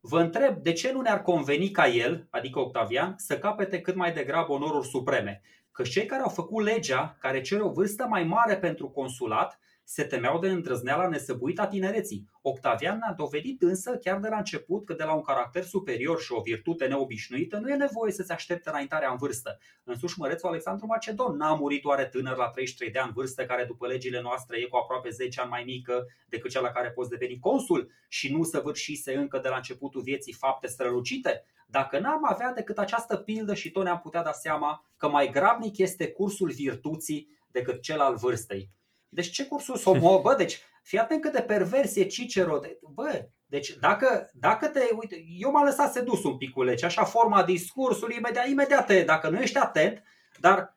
Vă 0.00 0.20
întreb 0.20 0.56
de 0.56 0.72
ce 0.72 0.92
nu 0.92 1.00
ne-ar 1.00 1.22
conveni 1.22 1.70
ca 1.70 1.88
el, 1.88 2.26
adică 2.30 2.58
Octavian, 2.58 3.14
să 3.16 3.38
capete 3.38 3.80
cât 3.80 3.94
mai 3.94 4.12
degrabă 4.12 4.52
onoruri 4.52 4.88
supreme. 4.88 5.42
că 5.72 5.82
cei 5.82 6.06
care 6.06 6.22
au 6.22 6.30
făcut 6.30 6.64
legea, 6.64 7.16
care 7.20 7.40
cere 7.40 7.62
o 7.62 7.70
vârstă 7.70 8.06
mai 8.08 8.24
mare 8.24 8.56
pentru 8.56 8.88
consulat, 8.88 9.58
se 9.90 10.04
temeau 10.04 10.38
de 10.38 10.48
îndrăzneala 10.48 11.08
nesăbuită 11.08 11.60
a 11.62 11.66
tinereții. 11.66 12.28
Octavian 12.42 13.00
a 13.00 13.12
dovedit 13.12 13.62
însă 13.62 13.96
chiar 13.96 14.18
de 14.18 14.28
la 14.28 14.36
început 14.36 14.84
că 14.84 14.94
de 14.94 15.04
la 15.04 15.14
un 15.14 15.22
caracter 15.22 15.64
superior 15.64 16.20
și 16.20 16.32
o 16.32 16.40
virtute 16.40 16.86
neobișnuită 16.86 17.58
nu 17.58 17.70
e 17.70 17.74
nevoie 17.74 18.12
să 18.12 18.22
se 18.22 18.32
aștepte 18.32 18.68
înaintarea 18.68 19.10
în 19.10 19.16
vârstă. 19.16 19.58
Însuși 19.84 20.18
mărețul 20.18 20.48
Alexandru 20.48 20.86
Macedon 20.86 21.36
n-a 21.36 21.54
murit 21.54 21.84
oare 21.84 22.06
tânăr 22.06 22.36
la 22.36 22.48
33 22.48 22.90
de 22.90 22.98
ani 22.98 23.12
vârstă 23.12 23.44
care 23.44 23.64
după 23.64 23.86
legile 23.86 24.20
noastre 24.20 24.58
e 24.58 24.66
cu 24.66 24.76
aproape 24.76 25.10
10 25.10 25.40
ani 25.40 25.50
mai 25.50 25.62
mică 25.64 26.06
decât 26.28 26.50
cea 26.50 26.60
la 26.60 26.70
care 26.70 26.90
poți 26.90 27.10
deveni 27.10 27.38
consul 27.38 27.90
și 28.08 28.32
nu 28.32 28.42
săvârșise 28.42 29.14
încă 29.14 29.38
de 29.38 29.48
la 29.48 29.56
începutul 29.56 30.00
vieții 30.00 30.32
fapte 30.32 30.66
strălucite? 30.66 31.44
Dacă 31.66 31.98
n-am 31.98 32.24
avea 32.24 32.52
decât 32.52 32.78
această 32.78 33.16
pildă 33.16 33.54
și 33.54 33.70
tot 33.70 33.84
ne-am 33.84 34.00
putea 34.00 34.22
da 34.22 34.32
seama 34.32 34.84
că 34.96 35.08
mai 35.08 35.30
grabnic 35.30 35.78
este 35.78 36.10
cursul 36.10 36.50
virtuții 36.50 37.28
decât 37.50 37.82
cel 37.82 38.00
al 38.00 38.16
vârstei. 38.16 38.76
Deci 39.08 39.30
ce 39.30 39.46
cursul 39.46 39.76
somo? 39.76 40.20
Bă, 40.20 40.34
deci 40.34 40.60
fii 40.82 40.98
atent 40.98 41.20
cât 41.20 41.32
de 41.32 41.42
pervers 41.42 41.96
e 41.96 42.04
Cicero. 42.04 42.58
De, 42.58 42.78
bă, 42.94 43.28
deci 43.46 43.76
dacă, 43.80 44.30
dacă 44.32 44.66
te, 44.66 44.80
uite, 45.00 45.24
eu 45.38 45.50
m-am 45.50 45.64
lăsat 45.64 45.92
sedus 45.92 46.24
un 46.24 46.36
piculece, 46.36 46.84
așa 46.84 47.04
forma 47.04 47.42
discursului, 47.42 48.16
imediat, 48.16 48.48
imediat 48.48 48.86
te, 48.86 49.02
dacă 49.02 49.28
nu 49.28 49.40
ești 49.40 49.58
atent, 49.58 50.02
dar 50.40 50.76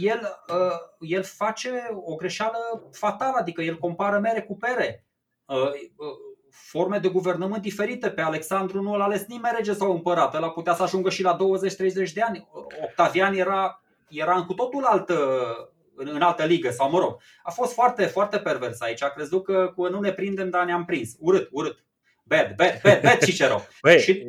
el, 0.00 0.44
uh, 0.48 1.08
el 1.10 1.22
face 1.22 1.70
o 2.04 2.14
greșeală 2.14 2.88
fatală, 2.92 3.36
adică 3.38 3.62
el 3.62 3.78
compară 3.78 4.18
mere 4.18 4.42
cu 4.42 4.56
pere. 4.56 5.04
Uh, 5.44 5.56
uh, 5.56 6.30
forme 6.50 6.98
de 6.98 7.08
guvernământ 7.08 7.62
diferite. 7.62 8.10
Pe 8.10 8.20
Alexandru 8.20 8.82
nu 8.82 8.96
l-a 8.96 9.04
ales 9.04 9.26
nimeni 9.26 9.54
rege 9.56 9.72
sau 9.72 9.92
împărat. 9.92 10.34
El 10.34 10.50
putea 10.50 10.74
să 10.74 10.82
ajungă 10.82 11.10
și 11.10 11.22
la 11.22 11.36
20-30 12.08 12.12
de 12.12 12.22
ani. 12.22 12.48
Octavian 12.84 13.34
era, 13.34 13.82
era 14.08 14.36
în 14.36 14.46
cu 14.46 14.54
totul 14.54 14.84
altă, 14.84 15.16
în, 16.00 16.10
în 16.14 16.22
altă 16.22 16.44
ligă 16.44 16.70
sau 16.70 16.90
mă 16.90 16.98
rog. 16.98 17.20
A 17.42 17.50
fost 17.50 17.72
foarte, 17.72 18.06
foarte 18.06 18.38
pervers 18.38 18.80
aici. 18.80 19.02
A 19.02 19.08
crezut 19.08 19.44
că 19.44 19.72
cu 19.74 19.88
nu 19.88 20.00
ne 20.00 20.12
prindem, 20.12 20.50
dar 20.50 20.64
ne-am 20.64 20.84
prins. 20.84 21.16
Urât, 21.18 21.48
urât. 21.50 21.84
Bad, 22.24 22.54
bad, 22.56 22.80
bad, 22.82 23.02
bad 23.02 23.18
Cicero. 23.24 23.60
Băi, 23.82 23.98
și... 23.98 24.26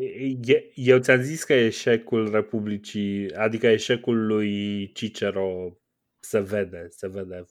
eu 0.76 1.00
ți-am 1.00 1.22
zis 1.22 1.44
că 1.44 1.54
eșecul 1.54 2.32
Republicii, 2.32 3.34
adică 3.36 3.68
eșecul 3.68 4.26
lui 4.26 4.92
Cicero 4.92 5.78
se 6.20 6.40
vede, 6.40 6.88
se 6.90 7.08
vede 7.08 7.46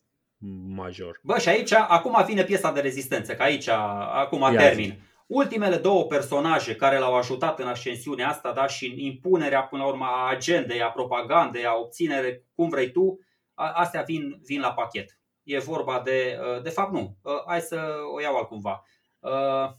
major. 0.66 1.20
Bă, 1.22 1.38
și 1.38 1.48
aici, 1.48 1.72
acum 1.72 2.24
vine 2.26 2.44
piesa 2.44 2.72
de 2.72 2.80
rezistență, 2.80 3.34
că 3.34 3.42
aici, 3.42 3.68
acum 3.68 4.40
Ia 4.40 4.58
termin. 4.58 4.84
Zi. 4.84 5.08
Ultimele 5.26 5.76
două 5.76 6.04
personaje 6.04 6.74
care 6.74 6.98
l-au 6.98 7.14
ajutat 7.14 7.58
în 7.58 7.66
ascensiunea 7.66 8.28
asta 8.28 8.52
da, 8.52 8.66
și 8.66 8.86
în 8.86 8.98
impunerea 8.98 9.62
până 9.62 9.82
la 9.82 9.88
urmă 9.88 10.04
a 10.04 10.30
agendei, 10.30 10.82
a 10.82 10.86
propagandei, 10.86 11.64
a 11.64 11.74
obținere, 11.74 12.44
cum 12.54 12.68
vrei 12.68 12.90
tu, 12.90 13.18
astea 13.60 14.02
vin, 14.02 14.40
vin 14.44 14.60
la 14.60 14.72
pachet. 14.72 15.18
E 15.42 15.58
vorba 15.58 16.00
de, 16.00 16.38
uh, 16.40 16.62
de 16.62 16.70
fapt 16.70 16.92
nu, 16.92 17.16
uh, 17.22 17.42
hai 17.46 17.60
să 17.60 17.96
o 18.14 18.20
iau 18.20 18.36
altcumva. 18.36 18.84
Uh, 19.18 19.70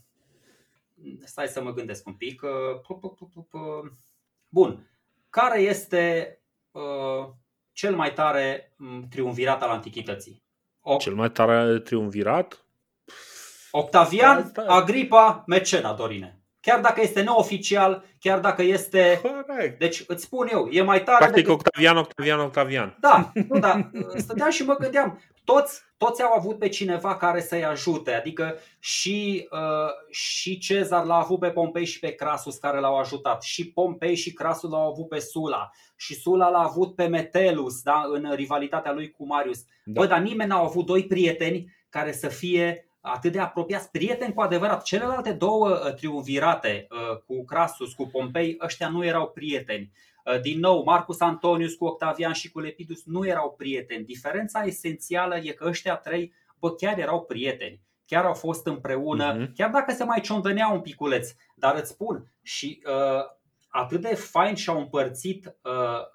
stai 1.24 1.48
să 1.48 1.62
mă 1.62 1.72
gândesc 1.72 2.06
un 2.06 2.14
pic. 2.14 2.42
Bun. 4.48 4.86
Care 5.30 5.60
este 5.60 6.36
cel 7.72 7.94
mai 7.94 8.12
tare 8.12 8.76
triumvirat 9.10 9.62
al 9.62 9.70
antichității? 9.70 10.44
O... 10.80 10.96
Cel 10.96 11.14
mai 11.14 11.30
tare 11.30 11.78
triumvirat? 11.78 12.64
Octavian, 13.70 14.52
Agripa, 14.66 15.44
Mecena, 15.46 15.94
Dorine. 15.94 16.41
Chiar 16.62 16.80
dacă 16.80 17.00
este 17.00 17.22
neoficial, 17.22 18.04
chiar 18.20 18.40
dacă 18.40 18.62
este. 18.62 19.20
Corect. 19.46 19.78
Deci 19.78 20.04
îți 20.06 20.24
spun 20.24 20.48
eu, 20.50 20.68
e 20.70 20.82
mai 20.82 21.02
tare. 21.02 21.18
Practic 21.18 21.44
decât... 21.44 21.52
Octavian, 21.52 21.96
Octavian, 21.96 22.40
Octavian. 22.40 22.96
Da, 23.00 23.32
nu, 23.48 23.58
da. 23.58 23.90
Stăteam 24.16 24.50
și 24.50 24.64
mă 24.64 24.74
gândeam, 24.74 25.20
toți, 25.44 25.82
toți 25.96 26.22
au 26.22 26.32
avut 26.32 26.58
pe 26.58 26.68
cineva 26.68 27.16
care 27.16 27.40
să-i 27.40 27.64
ajute. 27.64 28.12
Adică 28.12 28.58
și, 28.78 29.48
uh, 29.50 29.58
și 30.10 30.58
Cezar 30.58 31.04
l-a 31.04 31.18
avut 31.18 31.38
pe 31.38 31.50
Pompei 31.50 31.84
și 31.84 31.98
pe 31.98 32.14
Crasus 32.14 32.56
care 32.56 32.80
l-au 32.80 32.98
ajutat. 32.98 33.42
Și 33.42 33.72
Pompei 33.72 34.14
și 34.14 34.32
Crasus 34.32 34.70
l-au 34.70 34.90
avut 34.90 35.08
pe 35.08 35.18
Sula. 35.18 35.70
Și 35.96 36.14
Sula 36.14 36.48
l-a 36.48 36.62
avut 36.62 36.94
pe 36.94 37.06
Metellus 37.06 37.82
da, 37.82 38.02
în 38.12 38.32
rivalitatea 38.34 38.92
lui 38.92 39.10
cu 39.10 39.26
Marius. 39.26 39.64
Da. 39.84 40.00
Bă, 40.00 40.06
dar 40.06 40.18
nimeni 40.18 40.48
n-a 40.48 40.58
avut 40.58 40.86
doi 40.86 41.06
prieteni 41.06 41.72
care 41.88 42.12
să 42.12 42.28
fie 42.28 42.86
atât 43.02 43.32
de 43.32 43.40
apropiați, 43.40 43.90
prieteni 43.90 44.34
cu 44.34 44.40
adevărat. 44.40 44.82
Celelalte 44.82 45.32
două 45.32 45.68
uh, 45.68 45.94
triumvirate 45.94 46.86
uh, 46.90 47.18
cu 47.26 47.44
Crasus, 47.44 47.92
cu 47.92 48.06
Pompei, 48.06 48.56
ăștia 48.62 48.88
nu 48.88 49.04
erau 49.04 49.28
prieteni. 49.28 49.92
Uh, 50.24 50.40
din 50.40 50.58
nou, 50.58 50.82
Marcus 50.82 51.20
Antonius 51.20 51.74
cu 51.74 51.84
Octavian 51.84 52.32
și 52.32 52.50
cu 52.50 52.60
Lepidus 52.60 53.04
nu 53.04 53.26
erau 53.26 53.54
prieteni. 53.58 54.04
Diferența 54.04 54.62
esențială 54.62 55.36
e 55.36 55.52
că 55.52 55.66
ăștia 55.68 55.96
trei, 55.96 56.32
bă, 56.58 56.74
chiar 56.74 56.98
erau 56.98 57.24
prieteni. 57.24 57.80
Chiar 58.06 58.24
au 58.24 58.34
fost 58.34 58.66
împreună, 58.66 59.36
uh-huh. 59.36 59.52
chiar 59.54 59.70
dacă 59.70 59.92
se 59.92 60.04
mai 60.04 60.20
ciondăneau 60.20 60.74
un 60.74 60.80
piculeț. 60.80 61.34
Dar 61.54 61.76
îți 61.76 61.90
spun, 61.90 62.32
și 62.42 62.82
uh, 62.86 63.24
atât 63.68 64.00
de 64.00 64.14
fain 64.14 64.54
și-au 64.54 64.78
împărțit 64.78 65.46
uh, 65.46 65.72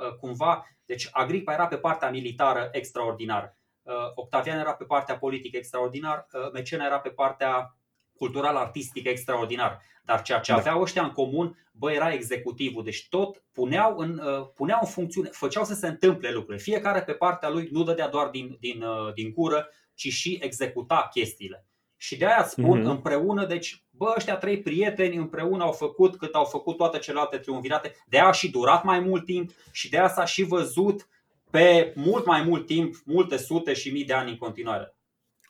uh, 0.07 0.15
cumva, 0.19 0.67
deci 0.85 1.07
Agripa 1.11 1.53
era 1.53 1.67
pe 1.67 1.77
partea 1.77 2.09
militară 2.09 2.69
extraordinar. 2.71 3.57
Uh, 3.87 3.93
Octavian 4.15 4.59
era 4.59 4.73
pe 4.73 4.83
partea 4.83 5.17
politică 5.17 5.57
extraordinar, 5.57 6.27
uh, 6.33 6.51
Mecena 6.53 6.85
era 6.85 6.99
pe 6.99 7.09
partea 7.09 7.75
cultural-artistic 8.17 9.07
extraordinar. 9.07 9.81
Dar 10.05 10.21
ceea 10.21 10.39
ce 10.39 10.51
da. 10.51 10.57
aveau 10.57 10.81
ăștia 10.81 11.03
în 11.03 11.11
comun, 11.11 11.57
bă, 11.71 11.91
era 11.91 12.13
executivul. 12.13 12.83
Deci 12.83 13.07
tot 13.09 13.43
puneau 13.53 13.97
în, 13.97 14.21
uh, 14.23 14.47
puneau 14.55 14.79
în 14.81 14.89
funcțiune, 14.89 15.29
făceau 15.31 15.63
să 15.63 15.73
se 15.73 15.87
întâmple 15.87 16.31
lucruri. 16.31 16.61
Fiecare 16.61 17.03
pe 17.03 17.13
partea 17.13 17.49
lui 17.49 17.69
nu 17.71 17.83
dădea 17.83 18.07
doar 18.07 18.27
din, 18.27 18.57
din, 18.59 18.83
din 19.13 19.33
gură, 19.33 19.69
ci 19.93 20.07
și 20.07 20.39
executa 20.41 21.07
chestiile. 21.11 21.65
Și 21.97 22.17
de 22.17 22.25
aia 22.25 22.43
spun 22.43 22.81
mm-hmm. 22.81 22.89
împreună, 22.89 23.45
deci, 23.45 23.83
bă, 23.89 24.13
ăștia 24.15 24.37
trei 24.37 24.61
prieteni 24.61 25.15
împreună 25.15 25.63
au 25.63 25.71
făcut 25.71 26.17
cât 26.17 26.33
au 26.33 26.45
făcut 26.45 26.77
toate 26.77 26.97
celelalte 26.97 27.37
triumvirate. 27.37 27.95
De 28.07 28.17
aia 28.17 28.27
a 28.27 28.31
și 28.31 28.51
durat 28.51 28.83
mai 28.83 28.99
mult 28.99 29.25
timp 29.25 29.51
și 29.71 29.89
de 29.89 29.97
aia 29.97 30.09
s-a 30.09 30.25
și 30.25 30.43
văzut 30.43 31.07
pe 31.51 31.93
mult 31.95 32.25
mai 32.25 32.43
mult 32.43 32.65
timp, 32.65 32.95
multe 33.05 33.37
sute 33.37 33.73
și 33.73 33.91
mii 33.91 34.05
de 34.05 34.13
ani 34.13 34.29
în 34.29 34.37
continuare. 34.37 34.95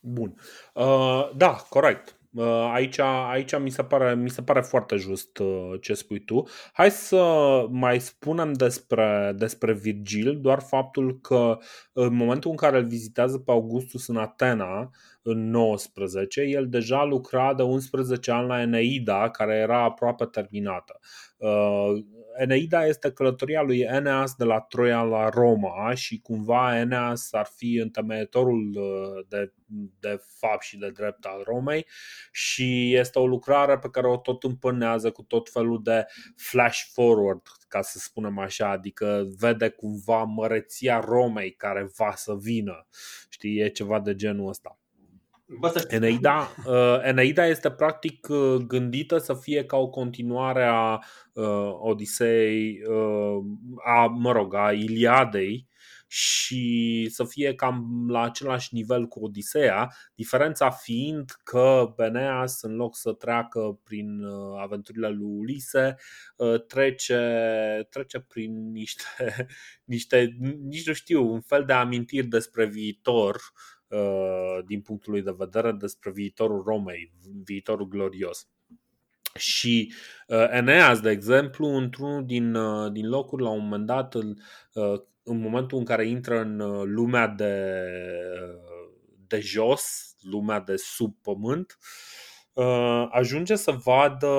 Bun. 0.01 0.35
Uh, 0.73 1.29
da, 1.35 1.55
corect. 1.69 2.17
Uh, 2.37 2.69
aici, 2.73 2.99
aici 2.99 3.57
mi, 3.59 3.69
se 3.69 3.83
pare, 3.83 4.15
mi 4.15 4.29
se 4.29 4.41
pare 4.41 4.61
foarte 4.61 4.95
just 4.95 5.37
uh, 5.37 5.73
ce 5.81 5.93
spui 5.93 6.19
tu. 6.19 6.43
Hai 6.73 6.91
să 6.91 7.21
mai 7.69 7.99
spunem 7.99 8.53
despre, 8.53 9.33
despre 9.37 9.73
Virgil, 9.73 10.39
doar 10.41 10.59
faptul 10.61 11.19
că 11.21 11.57
în 11.93 12.15
momentul 12.15 12.51
în 12.51 12.55
care 12.55 12.77
îl 12.77 12.85
vizitează 12.85 13.37
pe 13.37 13.51
Augustus 13.51 14.07
în 14.07 14.17
Atena, 14.17 14.89
în 15.29 15.49
19, 15.49 16.41
el 16.41 16.69
deja 16.69 17.03
lucra 17.03 17.53
de 17.53 17.63
11 17.63 18.31
ani 18.31 18.47
la 18.47 18.61
Eneida, 18.61 19.29
care 19.29 19.55
era 19.55 19.83
aproape 19.83 20.25
terminată. 20.25 20.99
Uh, 21.37 22.05
Eneida 22.37 22.85
este 22.85 23.11
călătoria 23.11 23.61
lui 23.61 23.79
Eneas 23.79 24.35
de 24.35 24.43
la 24.43 24.59
Troia 24.59 25.01
la 25.01 25.29
Roma 25.29 25.93
și 25.93 26.19
cumva 26.21 26.79
Eneas 26.79 27.33
ar 27.33 27.49
fi 27.55 27.75
întemeietorul 27.75 28.75
uh, 28.75 29.25
de, 29.27 29.53
de 29.99 30.21
fapt 30.39 30.63
și 30.63 30.77
de 30.77 30.89
drept 30.89 31.25
al 31.25 31.41
Romei 31.45 31.85
și 32.31 32.95
este 32.95 33.19
o 33.19 33.27
lucrare 33.27 33.77
pe 33.77 33.89
care 33.89 34.07
o 34.07 34.17
tot 34.17 34.43
împânează 34.43 35.11
cu 35.11 35.23
tot 35.23 35.49
felul 35.49 35.83
de 35.83 36.05
flash 36.35 36.81
forward, 36.93 37.41
ca 37.67 37.81
să 37.81 37.99
spunem 37.99 38.39
așa, 38.39 38.69
adică 38.69 39.27
vede 39.39 39.69
cumva 39.69 40.23
măreția 40.23 40.99
Romei 40.99 41.51
care 41.51 41.89
va 41.97 42.13
să 42.15 42.35
vină. 42.35 42.87
Știi, 43.29 43.59
e 43.59 43.69
ceva 43.69 43.99
de 43.99 44.15
genul 44.15 44.47
ăsta. 44.47 44.79
Eneida, 45.87 46.53
uh, 46.65 46.99
Eneida 47.03 47.45
este 47.45 47.71
practic 47.71 48.27
uh, 48.29 48.55
gândită 48.55 49.17
să 49.17 49.33
fie 49.33 49.65
ca 49.65 49.77
o 49.77 49.89
continuare 49.89 50.63
a 50.63 50.93
uh, 51.33 51.71
Odisei, 51.79 52.81
uh, 52.87 53.43
a, 53.85 54.05
mă 54.05 54.31
rog, 54.31 54.53
a 54.53 54.71
Iliadei 54.71 55.67
și 56.09 57.07
să 57.11 57.23
fie 57.23 57.55
cam 57.55 58.05
la 58.09 58.21
același 58.21 58.73
nivel 58.73 59.05
cu 59.05 59.23
Odiseea, 59.23 59.93
diferența 60.15 60.69
fiind 60.69 61.31
că 61.43 61.93
Beneas, 61.95 62.61
în 62.61 62.75
loc 62.75 62.95
să 62.95 63.11
treacă 63.11 63.79
prin 63.83 64.23
uh, 64.23 64.59
aventurile 64.61 65.09
lui 65.09 65.27
Ulise, 65.37 65.95
uh, 66.37 66.65
trece, 66.65 67.87
trece 67.89 68.19
prin 68.19 68.71
niște, 68.71 69.03
niște, 69.83 70.37
nici 70.63 70.87
nu 70.87 70.93
știu, 70.93 71.31
un 71.31 71.41
fel 71.41 71.65
de 71.65 71.73
amintiri 71.73 72.27
despre 72.27 72.65
viitor 72.65 73.35
uh, 73.35 73.76
Uh, 73.76 73.76
din 74.65 74.81
punctul 74.81 75.11
lui 75.11 75.21
de 75.21 75.35
vedere 75.37 75.71
despre 75.71 76.11
viitorul 76.11 76.63
Romei, 76.65 77.11
viitorul 77.43 77.87
glorios. 77.87 78.47
Și 79.35 79.93
uh, 80.27 80.47
Eneas, 80.49 80.99
de 80.99 81.09
exemplu, 81.09 81.67
într-unul 81.67 82.25
din, 82.25 82.55
uh, 82.55 82.91
din 82.91 83.07
locuri, 83.09 83.43
la 83.43 83.49
un 83.49 83.63
moment 83.63 83.85
dat, 83.85 84.13
în 85.23 85.39
momentul 85.39 85.77
în 85.77 85.85
care 85.85 86.07
intră 86.07 86.39
în 86.41 86.57
lumea 86.93 87.27
de, 87.27 87.83
de 89.27 89.39
jos, 89.39 90.15
lumea 90.21 90.59
de 90.59 90.75
sub 90.75 91.15
pământ, 91.21 91.77
ajunge 93.09 93.55
să 93.55 93.71
vadă, 93.71 94.31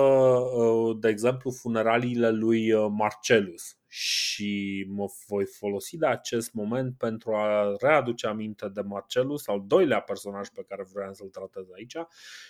de 1.01 1.09
exemplu, 1.09 1.51
funeraliile 1.51 2.31
lui 2.31 2.73
Marcelus 2.89 3.79
și 3.91 4.85
mă 4.89 5.07
voi 5.27 5.45
folosi 5.45 5.97
de 5.97 6.07
acest 6.07 6.53
moment 6.53 6.97
pentru 6.99 7.35
a 7.35 7.77
readuce 7.81 8.27
aminte 8.27 8.69
de 8.69 8.81
Marcelus, 8.81 9.47
al 9.47 9.63
doilea 9.67 10.01
personaj 10.01 10.49
pe 10.49 10.65
care 10.69 10.87
vreau 10.93 11.13
să-l 11.13 11.29
tratez 11.29 11.65
aici 11.75 11.97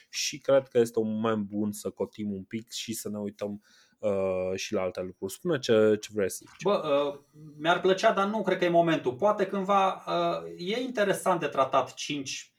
și 0.08 0.38
cred 0.38 0.68
că 0.68 0.78
este 0.78 0.98
un 0.98 1.14
moment 1.14 1.44
bun 1.44 1.72
să 1.72 1.90
cotim 1.90 2.32
un 2.32 2.42
pic 2.42 2.70
și 2.70 2.92
să 2.92 3.08
ne 3.08 3.18
uităm 3.18 3.62
uh, 3.98 4.52
și 4.54 4.72
la 4.72 4.80
alte 4.80 5.00
lucruri. 5.00 5.32
Spune 5.32 5.58
ce, 5.58 5.96
ce 6.00 6.08
vrei 6.12 6.30
să 6.30 6.44
zici. 6.48 6.62
Bă, 6.62 7.10
uh, 7.14 7.20
mi-ar 7.58 7.80
plăcea, 7.80 8.12
dar 8.12 8.26
nu 8.26 8.42
cred 8.42 8.58
că 8.58 8.64
e 8.64 8.68
momentul. 8.68 9.14
Poate 9.14 9.46
cândva 9.46 10.04
uh, 10.06 10.52
e 10.56 10.80
interesant 10.80 11.40
de 11.40 11.46
tratat 11.46 11.94
5 11.94 12.52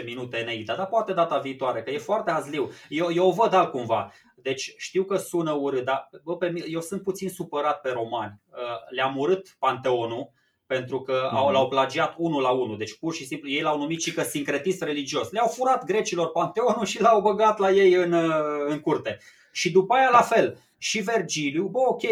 6-10 0.00 0.04
minute 0.04 0.36
Eneida, 0.36 0.74
dar 0.74 0.86
poate 0.86 1.12
data 1.12 1.38
viitoare, 1.38 1.82
că 1.82 1.90
e 1.90 1.98
foarte 1.98 2.30
azliu. 2.30 2.70
Eu, 2.88 3.12
eu 3.12 3.26
o 3.26 3.32
văd 3.32 3.52
altcumva. 3.52 4.12
Deci 4.34 4.74
știu 4.76 5.04
că 5.04 5.16
sună 5.16 5.52
urât, 5.52 5.84
dar 5.84 6.08
bă, 6.24 6.36
pe 6.36 6.48
mine, 6.48 6.66
eu 6.68 6.80
sunt 6.80 7.02
puțin 7.02 7.28
supărat 7.28 7.80
pe 7.80 7.90
romani. 7.90 8.40
Uh, 8.50 8.58
le-am 8.90 9.16
urât 9.16 9.56
Panteonul 9.58 10.32
pentru 10.66 11.00
că 11.00 11.28
mm-hmm. 11.28 11.52
l-au 11.52 11.68
plagiat 11.68 12.14
unul 12.16 12.42
la 12.42 12.50
unul. 12.50 12.78
Deci 12.78 12.98
pur 12.98 13.14
și 13.14 13.26
simplu 13.26 13.48
ei 13.48 13.62
l-au 13.62 13.78
numit 13.78 14.02
și 14.02 14.12
că 14.12 14.22
sincretist 14.22 14.82
religios. 14.82 15.30
Le-au 15.30 15.48
furat 15.48 15.84
grecilor 15.84 16.30
Panteonul 16.30 16.84
și 16.84 17.00
l-au 17.00 17.20
băgat 17.20 17.58
la 17.58 17.70
ei 17.70 17.92
în, 17.92 18.12
uh, 18.12 18.32
în 18.66 18.80
curte. 18.80 19.18
Și 19.52 19.70
după 19.70 19.94
aia 19.94 20.08
la 20.10 20.20
fel. 20.20 20.58
Și 20.78 21.00
Vergiliu, 21.00 21.66
bă, 21.66 21.78
ok, 21.78 22.02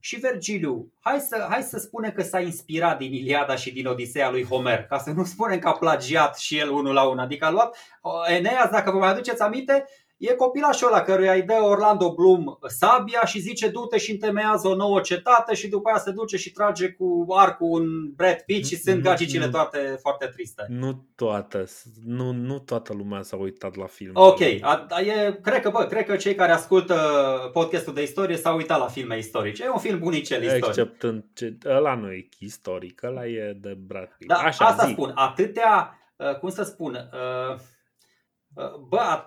și 0.00 0.18
Vergiliu, 0.18 0.92
hai 1.00 1.18
să, 1.18 1.46
hai 1.50 1.62
să 1.62 1.78
spunem 1.78 2.10
că 2.10 2.22
s-a 2.22 2.40
inspirat 2.40 2.98
din 2.98 3.12
Iliada 3.12 3.56
și 3.56 3.72
din 3.72 3.86
Odiseea 3.86 4.30
lui 4.30 4.44
Homer, 4.44 4.84
ca 4.84 4.98
să 4.98 5.10
nu 5.10 5.24
spunem 5.24 5.58
că 5.58 5.68
a 5.68 5.72
plagiat 5.72 6.38
și 6.38 6.58
el 6.58 6.70
unul 6.70 6.94
la 6.94 7.02
unul. 7.02 7.18
Adică 7.18 7.44
a 7.44 7.50
luat 7.50 7.76
uh, 8.02 8.12
Eneas, 8.36 8.70
dacă 8.70 8.90
vă 8.90 8.98
mai 8.98 9.10
aduceți 9.10 9.42
aminte, 9.42 9.84
E 10.20 10.34
copilașul 10.34 10.86
ăla 10.86 11.02
căruia 11.02 11.32
îi 11.32 11.42
dă 11.42 11.58
Orlando 11.62 12.12
Bloom 12.12 12.44
sabia 12.66 13.24
și 13.24 13.38
zice 13.38 13.68
du-te 13.68 13.98
și 13.98 14.10
întemeiază 14.10 14.68
o 14.68 14.74
nouă 14.74 15.00
cetate 15.00 15.54
și 15.54 15.68
după 15.68 15.88
aia 15.88 15.98
se 15.98 16.10
duce 16.10 16.36
și 16.36 16.52
trage 16.52 16.92
cu 16.92 17.26
arcul 17.28 17.68
un 17.70 18.12
Brad 18.14 18.40
Pitt 18.40 18.66
și 18.66 18.76
sunt 18.76 19.02
gagicile 19.02 19.48
toate 19.48 19.98
foarte 20.00 20.26
triste. 20.26 20.66
Nu 20.68 21.06
toate, 21.14 21.64
nu, 22.04 22.32
nu 22.32 22.58
toată 22.58 22.92
lumea 22.92 23.22
s-a 23.22 23.36
uitat 23.36 23.76
la 23.76 23.86
film. 23.86 24.12
Ok, 24.14 24.40
a, 24.60 24.86
a, 24.88 25.00
e, 25.00 25.38
cred, 25.42 25.60
că, 25.60 25.70
bă, 25.70 25.84
cred 25.84 26.04
că 26.04 26.16
cei 26.16 26.34
care 26.34 26.52
ascultă 26.52 26.96
podcastul 27.52 27.94
de 27.94 28.02
istorie 28.02 28.36
s-au 28.36 28.56
uitat 28.56 28.78
la 28.78 28.86
filme 28.86 29.18
istorice. 29.18 29.64
E 29.64 29.70
un 29.70 29.78
film 29.78 29.98
bunicel 29.98 30.42
istoric. 30.42 30.66
Exceptând, 30.66 31.24
ce, 31.34 31.58
ăla 31.64 31.94
nu 31.94 32.10
e 32.10 32.28
istoric, 32.38 33.02
ăla 33.02 33.26
e 33.26 33.56
de 33.60 33.78
Brad 33.86 34.14
Pitt. 34.18 34.28
Da, 34.28 34.36
Așa, 34.36 34.64
asta 34.64 34.86
zi. 34.86 34.92
spun, 34.92 35.12
atâtea, 35.14 35.98
uh, 36.16 36.38
cum 36.38 36.50
să 36.50 36.62
spun, 36.62 36.94
uh, 36.94 37.58
uh, 38.54 38.74
bă, 38.88 39.26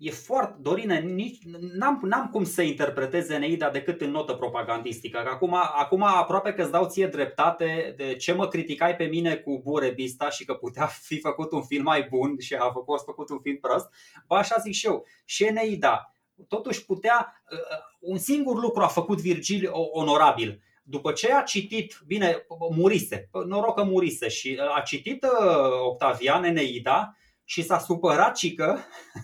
e 0.00 0.10
foarte, 0.10 0.56
Dorine, 0.60 1.00
nici, 1.00 1.38
n-am, 1.72 2.00
n-am 2.02 2.28
cum 2.32 2.44
să 2.44 2.62
interpretez 2.62 3.28
Eneida 3.28 3.70
decât 3.70 4.00
în 4.00 4.10
notă 4.10 4.32
propagandistică. 4.32 5.20
Că 5.24 5.28
acum, 5.28 5.54
acum 5.54 6.02
aproape 6.02 6.52
că 6.52 6.62
îți 6.62 6.70
dau 6.70 6.88
ție 6.88 7.06
dreptate 7.06 7.94
de 7.96 8.16
ce 8.16 8.32
mă 8.32 8.48
criticai 8.48 8.96
pe 8.96 9.04
mine 9.04 9.36
cu 9.36 9.60
Burebista 9.64 10.30
și 10.30 10.44
că 10.44 10.54
putea 10.54 10.86
fi 10.86 11.20
făcut 11.20 11.52
un 11.52 11.62
film 11.62 11.82
mai 11.82 12.06
bun 12.10 12.38
și 12.38 12.54
a 12.54 12.70
fost 12.84 13.04
făcut 13.04 13.30
un 13.30 13.40
film 13.40 13.56
prost. 13.56 13.88
Ba 14.26 14.36
așa 14.36 14.56
zic 14.56 14.72
și 14.72 14.86
eu. 14.86 15.06
Și 15.24 15.44
Eneida, 15.44 16.14
totuși 16.48 16.84
putea, 16.84 17.42
uh, 17.52 17.58
un 18.00 18.18
singur 18.18 18.60
lucru 18.60 18.82
a 18.82 18.86
făcut 18.86 19.20
Virgil 19.20 19.70
onorabil. 19.72 20.62
După 20.82 21.12
ce 21.12 21.32
a 21.32 21.42
citit, 21.42 21.98
bine, 22.06 22.46
murise, 22.74 23.28
noroc 23.46 23.74
că 23.74 23.84
murise 23.84 24.28
și 24.28 24.60
a 24.76 24.80
citit 24.80 25.22
uh, 25.22 25.70
Octavian 25.86 26.44
Eneida, 26.44 27.14
și 27.50 27.62
s-a 27.62 27.78
supărat 27.78 28.36
și 28.36 28.54
că, 28.54 28.76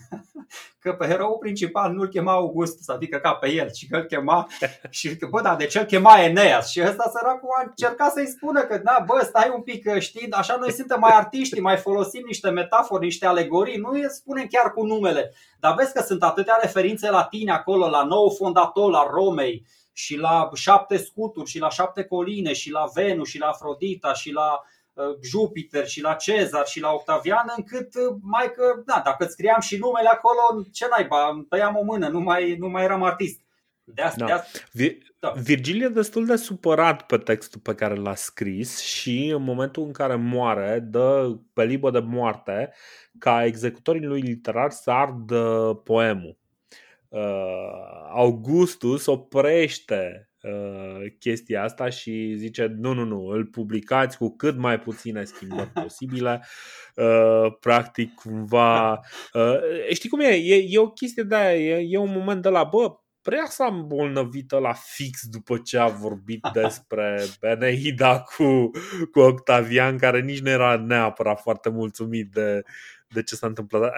că 0.79 0.93
pe 0.93 1.05
erou 1.05 1.37
principal 1.37 1.91
nu-l 1.91 2.07
chema 2.07 2.31
Augustus, 2.31 2.87
adică 2.87 3.17
ca 3.17 3.33
pe 3.33 3.51
el, 3.51 3.71
ci 3.71 3.87
că 3.89 3.97
îl 3.97 4.03
chema 4.03 4.47
și 4.89 5.17
că, 5.17 5.27
bă, 5.29 5.41
da, 5.41 5.55
de 5.55 5.65
ce 5.65 5.79
îl 5.79 5.85
chema 5.85 6.21
Eneas? 6.21 6.69
Și 6.69 6.81
ăsta 6.81 7.11
săracul 7.15 7.49
a 7.57 7.63
încercat 7.65 8.11
să-i 8.11 8.27
spună 8.27 8.61
că, 8.61 8.77
da, 8.77 9.03
bă, 9.05 9.21
stai 9.23 9.51
un 9.55 9.61
pic, 9.61 9.99
știi, 9.99 10.31
așa 10.31 10.55
noi 10.59 10.71
suntem 10.71 10.99
mai 10.99 11.15
artiști, 11.15 11.59
mai 11.59 11.77
folosim 11.77 12.23
niște 12.25 12.49
metafori, 12.49 13.03
niște 13.03 13.25
alegorii, 13.25 13.77
nu 13.77 13.89
îi 13.89 14.05
spunem 14.09 14.47
chiar 14.49 14.73
cu 14.73 14.85
numele. 14.85 15.33
Dar 15.59 15.75
vezi 15.75 15.93
că 15.93 16.01
sunt 16.01 16.23
atâtea 16.23 16.59
referințe 16.61 17.09
la 17.09 17.23
tine 17.23 17.51
acolo, 17.51 17.89
la 17.89 18.03
nou 18.03 18.29
fondator, 18.29 18.91
la 18.91 19.07
Romei, 19.11 19.65
și 19.93 20.17
la 20.17 20.49
șapte 20.53 20.97
scuturi, 20.97 21.49
și 21.49 21.59
la 21.59 21.69
șapte 21.69 22.03
coline, 22.03 22.53
și 22.53 22.71
la 22.71 22.85
Venus, 22.93 23.27
și 23.29 23.39
la 23.39 23.47
Afrodita, 23.47 24.13
și 24.13 24.31
la 24.31 24.61
Uh, 24.61 24.76
Jupiter 25.23 25.87
și 25.87 26.01
la 26.01 26.13
Cezar 26.13 26.65
și 26.65 26.79
la 26.79 26.91
Octavian, 26.91 27.53
încât 27.57 27.95
uh, 27.95 28.15
mai 28.21 28.51
că, 28.55 28.81
da, 28.85 29.01
dacă 29.05 29.23
îți 29.23 29.33
scriam 29.33 29.59
și 29.59 29.77
numele 29.77 30.07
acolo, 30.07 30.63
ce 30.71 30.87
naiba, 30.89 31.29
îmi 31.33 31.45
tăiam 31.45 31.75
o 31.75 31.83
mână, 31.83 32.07
nu 32.07 32.19
mai, 32.19 32.55
nu 32.55 32.67
mai 32.67 32.83
eram 32.83 33.03
artist. 33.03 33.41
De 33.83 34.01
asta, 34.01 34.25
da. 34.25 34.25
de 34.25 34.31
asta, 34.31 34.59
da. 35.19 35.31
Virgil 35.31 35.83
e 35.83 35.87
destul 35.87 36.25
de 36.25 36.35
supărat 36.35 37.05
pe 37.05 37.17
textul 37.17 37.59
pe 37.63 37.75
care 37.75 37.95
l-a 37.95 38.15
scris 38.15 38.79
și 38.79 39.27
în 39.27 39.43
momentul 39.43 39.83
în 39.83 39.91
care 39.91 40.15
moare, 40.15 40.79
dă 40.79 41.37
pe 41.53 41.63
libă 41.63 41.89
de 41.89 41.99
moarte 41.99 42.73
ca 43.19 43.45
executorii 43.45 44.05
lui 44.05 44.21
literar 44.21 44.71
să 44.71 44.91
ardă 44.91 45.81
poemul. 45.83 46.37
Uh, 47.07 47.19
Augustus 48.09 49.05
oprește 49.05 50.26
Uh, 50.41 51.11
chestia 51.19 51.63
asta 51.63 51.89
și 51.89 52.33
zice 52.35 52.75
nu, 52.77 52.93
nu, 52.93 53.03
nu, 53.03 53.25
îl 53.25 53.45
publicați 53.45 54.17
cu 54.17 54.35
cât 54.35 54.57
mai 54.57 54.79
puține 54.79 55.23
schimbări 55.23 55.69
posibile. 55.83 56.45
Uh, 56.95 57.55
practic, 57.59 58.13
cumva. 58.13 58.99
Uh, 59.33 59.59
știi 59.93 60.09
cum 60.09 60.19
e? 60.19 60.35
E, 60.35 60.65
e 60.67 60.79
o 60.79 60.89
chestie 60.89 61.23
de 61.23 61.35
aia, 61.35 61.79
e, 61.79 61.85
e 61.89 61.97
un 61.97 62.11
moment 62.11 62.41
de 62.41 62.49
la, 62.49 62.63
bă, 62.63 62.97
prea 63.21 63.45
s-a 63.45 63.65
îmbolnăvit 63.65 64.51
la 64.51 64.73
fix 64.73 65.27
după 65.27 65.57
ce 65.57 65.77
a 65.77 65.87
vorbit 65.87 66.47
despre 66.61 67.23
Beneida 67.39 68.19
cu, 68.19 68.71
cu 69.11 69.19
Octavian, 69.19 69.97
care 69.97 70.21
nici 70.21 70.41
nu 70.41 70.49
era 70.49 70.77
neapărat 70.77 71.41
foarte 71.41 71.69
mulțumit 71.69 72.31
de, 72.31 72.61
de 73.07 73.23
ce 73.23 73.35
s-a 73.35 73.47
întâmplat. 73.47 73.93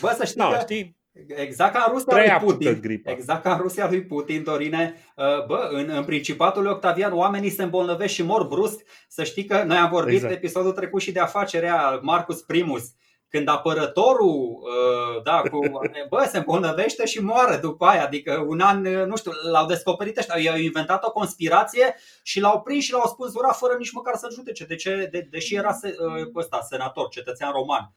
Bă, 0.00 0.14
să 0.16 0.24
știi, 0.24 0.40
no, 0.40 0.50
că, 0.50 0.58
știi 0.60 0.96
Exact 1.26 1.74
ca 1.74 1.84
în 1.86 1.92
Rusia 1.92 2.38
lui 2.40 2.52
Putin. 2.52 2.80
Gripa. 2.80 3.10
Exact 3.10 3.42
ca 3.42 3.52
în 3.52 3.60
Rusia 3.60 3.88
lui 3.88 4.04
Putin, 4.04 4.42
Dorine. 4.42 4.94
Uh, 5.16 5.46
bă, 5.46 5.68
în, 5.72 5.90
în 5.90 6.04
Principatul 6.04 6.62
lui 6.62 6.72
Octavian 6.72 7.12
oamenii 7.12 7.50
se 7.50 7.62
îmbolnăvesc 7.62 8.14
și 8.14 8.22
mor 8.22 8.46
brusc. 8.46 8.80
Să 9.08 9.24
știi 9.24 9.44
că 9.44 9.62
noi 9.62 9.76
am 9.76 9.90
vorbit 9.90 10.14
exact. 10.14 10.34
episodul 10.34 10.72
trecut 10.72 11.00
și 11.00 11.12
de 11.12 11.20
afacerea 11.20 11.98
Marcus 12.02 12.40
Primus. 12.40 12.82
Când 13.28 13.48
apărătorul, 13.48 14.62
uh, 14.62 15.22
da, 15.22 15.42
cu, 15.50 15.58
bă, 16.08 16.26
se 16.30 16.38
îmbolnăvește 16.38 17.06
și 17.06 17.22
moare 17.22 17.56
după 17.56 17.84
aia. 17.84 18.04
Adică 18.04 18.44
un 18.46 18.60
an, 18.60 18.86
uh, 18.86 19.06
nu 19.06 19.16
știu, 19.16 19.30
l-au 19.50 19.66
descoperit 19.66 20.18
ăștia, 20.18 20.38
i-au 20.38 20.56
inventat 20.56 21.04
o 21.04 21.12
conspirație 21.12 21.96
și 22.22 22.40
l-au 22.40 22.60
prins 22.60 22.84
și 22.84 22.92
l-au 22.92 23.06
spânzurat 23.06 23.56
fără 23.56 23.74
nici 23.78 23.92
măcar 23.92 24.14
să-l 24.14 24.32
judece. 24.32 24.64
De 24.64 24.74
ce? 24.74 25.08
De, 25.10 25.26
deși 25.30 25.54
era 25.54 25.78
ăsta, 26.34 26.60
senator, 26.68 27.08
cetățean 27.08 27.52
roman. 27.52 27.94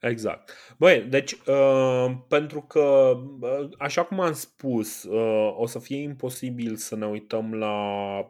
Exact. 0.00 0.50
Băi, 0.78 1.02
deci, 1.02 1.32
uh, 1.32 2.10
pentru 2.28 2.62
că, 2.62 3.12
uh, 3.40 3.68
așa 3.78 4.04
cum 4.04 4.20
am 4.20 4.32
spus, 4.32 5.02
uh, 5.02 5.54
o 5.56 5.66
să 5.66 5.78
fie 5.78 6.02
imposibil 6.02 6.76
să 6.76 6.96
ne 6.96 7.06
uităm 7.06 7.54
la, 7.54 7.76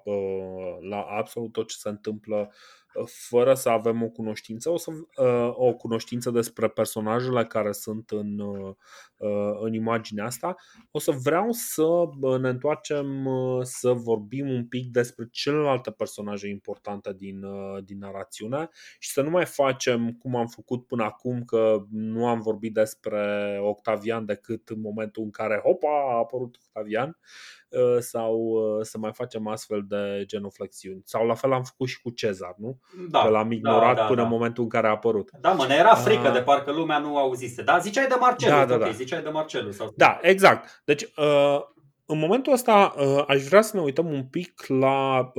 uh, 0.04 0.76
la 0.80 1.00
absolut 1.00 1.52
tot 1.52 1.68
ce 1.68 1.76
se 1.76 1.88
întâmplă 1.88 2.52
fără 3.04 3.54
să 3.54 3.68
avem 3.68 4.02
o 4.02 4.08
cunoștință, 4.08 4.70
o, 4.70 4.76
să, 4.76 4.90
uh, 4.90 5.50
o 5.52 5.74
cunoștință 5.74 6.30
despre 6.30 6.68
personajele 6.68 7.44
care 7.44 7.72
sunt 7.72 8.10
în, 8.10 8.38
uh, 8.38 8.74
în 9.60 9.74
imaginea 9.74 10.24
asta, 10.24 10.54
o 10.90 10.98
să 10.98 11.10
vreau 11.10 11.52
să 11.52 11.86
ne 12.40 12.48
întoarcem 12.48 13.28
să 13.62 13.92
vorbim 13.92 14.48
un 14.48 14.66
pic 14.66 14.90
despre 14.90 15.28
celelalte 15.30 15.90
personaje 15.90 16.48
importante 16.48 17.12
din, 17.12 17.44
din 17.84 17.98
narațiune 17.98 18.68
și 18.98 19.10
să 19.10 19.22
nu 19.22 19.30
mai 19.30 19.46
facem 19.46 20.12
cum 20.12 20.36
am 20.36 20.46
făcut 20.46 20.86
până 20.86 21.04
acum, 21.04 21.44
că 21.44 21.84
nu 21.90 22.26
am 22.26 22.40
vorbit 22.40 22.74
despre 22.74 23.58
Octavian 23.62 24.24
decât 24.24 24.68
în 24.68 24.80
momentul 24.80 25.22
în 25.22 25.30
care, 25.30 25.60
hopa, 25.64 26.12
a 26.12 26.16
apărut 26.16 26.56
Octavian. 26.66 27.08
Uh, 27.08 27.59
sau 27.98 28.34
uh, 28.34 28.84
să 28.84 28.98
mai 28.98 29.12
facem 29.12 29.46
astfel 29.46 29.84
de 29.88 30.24
genuflexiuni. 30.26 31.02
Sau 31.04 31.26
la 31.26 31.34
fel 31.34 31.52
am 31.52 31.62
făcut 31.62 31.88
și 31.88 32.00
cu 32.00 32.10
Cezar, 32.10 32.54
nu? 32.56 32.78
Da, 33.10 33.22
că 33.22 33.28
l-am 33.28 33.52
ignorat 33.52 33.94
da, 33.94 34.00
da, 34.00 34.06
până 34.06 34.20
da. 34.20 34.26
în 34.26 34.32
momentul 34.32 34.62
în 34.62 34.68
care 34.68 34.86
a 34.86 34.90
apărut. 34.90 35.30
Da, 35.40 35.52
mă, 35.52 35.66
ne 35.66 35.74
era 35.74 35.94
frică 35.94 36.28
uh, 36.28 36.32
de 36.32 36.42
parcă 36.42 36.72
lumea 36.72 36.98
nu 36.98 37.16
auzise. 37.16 37.62
Da, 37.62 37.78
ziceai 37.78 38.06
de 38.06 38.16
Marcelu, 38.20 38.56
da, 38.56 38.64
da, 38.64 38.74
okay, 38.74 38.88
da. 38.88 38.94
ziceai 38.94 39.22
de 39.22 39.28
Marcelu. 39.28 39.70
Sau... 39.70 39.92
Da, 39.96 40.18
exact. 40.22 40.82
Deci, 40.84 41.08
în 42.06 42.18
momentul 42.18 42.52
ăsta 42.52 42.94
aș 43.26 43.42
vrea 43.42 43.60
să 43.60 43.76
ne 43.76 43.82
uităm 43.82 44.12
un 44.12 44.24
pic 44.24 44.66
la 44.66 45.30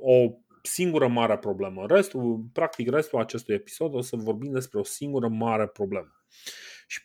o 0.00 0.30
singură 0.62 1.08
mare 1.08 1.38
problemă. 1.38 1.84
Restul, 1.88 2.44
practic 2.52 2.90
restul 2.90 3.18
acestui 3.18 3.54
episod 3.54 3.94
o 3.94 4.00
să 4.00 4.16
vorbim 4.16 4.52
despre 4.52 4.78
o 4.78 4.84
singură 4.84 5.28
mare 5.28 5.66
problemă. 5.66 6.22
Și, 6.86 7.00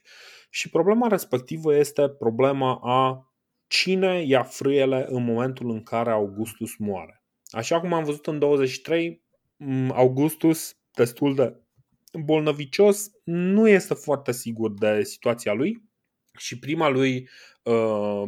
și 0.49 0.69
problema 0.69 1.07
respectivă 1.07 1.75
este 1.75 2.09
problema 2.09 2.79
a 2.83 3.28
cine 3.69 4.23
ia 4.25 4.43
frâiele 4.43 5.05
în 5.09 5.23
momentul 5.23 5.69
în 5.69 5.83
care 5.83 6.09
Augustus 6.09 6.75
moare. 6.77 7.23
Așa 7.49 7.79
cum 7.79 7.93
am 7.93 8.03
văzut 8.03 8.27
în 8.27 8.39
23, 8.39 9.23
Augustus, 9.93 10.77
destul 10.93 11.35
de 11.35 11.55
bolnăvicios, 12.13 13.11
nu 13.23 13.67
este 13.67 13.93
foarte 13.93 14.31
sigur 14.31 14.73
de 14.73 15.03
situația 15.03 15.53
lui 15.53 15.83
și 16.37 16.59
prima 16.59 16.87
lui 16.87 17.29
uh, 17.63 18.23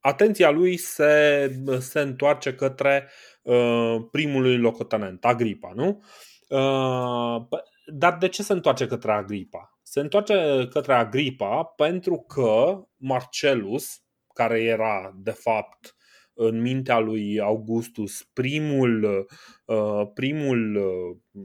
atenția 0.00 0.50
lui 0.50 0.76
se, 0.76 1.50
se 1.80 2.00
întoarce 2.00 2.54
către 2.54 3.10
uh, 3.42 3.96
primul 4.10 4.60
locotenent, 4.60 5.24
Agripa, 5.24 5.72
nu? 5.74 6.02
Uh, 6.48 7.60
dar 7.86 8.18
de 8.18 8.28
ce 8.28 8.42
se 8.42 8.52
întoarce 8.52 8.86
către 8.86 9.12
Agripa? 9.12 9.78
Se 9.82 10.00
întoarce 10.00 10.68
către 10.70 10.94
Agripa 10.94 11.64
pentru 11.64 12.18
că 12.18 12.82
Marcelus, 12.96 14.02
care 14.34 14.62
era 14.62 15.12
de 15.16 15.30
fapt 15.30 15.96
în 16.34 16.60
mintea 16.60 16.98
lui 16.98 17.40
Augustus 17.40 18.22
primul, 18.32 19.26
uh, 19.66 20.10
primul 20.14 20.76
uh, 20.76 21.42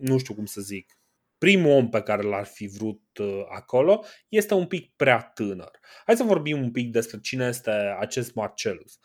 nu 0.00 0.18
știu 0.18 0.34
cum 0.34 0.44
să 0.44 0.60
zic, 0.60 0.98
primul 1.38 1.70
om 1.70 1.88
pe 1.88 2.02
care 2.02 2.22
l-ar 2.22 2.44
fi 2.44 2.66
vrut 2.66 3.02
uh, 3.20 3.42
acolo, 3.48 4.04
este 4.28 4.54
un 4.54 4.66
pic 4.66 4.92
prea 4.96 5.20
tânăr. 5.34 5.70
Hai 6.06 6.16
să 6.16 6.22
vorbim 6.22 6.62
un 6.62 6.70
pic 6.70 6.90
despre 6.90 7.18
cine 7.20 7.46
este 7.46 7.70
acest 7.98 8.34
Marcelus. 8.34 8.98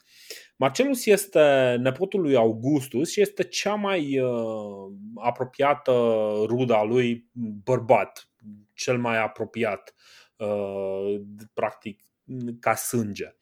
Marcelus 0.58 1.06
este 1.06 1.76
nepotul 1.80 2.22
lui 2.22 2.36
Augustus 2.36 3.12
și 3.12 3.22
este 3.22 3.44
cea 3.44 3.74
mai 3.74 4.20
uh, 4.20 4.92
apropiată 5.16 5.92
ruda 6.46 6.84
lui 6.84 7.30
bărbat, 7.64 8.30
cel 8.74 8.98
mai 8.98 9.18
apropiat, 9.18 9.94
uh, 10.38 11.22
practic, 11.54 12.07
ca 12.60 12.76
sânge. 12.76 13.36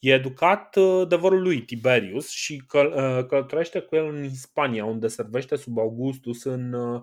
E 0.00 0.12
educat 0.12 0.76
uh, 0.76 1.08
de 1.08 1.16
vorul 1.16 1.42
lui 1.42 1.62
Tiberius 1.62 2.28
și 2.28 2.62
căl- 2.66 2.92
uh, 2.96 3.26
călătorește 3.26 3.80
cu 3.80 3.96
el 3.96 4.04
în 4.04 4.34
Spania, 4.34 4.84
unde 4.84 5.08
servește 5.08 5.56
sub 5.56 5.78
Augustus 5.78 6.44
în 6.44 6.72
uh, 6.72 7.02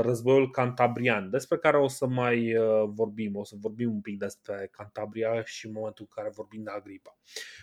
războiul 0.00 0.50
cantabrian, 0.50 1.30
despre 1.30 1.58
care 1.58 1.76
o 1.76 1.88
să 1.88 2.06
mai 2.06 2.54
vorbim. 2.86 3.36
O 3.36 3.44
să 3.44 3.54
vorbim 3.60 3.92
un 3.92 4.00
pic 4.00 4.18
despre 4.18 4.68
Cantabria 4.72 5.42
și 5.44 5.66
în 5.66 5.72
momentul 5.72 6.06
în 6.08 6.22
care 6.22 6.34
vorbim 6.34 6.62
de 6.62 6.70
Agripa. 6.70 7.18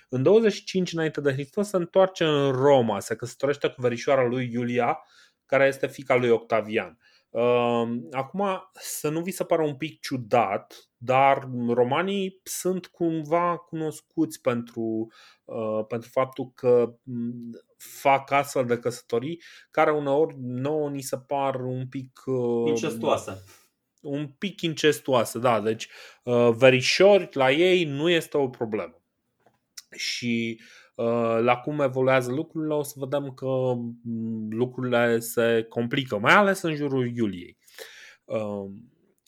În 0.10 0.24
25 0.24 0.94
înainte 0.94 1.22
de 1.22 1.32
Hristos 1.32 1.68
se 1.68 1.78
întoarce 1.78 2.24
în 2.24 2.52
Roma, 2.52 3.00
se 3.00 3.16
căsătorește 3.16 3.68
cu 3.68 3.82
verișoara 3.82 4.26
lui 4.26 4.50
Iulia, 4.52 5.00
care 5.46 5.68
este 5.68 5.88
fica 5.88 6.16
lui 6.16 6.30
Octavian. 6.30 7.00
Acum, 8.12 8.70
să 8.74 9.10
nu 9.10 9.22
vi 9.22 9.32
se 9.32 9.44
pară 9.44 9.62
un 9.62 9.76
pic 9.76 10.00
ciudat, 10.00 10.90
dar 10.98 11.50
romanii 11.68 12.40
sunt 12.44 12.86
cumva 12.86 13.58
cunoscuți 13.58 14.42
pentru, 14.42 15.08
uh, 15.46 15.86
pentru 15.88 16.10
faptul 16.10 16.52
că 16.56 16.94
mm, 17.04 17.64
fac 17.78 18.32
astfel 18.32 18.66
de 18.66 18.80
căsătorii 18.80 19.42
care 19.72 19.92
uneori 19.92 20.36
nouă 20.40 20.90
ni 20.90 21.02
se 21.02 21.18
par 21.18 21.56
un 21.56 21.88
pic 21.88 22.22
uh, 22.26 22.68
incestuoase. 22.68 23.44
Un 24.02 24.28
pic 24.28 24.62
incestuoase, 24.62 25.40
da. 25.40 25.62
Deci 25.62 25.88
uh, 26.24 26.50
verișori 26.52 27.30
la 27.32 27.52
ei 27.52 27.84
nu 27.84 28.10
este 28.10 28.38
o 28.38 28.50
problemă. 28.50 29.02
Și 29.96 30.62
la 31.40 31.58
cum 31.64 31.80
evoluează 31.80 32.32
lucrurile, 32.32 32.74
o 32.74 32.84
să 32.84 32.94
vedem 32.98 33.32
că 33.34 33.46
mm, 34.04 34.48
lucrurile 34.50 35.20
se 35.20 35.66
complică, 35.70 36.18
mai 36.20 36.34
ales 36.34 36.62
în 36.62 36.76
jurul 36.76 37.16
Iuliei. 37.16 37.58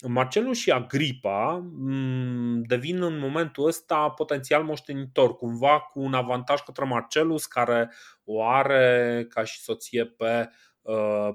Marcelus 0.08 0.58
și 0.58 0.70
Agripa 0.70 1.70
mm, 1.72 2.62
devin 2.62 3.02
în 3.02 3.18
momentul 3.18 3.66
ăsta 3.66 4.08
potențial 4.08 4.62
moștenitor, 4.62 5.36
cumva 5.36 5.80
cu 5.80 6.00
un 6.00 6.14
avantaj 6.14 6.60
către 6.60 6.84
Marcelus, 6.84 7.46
care 7.46 7.92
o 8.24 8.44
are 8.44 9.26
ca 9.28 9.44
și 9.44 9.60
soție 9.60 10.04
pe, 10.04 10.48
uh, 10.48 10.71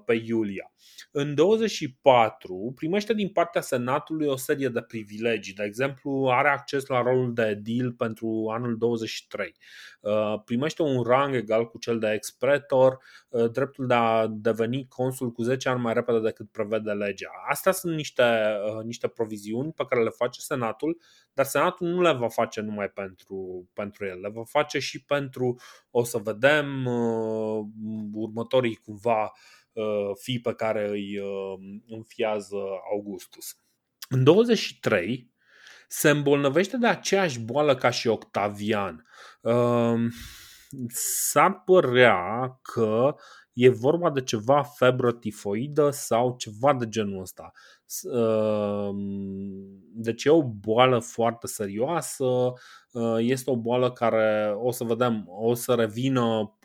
pe 0.05 0.13
Iulia. 0.13 0.71
În 1.11 1.35
24 1.35 2.71
primește 2.75 3.13
din 3.13 3.29
partea 3.29 3.61
Senatului 3.61 4.27
o 4.27 4.35
serie 4.35 4.67
de 4.67 4.81
privilegii. 4.81 5.53
De 5.53 5.63
exemplu, 5.63 6.27
are 6.31 6.49
acces 6.49 6.85
la 6.85 7.01
rolul 7.01 7.33
de 7.33 7.43
edil 7.43 7.91
pentru 7.91 8.47
anul 8.53 8.77
23. 8.77 9.55
Uh, 10.01 10.41
primește 10.45 10.81
un 10.81 11.03
rang 11.03 11.35
egal 11.35 11.67
cu 11.67 11.77
cel 11.77 11.99
de 11.99 12.11
expretor, 12.11 12.97
uh, 13.29 13.51
dreptul 13.51 13.87
de 13.87 13.93
a 13.93 14.27
deveni 14.27 14.87
consul 14.87 15.31
cu 15.31 15.41
10 15.41 15.69
ani 15.69 15.81
mai 15.81 15.93
repede 15.93 16.19
decât 16.19 16.51
prevede 16.51 16.91
legea. 16.91 17.29
Astea 17.49 17.71
sunt 17.71 17.95
niște, 17.95 18.23
uh, 18.23 18.83
niște 18.83 19.07
proviziuni 19.07 19.71
pe 19.71 19.85
care 19.89 20.03
le 20.03 20.09
face 20.09 20.39
Senatul, 20.39 20.97
dar 21.33 21.45
Senatul 21.45 21.87
nu 21.87 22.01
le 22.01 22.13
va 22.13 22.27
face 22.27 22.61
numai 22.61 22.89
pentru, 22.89 23.69
pentru 23.73 24.05
el, 24.05 24.19
le 24.19 24.29
va 24.29 24.43
face 24.43 24.79
și 24.79 25.03
pentru, 25.03 25.55
o 25.99 26.03
să 26.03 26.17
vedem, 26.17 26.85
următorii 28.13 28.75
cumva 28.75 29.31
Uh, 29.77 30.15
fii 30.21 30.39
pe 30.39 30.53
care 30.53 30.89
îi 30.89 31.19
uh, 31.19 31.59
înfiază 31.87 32.57
Augustus. 32.91 33.57
În 34.09 34.23
23 34.23 35.33
se 35.87 36.09
îmbolnăvește 36.09 36.77
de 36.77 36.87
aceeași 36.87 37.39
boală 37.39 37.75
ca 37.75 37.89
și 37.89 38.07
Octavian. 38.07 39.07
Uh, 39.41 39.93
s-ar 41.29 41.61
părea 41.65 42.59
că 42.61 43.15
e 43.53 43.69
vorba 43.69 44.11
de 44.11 44.21
ceva 44.21 44.63
febră 44.63 45.13
tifoidă 45.13 45.89
sau 45.89 46.35
ceva 46.37 46.73
de 46.73 46.87
genul 46.89 47.21
ăsta. 47.21 47.51
Deci 49.93 50.23
e 50.23 50.29
o 50.29 50.43
boală 50.43 50.99
foarte 50.99 51.47
serioasă, 51.47 52.53
Uh, 52.97 53.17
este 53.19 53.49
o 53.49 53.55
boală 53.55 53.91
care 53.91 54.53
o 54.55 54.71
să 54.71 54.83
vedem, 54.83 55.25
o 55.27 55.53
să 55.53 55.73
revină, 55.73 56.57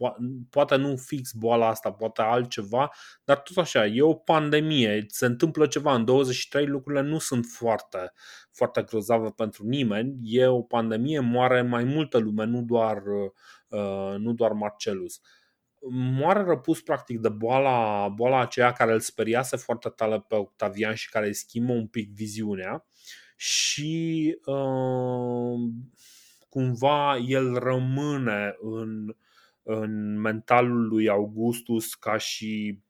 poate 0.51 0.77
nu 0.77 0.97
fix 0.97 1.33
boala 1.33 1.69
asta, 1.69 1.93
poate 1.93 2.23
altceva, 2.23 2.91
dar 3.25 3.39
tot 3.41 3.57
așa, 3.57 3.87
e 3.87 4.03
o 4.03 4.15
pandemie, 4.15 5.05
se 5.09 5.27
întâmplă 5.27 5.67
ceva 5.67 5.95
în 5.95 6.05
23, 6.05 6.67
lucrurile 6.67 7.03
nu 7.03 7.19
sunt 7.19 7.45
foarte, 7.47 8.13
foarte 8.53 8.83
grozave 8.83 9.33
pentru 9.37 9.67
nimeni, 9.67 10.17
e 10.23 10.47
o 10.47 10.63
pandemie, 10.63 11.21
moare 11.21 11.63
mai 11.63 11.85
multă 11.85 12.19
lume, 12.19 12.45
nu 12.45 12.63
doar, 12.63 13.03
uh, 13.69 14.15
nu 14.19 14.33
doar 14.33 14.53
Marcelus 14.53 15.21
moare 15.91 16.43
răpus 16.43 16.81
practic 16.81 17.19
de 17.19 17.29
boala, 17.29 18.09
boala 18.09 18.41
aceea 18.41 18.73
care 18.73 18.93
îl 18.93 19.01
speriase 19.01 19.57
foarte 19.57 19.89
tare 19.89 20.25
pe 20.29 20.35
Octavian 20.35 20.95
și 20.95 21.11
care 21.11 21.27
îi 21.27 21.35
schimbă 21.35 21.73
un 21.73 21.87
pic 21.87 22.11
viziunea 22.11 22.85
și 23.37 24.39
uh, 24.45 25.71
cumva 26.49 27.17
el 27.17 27.55
rămâne 27.55 28.57
în, 28.61 29.15
în 29.63 30.21
mentalul 30.21 30.87
lui 30.89 31.09
Augustus 31.09 31.95
ca 31.95 32.17
și 32.17 32.83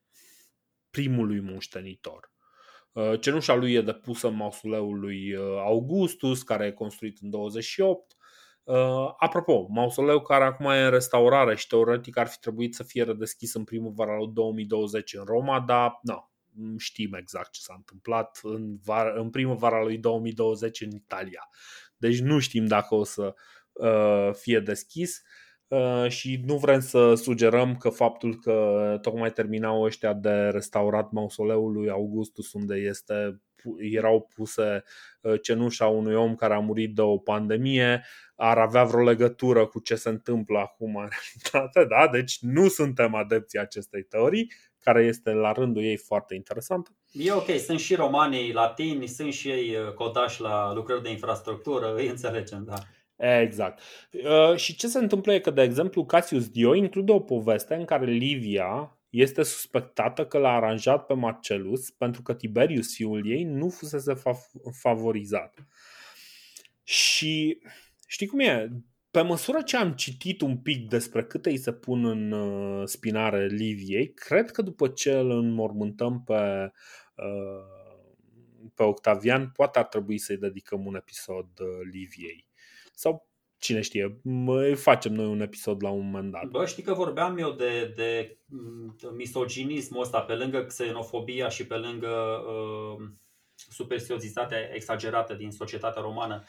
primul 0.90 1.26
lui 1.26 1.40
moștenitor. 1.40 2.32
Uh, 2.92 3.20
cenușa 3.20 3.54
lui 3.54 3.72
e 3.72 3.80
depusă 3.80 4.28
în 4.28 4.34
mausoleul 4.34 4.98
lui 4.98 5.34
uh, 5.34 5.44
Augustus, 5.58 6.42
care 6.42 6.66
e 6.66 6.72
construit 6.72 7.18
în 7.20 7.30
28. 7.30 8.16
Uh, 8.64 9.14
apropo, 9.16 9.66
mausoleu 9.68 10.20
care 10.20 10.44
acum 10.44 10.66
e 10.66 10.84
în 10.84 10.90
restaurare 10.90 11.56
și 11.56 11.66
teoretic 11.66 12.16
ar 12.16 12.26
fi 12.26 12.38
trebuit 12.38 12.74
să 12.74 12.82
fie 12.82 13.02
redeschis 13.02 13.54
în 13.54 13.64
primăvara 13.64 14.16
lui 14.16 14.28
2020 14.32 15.14
în 15.14 15.24
Roma, 15.24 15.60
dar 15.60 15.98
nu, 16.02 16.30
știm 16.78 17.14
exact 17.14 17.50
ce 17.50 17.60
s-a 17.60 17.74
întâmplat 17.76 18.40
în, 18.42 18.76
var, 18.84 19.12
în 19.16 19.30
primăvara 19.30 19.82
lui 19.82 19.98
2020 19.98 20.80
în 20.80 20.90
Italia. 20.90 21.48
Deci 21.96 22.20
nu 22.20 22.38
știm 22.38 22.66
dacă 22.66 22.94
o 22.94 23.04
să 23.04 23.34
uh, 23.72 24.30
fie 24.32 24.60
deschis 24.60 25.22
uh, 25.66 26.06
și 26.08 26.42
nu 26.44 26.56
vrem 26.56 26.80
să 26.80 27.14
sugerăm 27.14 27.76
că 27.76 27.88
faptul 27.88 28.38
că 28.38 28.98
tocmai 29.00 29.32
terminau 29.32 29.82
ăștia 29.82 30.12
de 30.12 30.48
restaurat 30.48 31.10
mausoleul 31.10 31.72
lui 31.72 31.90
Augustus 31.90 32.52
unde 32.52 32.74
este 32.74 33.40
erau 33.78 34.30
puse 34.34 34.84
uh, 35.20 35.40
cenușa 35.42 35.86
unui 35.86 36.14
om 36.14 36.34
care 36.34 36.54
a 36.54 36.58
murit 36.58 36.94
de 36.94 37.00
o 37.00 37.18
pandemie 37.18 38.04
ar 38.34 38.58
avea 38.58 38.84
vreo 38.84 39.02
legătură 39.02 39.66
cu 39.66 39.80
ce 39.80 39.94
se 39.94 40.08
întâmplă 40.08 40.58
acum 40.58 40.96
în 40.96 41.08
realitate, 41.52 41.84
da? 41.84 42.08
Deci 42.08 42.38
nu 42.40 42.68
suntem 42.68 43.14
adepții 43.14 43.58
acestei 43.58 44.02
teorii, 44.02 44.52
care 44.80 45.04
este 45.04 45.30
la 45.30 45.52
rândul 45.52 45.82
ei 45.82 45.96
foarte 45.96 46.34
interesantă. 46.34 46.90
E 47.12 47.32
ok, 47.32 47.50
sunt 47.50 47.78
și 47.78 47.94
romanii 47.94 48.52
latini, 48.52 49.06
sunt 49.06 49.32
și 49.32 49.48
ei 49.48 49.76
uh, 49.76 49.92
codași 49.92 50.40
la 50.40 50.72
lucrări 50.74 51.02
de 51.02 51.10
infrastructură, 51.10 51.94
îi 51.94 52.08
înțelegem, 52.08 52.64
da. 52.64 52.78
Exact. 53.40 53.80
Uh, 54.12 54.56
și 54.56 54.76
ce 54.76 54.86
se 54.86 54.98
întâmplă 54.98 55.32
e 55.32 55.40
că, 55.40 55.50
de 55.50 55.62
exemplu, 55.62 56.04
Cassius 56.04 56.48
Dio 56.48 56.74
include 56.74 57.12
o 57.12 57.20
poveste 57.20 57.74
în 57.74 57.84
care 57.84 58.04
Livia 58.04 58.96
este 59.12 59.42
suspectată 59.42 60.26
că 60.26 60.38
l-a 60.38 60.54
aranjat 60.54 61.06
pe 61.06 61.14
Marcelus 61.14 61.90
pentru 61.90 62.22
că 62.22 62.34
Tiberius, 62.34 62.94
fiul 62.94 63.30
ei, 63.30 63.44
nu 63.44 63.68
fusese 63.68 64.14
fa- 64.14 64.72
favorizat. 64.80 65.66
Și 66.82 67.58
știi 68.06 68.26
cum 68.26 68.38
e? 68.38 68.68
Pe 69.10 69.20
măsură 69.20 69.62
ce 69.62 69.76
am 69.76 69.92
citit 69.92 70.40
un 70.40 70.58
pic 70.58 70.88
despre 70.88 71.24
câte 71.24 71.50
îi 71.50 71.56
se 71.56 71.72
pun 71.72 72.04
în 72.04 72.32
uh, 72.32 72.86
spinare 72.88 73.46
Liviei, 73.46 74.12
cred 74.12 74.50
că 74.50 74.62
după 74.62 74.88
ce 74.88 75.12
îl 75.12 75.30
înmormântăm 75.30 76.22
pe, 76.22 76.72
uh, 77.14 78.70
pe 78.74 78.82
Octavian, 78.82 79.50
poate 79.50 79.78
ar 79.78 79.84
trebui 79.86 80.18
să-i 80.18 80.36
dedicăm 80.36 80.86
un 80.86 80.94
episod 80.94 81.48
uh, 81.60 81.66
Liviei. 81.90 82.46
Sau 82.94 83.31
cine 83.62 83.80
știe, 83.80 84.20
facem 84.74 85.12
noi 85.12 85.26
un 85.26 85.40
episod 85.40 85.82
la 85.82 85.90
un 85.90 86.04
moment 86.04 86.32
dat. 86.32 86.44
Bă, 86.44 86.66
știi 86.66 86.82
că 86.82 86.94
vorbeam 86.94 87.38
eu 87.38 87.50
de, 87.50 87.92
de 87.96 88.38
mm, 88.46 88.96
misoginismul 89.16 90.02
ăsta, 90.02 90.20
pe 90.20 90.34
lângă 90.34 90.64
xenofobia 90.64 91.48
și 91.48 91.66
pe 91.66 91.74
lângă 91.74 92.08
uh, 92.08 93.08
superstiozitatea 93.54 94.74
exagerată 94.74 95.34
din 95.34 95.50
societatea 95.50 96.02
romană. 96.02 96.44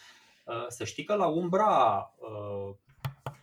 Să 0.68 0.84
știi 0.84 1.04
că 1.04 1.16
la 1.16 1.28
umbra 1.28 2.12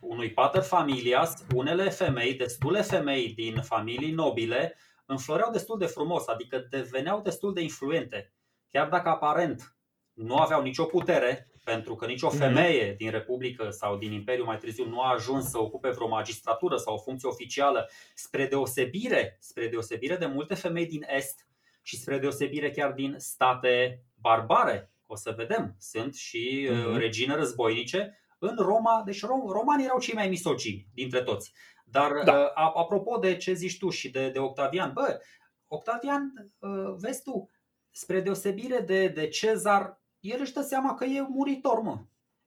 unui 0.01 0.33
pater 0.33 0.63
familias, 0.63 1.45
unele 1.55 1.89
femei, 1.89 2.35
destule 2.35 2.83
femei 2.83 3.33
din 3.33 3.63
familii 3.63 4.13
nobile, 4.13 4.77
înfloreau 5.07 5.51
destul 5.51 5.79
de 5.79 5.87
frumos, 5.87 6.27
adică 6.27 6.67
deveneau 6.71 7.21
destul 7.21 7.55
de 7.55 7.61
influente. 7.61 8.33
Chiar 8.69 8.89
dacă 8.89 9.09
aparent 9.09 9.77
nu 10.13 10.37
aveau 10.37 10.63
nicio 10.63 10.85
putere, 10.85 11.50
pentru 11.65 11.95
că 11.95 12.07
nicio 12.07 12.27
mhm. 12.27 12.37
femeie 12.37 12.95
din 12.99 13.11
Republică 13.11 13.71
sau 13.71 13.97
din 13.97 14.13
Imperiu 14.13 14.45
mai 14.45 14.59
târziu 14.59 14.89
nu 14.89 15.01
a 15.01 15.13
ajuns 15.13 15.51
să 15.51 15.59
ocupe 15.59 15.91
vreo 15.91 16.09
magistratură 16.09 16.77
sau 16.77 16.95
o 16.95 16.99
funcție 16.99 17.29
oficială, 17.29 17.91
spre 18.15 18.47
deosebire, 18.47 19.37
spre 19.41 19.69
deosebire 19.69 20.17
de 20.17 20.27
multe 20.27 20.55
femei 20.55 20.87
din 20.87 21.05
Est 21.09 21.47
și 21.83 21.97
spre 21.97 22.19
deosebire 22.19 22.71
chiar 22.71 22.93
din 22.93 23.15
state 23.19 24.05
barbare. 24.15 24.93
O 25.07 25.17
să 25.17 25.35
vedem, 25.37 25.75
sunt 25.79 26.15
și 26.15 26.69
uh-huh. 26.71 26.97
regine 26.97 27.35
războinice 27.35 28.21
în 28.39 28.57
Roma, 28.59 29.03
deci 29.05 29.25
rom- 29.25 29.53
romanii 29.53 29.85
erau 29.85 29.99
cei 29.99 30.15
mai 30.15 30.29
misogini 30.29 30.87
dintre 30.95 31.23
toți. 31.23 31.53
Dar 31.85 32.13
da. 32.25 32.33
uh, 32.33 32.73
apropo 32.75 33.19
de 33.19 33.37
ce 33.37 33.53
zici 33.53 33.79
tu 33.79 33.91
și 33.91 34.11
de, 34.11 34.31
de 34.31 34.39
Octavian, 34.39 34.93
bă, 34.93 35.21
Octavian, 35.67 36.53
uh, 36.59 36.95
vezi 36.99 37.23
tu, 37.23 37.51
spre 37.91 38.21
deosebire 38.21 38.81
de, 38.81 39.09
de 39.09 39.29
Cezar, 39.29 40.00
el 40.21 40.39
își 40.41 40.53
dă 40.53 40.61
seama 40.61 40.95
că 40.95 41.05
e 41.05 41.27
muritor, 41.29 41.81
mă. 41.81 41.99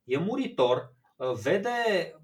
E 0.04 0.18
muritor, 0.18 0.94
uh, 1.16 1.32
vede 1.32 1.70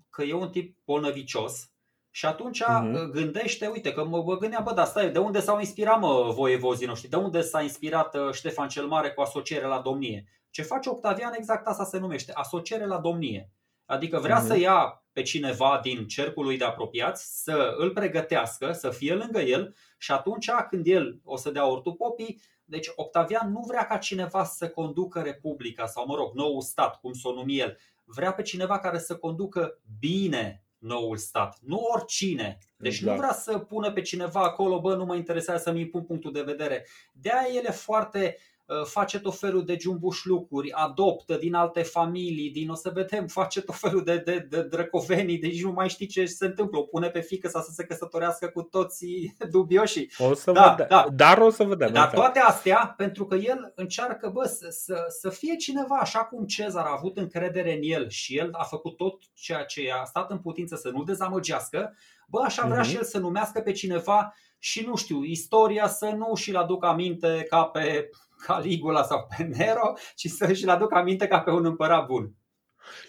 că 0.09 0.23
e 0.23 0.33
un 0.33 0.49
tip 0.49 0.77
bolnăvicios 0.85 1.71
și 2.11 2.25
atunci 2.25 2.63
uh-huh. 2.63 3.11
gândește, 3.11 3.67
uite, 3.67 3.93
că 3.93 4.05
mă, 4.05 4.23
mă 4.23 4.37
gândeam, 4.37 4.63
bă, 4.63 4.73
dar 4.73 4.85
stai, 4.85 5.11
de 5.11 5.19
unde 5.19 5.39
s-au 5.39 5.59
inspirat, 5.59 5.99
mă, 5.99 6.31
voievozii 6.35 6.87
noștri? 6.87 7.09
De 7.09 7.15
unde 7.15 7.41
s-a 7.41 7.61
inspirat 7.61 8.15
uh, 8.15 8.31
Ștefan 8.31 8.67
cel 8.67 8.87
Mare 8.87 9.11
cu 9.11 9.21
asociere 9.21 9.65
la 9.65 9.79
domnie? 9.79 10.25
Ce 10.49 10.61
face 10.61 10.89
Octavian, 10.89 11.33
exact 11.33 11.67
asta 11.67 11.83
se 11.83 11.99
numește, 11.99 12.31
asociere 12.33 12.85
la 12.85 12.97
domnie. 12.97 13.51
Adică 13.85 14.19
vrea 14.19 14.43
uh-huh. 14.43 14.47
să 14.47 14.57
ia 14.57 15.03
pe 15.11 15.21
cineva 15.21 15.79
din 15.83 16.07
cercul 16.07 16.43
lui 16.43 16.57
de 16.57 16.63
apropiați, 16.63 17.43
să 17.43 17.75
îl 17.77 17.91
pregătească, 17.91 18.71
să 18.71 18.89
fie 18.89 19.13
lângă 19.13 19.39
el 19.39 19.75
și 19.97 20.11
atunci 20.11 20.49
când 20.69 20.87
el 20.87 21.19
o 21.23 21.37
să 21.37 21.51
dea 21.51 21.65
ortupopii, 21.65 22.41
deci 22.69 22.87
Octavian 22.95 23.51
nu 23.51 23.63
vrea 23.67 23.85
ca 23.85 23.97
cineva 23.97 24.43
să 24.43 24.69
conducă 24.69 25.21
Republica 25.21 25.85
sau, 25.85 26.05
mă 26.05 26.15
rog, 26.15 26.33
noul 26.33 26.61
stat, 26.61 26.99
cum 26.99 27.13
să 27.13 27.27
o 27.27 27.33
numi 27.33 27.59
el. 27.59 27.77
Vrea 28.03 28.33
pe 28.33 28.41
cineva 28.41 28.79
care 28.79 28.99
să 28.99 29.15
conducă 29.15 29.79
bine 29.99 30.63
noul 30.77 31.17
stat, 31.17 31.57
nu 31.61 31.77
oricine. 31.93 32.57
Deci 32.77 32.93
exact. 32.93 33.11
nu 33.11 33.17
vrea 33.17 33.33
să 33.33 33.57
pună 33.57 33.91
pe 33.91 34.01
cineva 34.01 34.41
acolo, 34.41 34.79
bă, 34.79 34.95
nu 34.95 35.05
mă 35.05 35.15
interesează 35.15 35.63
să-mi 35.63 35.81
impun 35.81 36.03
punctul 36.03 36.31
de 36.31 36.41
vedere. 36.41 36.85
De 37.13 37.29
aia 37.29 37.53
el 37.53 37.65
e 37.65 37.71
foarte 37.71 38.37
Uh, 38.37 38.48
face 38.85 39.19
tot 39.19 39.39
felul 39.39 39.65
de 39.65 39.77
jumbușlucuri, 39.79 40.71
adoptă 40.71 41.35
din 41.35 41.53
alte 41.53 41.81
familii, 41.81 42.49
din 42.49 42.69
o 42.69 42.73
să 42.73 42.91
vedem, 42.93 43.27
face 43.39 43.61
tot 43.61 43.75
felul 43.75 44.03
de, 44.03 44.17
de, 44.17 44.47
de 44.49 44.63
drăcovenii, 44.63 45.37
deci 45.37 45.63
nu 45.63 45.71
mai 45.71 45.89
știi 45.89 46.07
ce 46.07 46.25
se 46.25 46.45
întâmplă, 46.45 46.79
o 46.79 46.81
pune 46.81 47.09
pe 47.09 47.19
fică 47.19 47.47
să 47.47 47.71
se 47.71 47.85
căsătorească 47.85 48.47
cu 48.47 48.61
toți 48.61 49.05
dubioșii. 49.51 50.11
O 50.17 50.33
să 50.33 50.51
da, 50.51 50.69
vedem. 50.69 50.87
Da. 50.89 51.07
Dar 51.13 51.37
o 51.37 51.49
să 51.49 51.63
vedem. 51.63 51.91
Dar 51.93 52.11
toate 52.11 52.39
astea, 52.39 52.93
pentru 52.97 53.25
că 53.25 53.35
el 53.35 53.71
încearcă 53.75 54.29
bă, 54.33 54.45
să, 54.45 54.67
să, 54.69 55.05
să 55.19 55.29
fie 55.29 55.55
cineva 55.55 55.95
așa 55.95 56.19
cum 56.19 56.45
Cezar 56.45 56.85
a 56.85 56.95
avut 56.97 57.17
încredere 57.17 57.75
în 57.75 57.81
el 57.81 58.09
și 58.09 58.37
el 58.37 58.49
a 58.51 58.63
făcut 58.63 58.97
tot 58.97 59.21
ceea 59.33 59.63
ce 59.63 59.91
a 60.01 60.03
stat 60.03 60.31
în 60.31 60.37
putință 60.39 60.75
să 60.75 60.89
nu 60.89 61.03
dezamăgească, 61.03 61.95
bă, 62.27 62.41
așa 62.45 62.67
vrea 62.67 62.83
uh-huh. 62.83 62.87
și 62.87 62.95
el 62.95 63.03
să 63.03 63.19
numească 63.19 63.61
pe 63.61 63.71
cineva 63.71 64.33
și 64.59 64.85
nu 64.87 64.95
știu, 64.95 65.23
istoria 65.23 65.87
să 65.87 66.05
nu 66.17 66.35
și-l 66.35 66.55
aduc 66.55 66.85
aminte 66.85 67.45
ca 67.49 67.63
pe 67.63 68.09
Caligula 68.45 69.03
sau 69.03 69.27
pe 69.37 69.43
Nero, 69.43 69.93
ci 70.15 70.27
să 70.27 70.53
și-l 70.53 70.69
aduc 70.69 70.93
aminte 70.93 71.27
ca 71.27 71.39
pe 71.39 71.51
un 71.51 71.65
împărat 71.65 72.05
bun. 72.05 72.33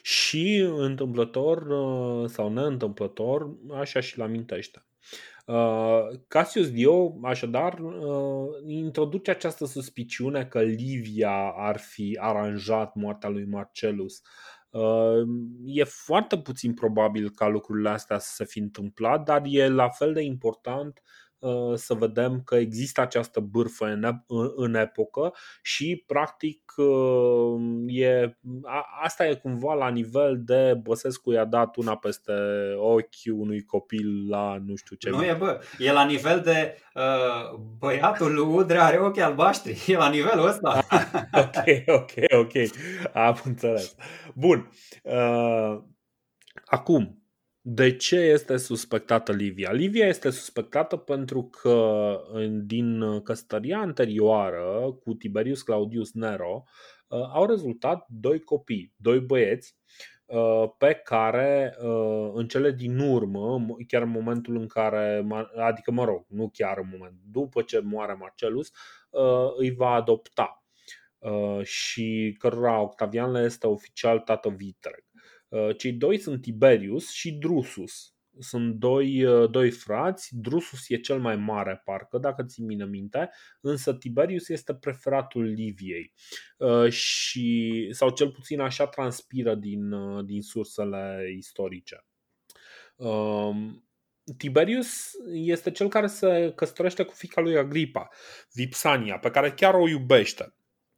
Și 0.02 0.70
întâmplător 0.76 1.66
uh, 1.66 2.28
sau 2.28 2.52
neîntâmplător, 2.52 3.50
așa 3.80 4.00
și-l 4.00 4.22
amintește. 4.22 4.84
Uh, 5.46 6.06
Cassius 6.28 6.70
Dio, 6.70 7.18
așadar, 7.22 7.78
uh, 7.78 8.48
introduce 8.66 9.30
această 9.30 9.64
suspiciune 9.64 10.44
că 10.44 10.60
Livia 10.60 11.52
ar 11.56 11.78
fi 11.78 12.18
aranjat 12.20 12.94
moartea 12.94 13.28
lui 13.28 13.44
Marcellus. 13.44 14.22
E 15.64 15.84
foarte 15.84 16.38
puțin 16.38 16.74
probabil 16.74 17.30
ca 17.30 17.48
lucrurile 17.48 17.88
astea 17.88 18.18
să 18.18 18.30
se 18.34 18.44
fi 18.44 18.58
întâmplat, 18.58 19.24
dar 19.24 19.42
e 19.44 19.68
la 19.68 19.88
fel 19.88 20.12
de 20.12 20.22
important 20.22 21.02
Uh, 21.02 21.29
să 21.74 21.95
vedem 21.95 22.43
că 22.45 22.55
există 22.55 23.01
această 23.01 23.41
bârfă 23.41 23.84
în, 23.84 24.22
în 24.57 24.74
epocă 24.74 25.34
și 25.62 26.05
practic 26.07 26.72
uh, 26.76 27.61
e, 27.86 28.38
asta 29.03 29.26
e 29.26 29.34
cumva 29.34 29.74
la 29.74 29.88
nivel 29.88 30.43
de 30.45 30.80
Băsescu 30.82 31.32
i-a 31.32 31.45
dat 31.45 31.76
una 31.76 31.97
peste 31.97 32.32
ochi 32.76 33.32
unui 33.32 33.64
copil 33.64 34.28
la 34.28 34.62
nu 34.66 34.74
știu 34.74 34.97
ce. 34.97 35.11
Nu 35.11 35.24
e 35.24 35.36
bă, 35.38 35.61
e 35.78 35.93
la 35.93 36.05
nivel 36.05 36.41
de 36.41 36.76
uh, 36.95 37.59
băiatul 37.78 38.34
lui 38.34 38.47
Udrea 38.47 38.84
are 38.84 38.99
ochi 38.99 39.18
albaștri, 39.18 39.84
e 39.93 39.97
la 39.97 40.09
nivelul 40.09 40.47
ăsta. 40.47 40.86
ok, 41.32 41.64
ok, 42.01 42.12
ok, 42.38 42.53
am 43.14 43.41
înțeles. 43.45 43.95
Bun. 44.34 44.70
Uh, 45.03 45.78
acum, 46.64 47.19
de 47.72 47.96
ce 47.96 48.16
este 48.16 48.56
suspectată 48.56 49.32
Livia? 49.32 49.72
Livia 49.72 50.06
este 50.06 50.30
suspectată 50.30 50.96
pentru 50.96 51.42
că 51.42 52.16
din 52.62 53.20
căsătoria 53.22 53.78
anterioară 53.78 54.98
cu 55.04 55.14
Tiberius 55.14 55.62
Claudius 55.62 56.12
Nero 56.12 56.62
uh, 57.08 57.18
au 57.32 57.46
rezultat 57.46 58.06
doi 58.08 58.40
copii, 58.40 58.94
doi 58.96 59.20
băieți 59.20 59.76
uh, 60.26 60.64
pe 60.78 60.94
care 60.94 61.76
uh, 61.82 62.30
în 62.34 62.48
cele 62.48 62.70
din 62.70 62.98
urmă, 62.98 63.66
chiar 63.86 64.02
în 64.02 64.10
momentul 64.10 64.56
în 64.56 64.66
care, 64.66 65.26
adică 65.56 65.90
mă 65.90 66.04
rog, 66.04 66.24
nu 66.28 66.50
chiar 66.52 66.78
în 66.78 66.88
moment, 66.92 67.14
după 67.30 67.62
ce 67.62 67.78
moare 67.78 68.12
Marcelus, 68.12 68.70
îi 69.56 69.70
va 69.70 69.90
adopta 69.90 70.64
și 71.62 72.36
cărora 72.38 72.80
Octavian 72.80 73.30
le 73.30 73.40
este 73.40 73.66
oficial 73.66 74.18
tată 74.18 74.48
vitreg. 74.48 75.04
Uh, 75.51 75.76
cei 75.76 75.92
doi 75.92 76.18
sunt 76.18 76.42
Tiberius 76.42 77.11
și 77.11 77.32
Drusus. 77.32 78.14
Sunt 78.38 78.74
doi, 78.74 79.24
uh, 79.24 79.51
doi 79.51 79.70
frați, 79.70 80.28
Drusus 80.32 80.88
e 80.88 80.96
cel 80.96 81.20
mai 81.20 81.36
mare, 81.36 81.82
parcă, 81.84 82.18
dacă 82.18 82.42
ți 82.44 82.62
mine 82.62 82.84
minte, 82.84 83.30
însă 83.61 83.94
Tiberius 83.94 84.48
este 84.48 84.74
preferatul 84.74 85.44
Liviei. 85.44 86.12
Uh, 86.57 86.90
și, 86.90 87.88
sau 87.92 88.11
cel 88.11 88.30
puțin 88.30 88.61
așa 88.61 88.86
transpiră 88.86 89.55
din, 89.55 89.90
din 90.26 90.42
sursele 90.42 91.32
istorice. 91.36 92.05
Um, 92.96 93.84
Tiberius 94.36 95.12
este 95.32 95.70
cel 95.70 95.88
care 95.88 96.07
se 96.07 96.53
căsătorește 96.57 97.03
cu 97.03 97.14
fica 97.14 97.40
lui 97.40 97.57
Agripa, 97.57 98.09
Vipsania, 98.53 99.18
pe 99.18 99.30
care 99.30 99.53
chiar 99.53 99.74
o 99.74 99.88
iubește. 99.88 100.55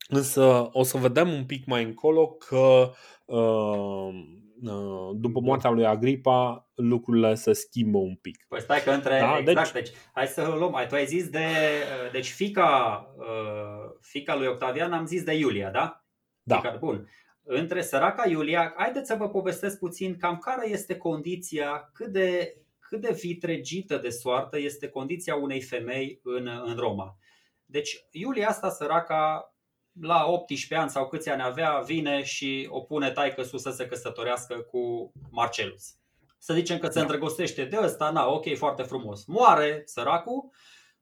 Însă 0.08 0.68
o 0.72 0.82
să 0.82 0.98
vedem 0.98 1.32
un 1.32 1.44
pic 1.44 1.66
mai 1.66 1.82
încolo 1.82 2.28
că 2.28 2.92
uh, 3.24 4.40
Uh, 4.62 5.10
după 5.14 5.40
moartea 5.40 5.70
lui 5.70 5.86
Agripa, 5.86 6.70
lucrurile 6.74 7.34
se 7.34 7.52
schimbă 7.52 7.98
un 7.98 8.14
pic. 8.14 8.44
Păi 8.48 8.60
stai 8.60 8.82
că 8.82 8.90
între. 8.90 9.18
Da? 9.18 9.38
Exact, 9.38 9.72
deci, 9.72 9.90
deci 9.90 9.98
hai 10.12 10.26
să 10.26 10.54
luăm. 10.58 10.74
Ai, 10.74 10.86
tu 10.86 10.94
ai 10.94 11.06
zis 11.06 11.28
de. 11.28 11.38
Uh, 11.38 12.10
deci 12.12 12.30
fica, 12.30 13.06
uh, 13.16 13.94
fica 14.00 14.36
lui 14.36 14.46
Octavian 14.46 14.92
am 14.92 15.06
zis 15.06 15.22
de 15.22 15.32
Iulia, 15.32 15.70
da? 15.70 16.04
Da. 16.42 16.56
Fica, 16.56 16.76
bun. 16.76 17.08
Între 17.42 17.82
săraca 17.82 18.28
Iulia, 18.28 18.74
haideți 18.76 19.08
să 19.08 19.14
vă 19.14 19.28
povestesc 19.28 19.78
puțin 19.78 20.16
cam 20.16 20.38
care 20.38 20.68
este 20.68 20.96
condiția, 20.96 21.90
cât 21.92 22.08
de, 22.08 22.56
cât 22.78 23.00
de 23.00 23.18
vitregită 23.20 23.96
de 23.96 24.08
soartă 24.08 24.58
este 24.58 24.88
condiția 24.88 25.34
unei 25.34 25.60
femei 25.60 26.20
în, 26.22 26.48
în 26.64 26.76
Roma. 26.76 27.16
Deci 27.64 28.06
Iulia 28.10 28.48
asta 28.48 28.70
săraca 28.70 29.51
la 30.00 30.24
18 30.26 30.74
ani 30.74 30.90
sau 30.90 31.08
câți 31.08 31.28
ani 31.28 31.42
avea, 31.42 31.78
vine 31.78 32.22
și 32.22 32.68
o 32.70 32.80
pune 32.80 33.10
taică 33.10 33.42
sus 33.42 33.62
să 33.62 33.70
se 33.70 33.86
căsătorească 33.86 34.54
cu 34.54 35.12
Marcelus. 35.30 35.94
Să 36.38 36.54
zicem 36.54 36.78
că 36.78 36.86
se 36.86 36.92
da. 36.92 37.00
îndrăgostește 37.00 37.64
de 37.64 37.78
ăsta, 37.82 38.10
na, 38.10 38.26
ok, 38.26 38.56
foarte 38.56 38.82
frumos. 38.82 39.24
Moare 39.24 39.82
săracul, 39.84 40.50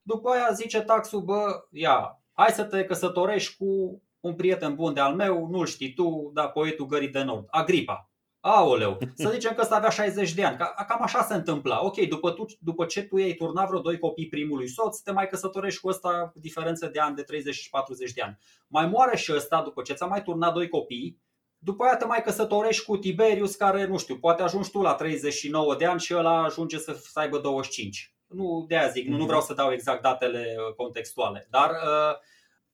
după 0.02 0.30
aia 0.30 0.52
zice 0.52 0.80
taxul, 0.80 1.20
bă, 1.20 1.66
ia, 1.70 2.22
hai 2.32 2.50
să 2.50 2.64
te 2.64 2.84
căsătorești 2.84 3.56
cu 3.56 4.02
un 4.20 4.34
prieten 4.34 4.74
bun 4.74 4.94
de 4.94 5.00
al 5.00 5.14
meu, 5.14 5.46
nu-l 5.46 5.66
știi 5.66 5.94
tu, 5.94 6.30
dar 6.34 6.52
poetul 6.52 6.86
Gării 6.86 7.08
de 7.08 7.22
Nord, 7.22 7.46
Agripa. 7.50 8.09
Aoleu, 8.40 8.98
să 9.14 9.30
zicem 9.32 9.54
că 9.54 9.60
ăsta 9.60 9.76
avea 9.76 9.90
60 9.90 10.32
de 10.32 10.44
ani, 10.44 10.56
cam 10.56 11.02
așa 11.02 11.22
se 11.22 11.34
întâmpla. 11.34 11.84
Ok, 11.84 11.96
după, 11.96 12.30
tu, 12.30 12.44
după 12.58 12.84
ce 12.84 13.02
tu 13.02 13.16
ai 13.16 13.32
turnat 13.32 13.68
vreo 13.68 13.80
doi 13.80 13.98
copii 13.98 14.28
primului 14.28 14.68
soț, 14.68 14.98
te 14.98 15.12
mai 15.12 15.28
căsătorești 15.28 15.80
cu 15.80 15.88
ăsta 15.88 16.30
cu 16.32 16.38
diferență 16.38 16.86
de 16.86 17.00
ani 17.00 17.16
de 17.16 17.22
30 17.22 17.54
și 17.54 17.70
40 17.70 18.12
de 18.12 18.22
ani. 18.22 18.38
Mai 18.66 18.86
moare 18.86 19.16
și 19.16 19.32
ăsta 19.34 19.62
după 19.62 19.82
ce 19.82 19.92
ți-a 19.92 20.06
mai 20.06 20.22
turnat 20.22 20.52
doi 20.52 20.68
copii, 20.68 21.20
după 21.58 21.84
aia 21.84 21.96
te 21.96 22.04
mai 22.04 22.22
căsătorești 22.22 22.84
cu 22.84 22.96
Tiberius 22.96 23.54
care, 23.54 23.86
nu 23.86 23.98
știu, 23.98 24.16
poate 24.16 24.42
ajungi 24.42 24.70
tu 24.70 24.80
la 24.80 24.94
39 24.94 25.74
de 25.74 25.84
ani 25.84 26.00
și 26.00 26.14
ăla 26.14 26.42
ajunge 26.42 26.78
să, 26.78 26.92
să 26.92 27.18
aibă 27.18 27.38
25. 27.38 28.14
Nu 28.26 28.64
de 28.68 28.78
aia 28.78 28.88
zic, 28.88 29.04
nu, 29.04 29.10
nu 29.10 29.16
mhm. 29.16 29.26
vreau 29.26 29.40
să 29.40 29.54
dau 29.54 29.72
exact 29.72 30.02
datele 30.02 30.54
uh, 30.58 30.74
contextuale, 30.74 31.46
dar 31.50 31.70
uh, 31.70 32.16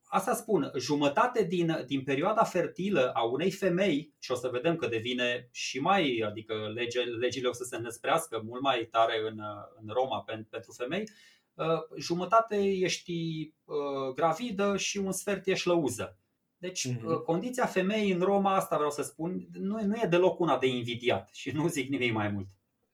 asta 0.07 0.33
spun, 0.33 0.71
jumătate 0.77 1.43
din, 1.43 1.83
din 1.85 2.03
perioada 2.03 2.43
fertilă 2.43 3.11
a 3.13 3.23
unei 3.23 3.51
femei, 3.51 4.13
și 4.19 4.31
o 4.31 4.35
să 4.35 4.49
vedem 4.51 4.75
că 4.75 4.87
devine 4.87 5.49
și 5.51 5.79
mai, 5.79 6.23
adică 6.25 6.71
lege, 6.73 6.99
legile 6.99 7.47
o 7.47 7.53
să 7.53 7.63
se 7.63 7.77
năsprească 7.77 8.41
mult 8.45 8.61
mai 8.61 8.87
tare 8.91 9.19
în, 9.29 9.39
în 9.81 9.87
Roma 9.93 10.21
pentru 10.49 10.71
femei, 10.77 11.09
jumătate 11.97 12.55
ești 12.55 13.13
gravidă 14.15 14.77
și 14.77 14.97
un 14.97 15.11
sfert 15.11 15.47
ești 15.47 15.67
lăuză. 15.67 16.19
Deci, 16.57 16.87
uh-huh. 16.87 17.23
condiția 17.25 17.65
femeii 17.65 18.11
în 18.11 18.19
Roma, 18.19 18.55
asta 18.55 18.75
vreau 18.75 18.91
să 18.91 19.01
spun, 19.01 19.47
nu, 19.51 19.85
nu 19.85 19.95
e 19.95 20.07
deloc 20.09 20.39
una 20.39 20.57
de 20.57 20.67
invidiat 20.67 21.29
și 21.33 21.51
nu 21.51 21.67
zic 21.67 21.89
nimic 21.89 22.13
mai 22.13 22.29
mult. 22.29 22.47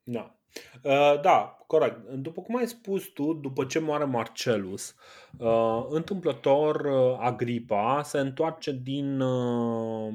Da. 0.04 0.38
Uh, 0.82 1.22
da, 1.22 1.58
corect. 1.68 2.10
După 2.10 2.42
cum 2.42 2.56
ai 2.56 2.68
spus 2.68 3.04
tu, 3.04 3.34
după 3.34 3.66
ce 3.66 3.80
moare 3.80 4.04
Marcelus, 4.04 4.96
uh, 5.38 5.86
întâmplător 5.90 6.76
uh, 6.76 7.18
Agripa 7.20 8.02
se 8.04 8.20
întoarce 8.20 8.72
din, 8.72 9.20
uh, 9.20 10.14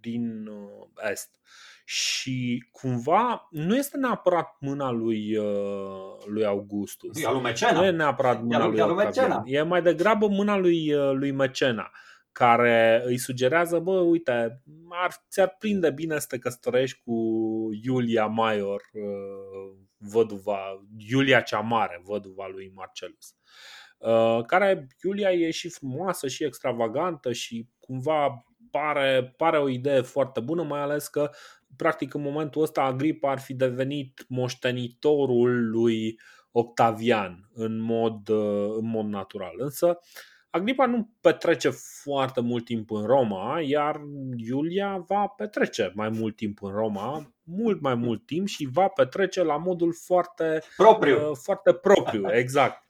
din 0.00 0.46
uh, 0.46 1.10
est 1.10 1.40
și 1.84 2.64
cumva 2.70 3.48
nu 3.50 3.76
este 3.76 3.96
neapărat 3.96 4.56
mâna 4.60 4.90
lui, 4.90 5.36
uh, 5.36 6.24
lui 6.26 6.44
Augustus. 6.44 7.22
E 7.22 7.30
lui 7.30 7.40
Mecena. 7.40 7.80
Nu 7.80 7.84
e 7.84 7.90
neapărat 7.90 8.42
mâna 8.42 8.66
lui, 8.66 8.78
lui 8.78 8.94
Mecena. 8.94 9.42
E 9.46 9.62
mai 9.62 9.82
degrabă 9.82 10.26
mâna 10.28 10.56
lui, 10.56 10.94
uh, 10.94 11.12
lui 11.12 11.30
Mecena 11.30 11.90
care 12.32 13.02
îi 13.04 13.18
sugerează, 13.18 13.78
bă, 13.78 13.92
uite, 13.92 14.62
ar, 14.88 15.10
ți-ar 15.30 15.56
prinde 15.58 15.90
bine 15.90 16.18
să 16.18 16.26
te 16.28 16.38
căsătorești 16.38 17.00
cu 17.04 17.12
Iulia 17.82 18.26
Maior, 18.26 18.82
uh, 18.92 19.51
văduva, 20.10 20.86
Iulia 20.96 21.40
cea 21.40 21.60
mare, 21.60 22.00
văduva 22.04 22.46
lui 22.46 22.72
Marcelus. 22.74 23.34
Uh, 23.98 24.44
care 24.46 24.86
Iulia 25.04 25.32
e 25.32 25.50
și 25.50 25.68
frumoasă 25.68 26.28
și 26.28 26.44
extravagantă 26.44 27.32
și 27.32 27.68
cumva 27.80 28.44
pare, 28.70 29.34
pare 29.36 29.58
o 29.58 29.68
idee 29.68 30.00
foarte 30.00 30.40
bună, 30.40 30.62
mai 30.62 30.80
ales 30.80 31.08
că 31.08 31.30
practic 31.76 32.14
în 32.14 32.22
momentul 32.22 32.62
ăsta 32.62 32.82
Agripa 32.82 33.30
ar 33.30 33.38
fi 33.38 33.54
devenit 33.54 34.24
moștenitorul 34.28 35.70
lui 35.70 36.20
Octavian 36.52 37.50
în 37.54 37.78
mod, 37.78 38.28
uh, 38.28 38.74
în 38.78 38.86
mod 38.86 39.06
natural. 39.06 39.54
Însă 39.56 39.86
uh, 39.86 40.31
Agripa 40.54 40.86
nu 40.86 41.10
petrece 41.20 41.70
foarte 42.02 42.40
mult 42.40 42.64
timp 42.64 42.90
în 42.90 43.04
Roma, 43.04 43.60
iar 43.60 44.00
Iulia 44.36 45.04
va 45.06 45.26
petrece 45.26 45.92
mai 45.94 46.08
mult 46.08 46.36
timp 46.36 46.62
în 46.62 46.70
Roma, 46.70 47.34
mult 47.42 47.80
mai 47.80 47.94
mult 47.94 48.26
timp 48.26 48.46
și 48.46 48.68
va 48.72 48.88
petrece 48.88 49.42
la 49.42 49.56
modul 49.56 49.94
foarte 49.94 50.62
propriu. 50.76 51.30
Uh, 51.30 51.36
foarte 51.42 51.72
propriu, 51.72 52.24
exact. 52.42 52.82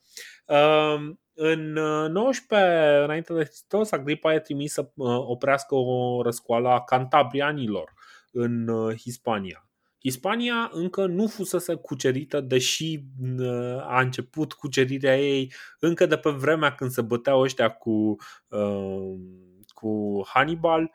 Uh, 0.45 1.15
în 1.33 1.71
19 2.11 2.67
uh, 2.69 3.03
înainte 3.03 3.33
de 3.33 3.43
Hristos, 3.43 3.91
Agripa 3.91 4.33
e 4.33 4.39
trimis 4.39 4.73
să 4.73 4.81
uh, 4.81 5.17
oprească 5.27 5.75
o 5.75 6.21
răscoală 6.21 6.69
a 6.69 6.83
cantabrianilor 6.83 7.93
în 8.31 8.67
uh, 8.67 8.95
Hispania. 8.99 9.67
Hispania 10.03 10.69
încă 10.73 11.05
nu 11.05 11.27
fusese 11.27 11.75
cucerită, 11.75 12.41
deși 12.41 13.03
uh, 13.37 13.77
a 13.79 14.01
început 14.01 14.53
cucerirea 14.53 15.19
ei 15.19 15.53
încă 15.79 16.05
de 16.05 16.17
pe 16.17 16.29
vremea 16.29 16.75
când 16.75 16.91
se 16.91 17.01
băteau 17.01 17.41
ăștia 17.41 17.69
cu, 17.69 18.15
uh, 18.47 19.19
cu 19.67 20.21
Hannibal, 20.25 20.91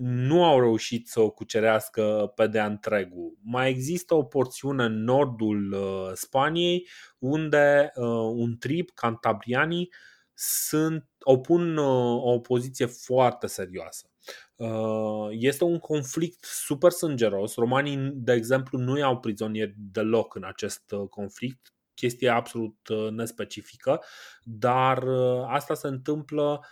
nu 0.00 0.44
au 0.44 0.60
reușit 0.60 1.08
să 1.08 1.20
o 1.20 1.30
cucerească 1.30 2.32
pe 2.34 2.46
de 2.46 2.60
întregul. 2.60 3.38
Mai 3.42 3.68
există 3.70 4.14
o 4.14 4.22
porțiune 4.22 4.84
în 4.84 5.04
nordul 5.04 5.72
uh, 5.72 6.10
Spaniei 6.14 6.88
unde 7.18 7.92
un 8.34 8.56
trib, 8.58 8.88
cantabrianii, 8.94 9.92
sunt, 10.34 11.08
opun 11.20 11.76
o 12.16 12.38
poziție 12.38 12.86
foarte 12.86 13.46
serioasă. 13.46 14.10
Uh, 14.58 15.28
este 15.30 15.64
un 15.64 15.78
conflict 15.78 16.44
super 16.44 16.90
sângeros. 16.90 17.54
Romanii, 17.54 18.10
de 18.14 18.32
exemplu, 18.32 18.78
nu 18.78 18.98
iau 18.98 19.18
prizonieri 19.18 19.74
deloc 19.76 20.34
în 20.34 20.44
acest 20.44 20.92
uh, 20.92 21.08
conflict, 21.08 21.72
chestie 21.94 22.28
absolut 22.28 22.88
uh, 22.88 23.10
nespecifică, 23.10 24.02
dar 24.42 25.04
asta 25.46 25.74
se 25.74 25.86
întâmplă 25.86 26.66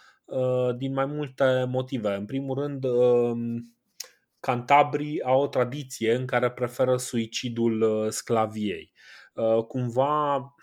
din 0.76 0.92
mai 0.92 1.06
multe 1.06 1.64
motive. 1.68 2.14
În 2.14 2.24
primul 2.24 2.58
rând, 2.58 2.84
um, 2.84 3.74
cantabrii 4.40 5.22
au 5.22 5.42
o 5.42 5.46
tradiție 5.46 6.14
în 6.14 6.26
care 6.26 6.50
preferă 6.50 6.96
suicidul 6.96 8.06
sclaviei. 8.10 8.92
Cumva, 9.68 10.54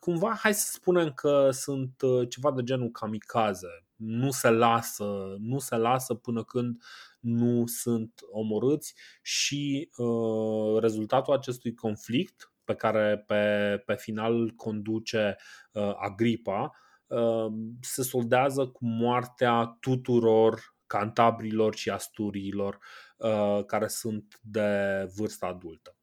cumva, 0.00 0.34
hai 0.40 0.54
să 0.54 0.70
spunem 0.72 1.12
că 1.12 1.48
sunt 1.52 1.94
ceva 2.28 2.52
de 2.52 2.62
genul 2.62 2.90
kamikaze 2.90 3.84
nu 4.04 4.30
se 4.30 4.50
lasă, 4.50 5.36
nu 5.38 5.58
se 5.58 5.76
lasă 5.76 6.14
până 6.14 6.44
când 6.44 6.82
nu 7.20 7.66
sunt 7.66 8.20
omorâți 8.30 8.94
și 9.22 9.90
uh, 9.96 10.80
rezultatul 10.80 11.34
acestui 11.34 11.74
conflict 11.74 12.52
pe 12.64 12.74
care 12.74 13.24
pe, 13.26 13.76
pe 13.86 13.94
final 13.94 14.34
îl 14.34 14.50
conduce 14.50 15.36
uh, 15.72 15.92
Agripa 15.96 16.70
uh, 17.06 17.52
se 17.80 18.02
soldează 18.02 18.66
cu 18.66 18.86
moartea 18.86 19.76
tuturor 19.80 20.76
cantabrilor 20.86 21.74
și 21.74 21.90
asturiilor 21.90 22.78
uh, 23.16 23.64
care 23.66 23.86
sunt 23.86 24.38
de 24.42 24.70
vârstă 25.16 25.46
adultă. 25.46 25.96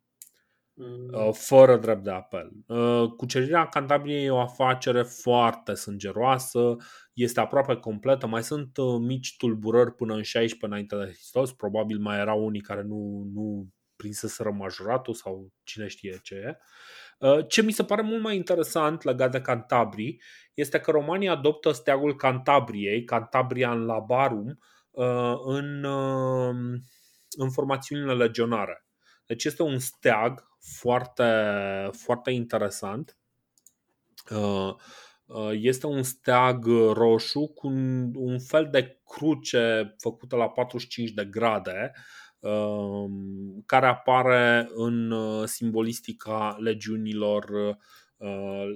Mm. 0.82 1.14
Uh, 1.14 1.34
fără 1.34 1.78
drept 1.78 2.04
de 2.04 2.12
apel. 2.12 2.52
Uh, 2.68 3.12
cucerirea 3.18 3.68
Cantabriei 3.68 4.26
e 4.26 4.30
o 4.32 4.40
afacere 4.40 5.04
foarte 5.04 5.74
sângeroasă, 5.74 6.76
este 7.14 7.40
aproape 7.40 7.76
completă, 7.76 8.28
mai 8.28 8.44
sunt 8.44 8.78
uh, 8.78 9.00
mici 9.00 9.36
tulburări 9.38 9.96
până 9.96 10.14
în 10.14 10.22
16 10.22 10.66
înainte 10.66 10.96
de 10.96 11.12
Hristos, 11.12 11.54
probabil 11.54 12.00
mai 12.00 12.20
erau 12.20 12.46
unii 12.46 12.62
care 12.62 12.82
nu, 12.82 13.30
nu 13.34 13.68
prinseseră 13.96 14.52
majoratul 14.52 15.14
sau 15.14 15.54
cine 15.64 15.88
știe 15.88 16.20
ce 16.24 16.36
e. 16.36 16.58
Ce 17.48 17.62
mi 17.62 17.72
se 17.72 17.84
pare 17.84 18.02
mult 18.02 18.22
mai 18.22 18.36
interesant 18.36 19.04
legat 19.04 19.32
de 19.32 19.42
Cantabrii 19.42 20.22
este 20.54 20.80
că 20.80 20.92
romanii 20.92 21.28
adoptă 21.28 21.72
steagul 21.72 22.16
Cantabriei, 22.16 23.04
Cantabrian 23.04 23.86
Labarum, 23.86 24.60
în, 25.46 25.84
în 27.38 27.50
formațiunile 27.52 28.14
legionare. 28.14 28.86
Deci 29.26 29.46
este 29.46 29.64
un 29.64 29.80
steag 29.80 30.49
foarte, 30.60 31.24
foarte 31.92 32.32
interesant. 32.32 33.18
Uh, 34.32 34.74
uh, 35.26 35.52
este 35.52 35.86
un 35.86 36.04
steag 36.04 36.66
roșu 36.94 37.48
cu 37.48 37.68
un 38.14 38.40
fel 38.40 38.68
de 38.72 39.00
cruce 39.06 39.96
făcută 39.98 40.36
la 40.36 40.50
45 40.50 41.10
de 41.10 41.26
grade 41.26 41.92
um, 42.40 43.64
care 43.66 43.86
apare 43.86 44.70
în 44.74 45.12
uh, 45.12 45.48
simbolistica 45.48 46.56
legiunilor 46.60 47.78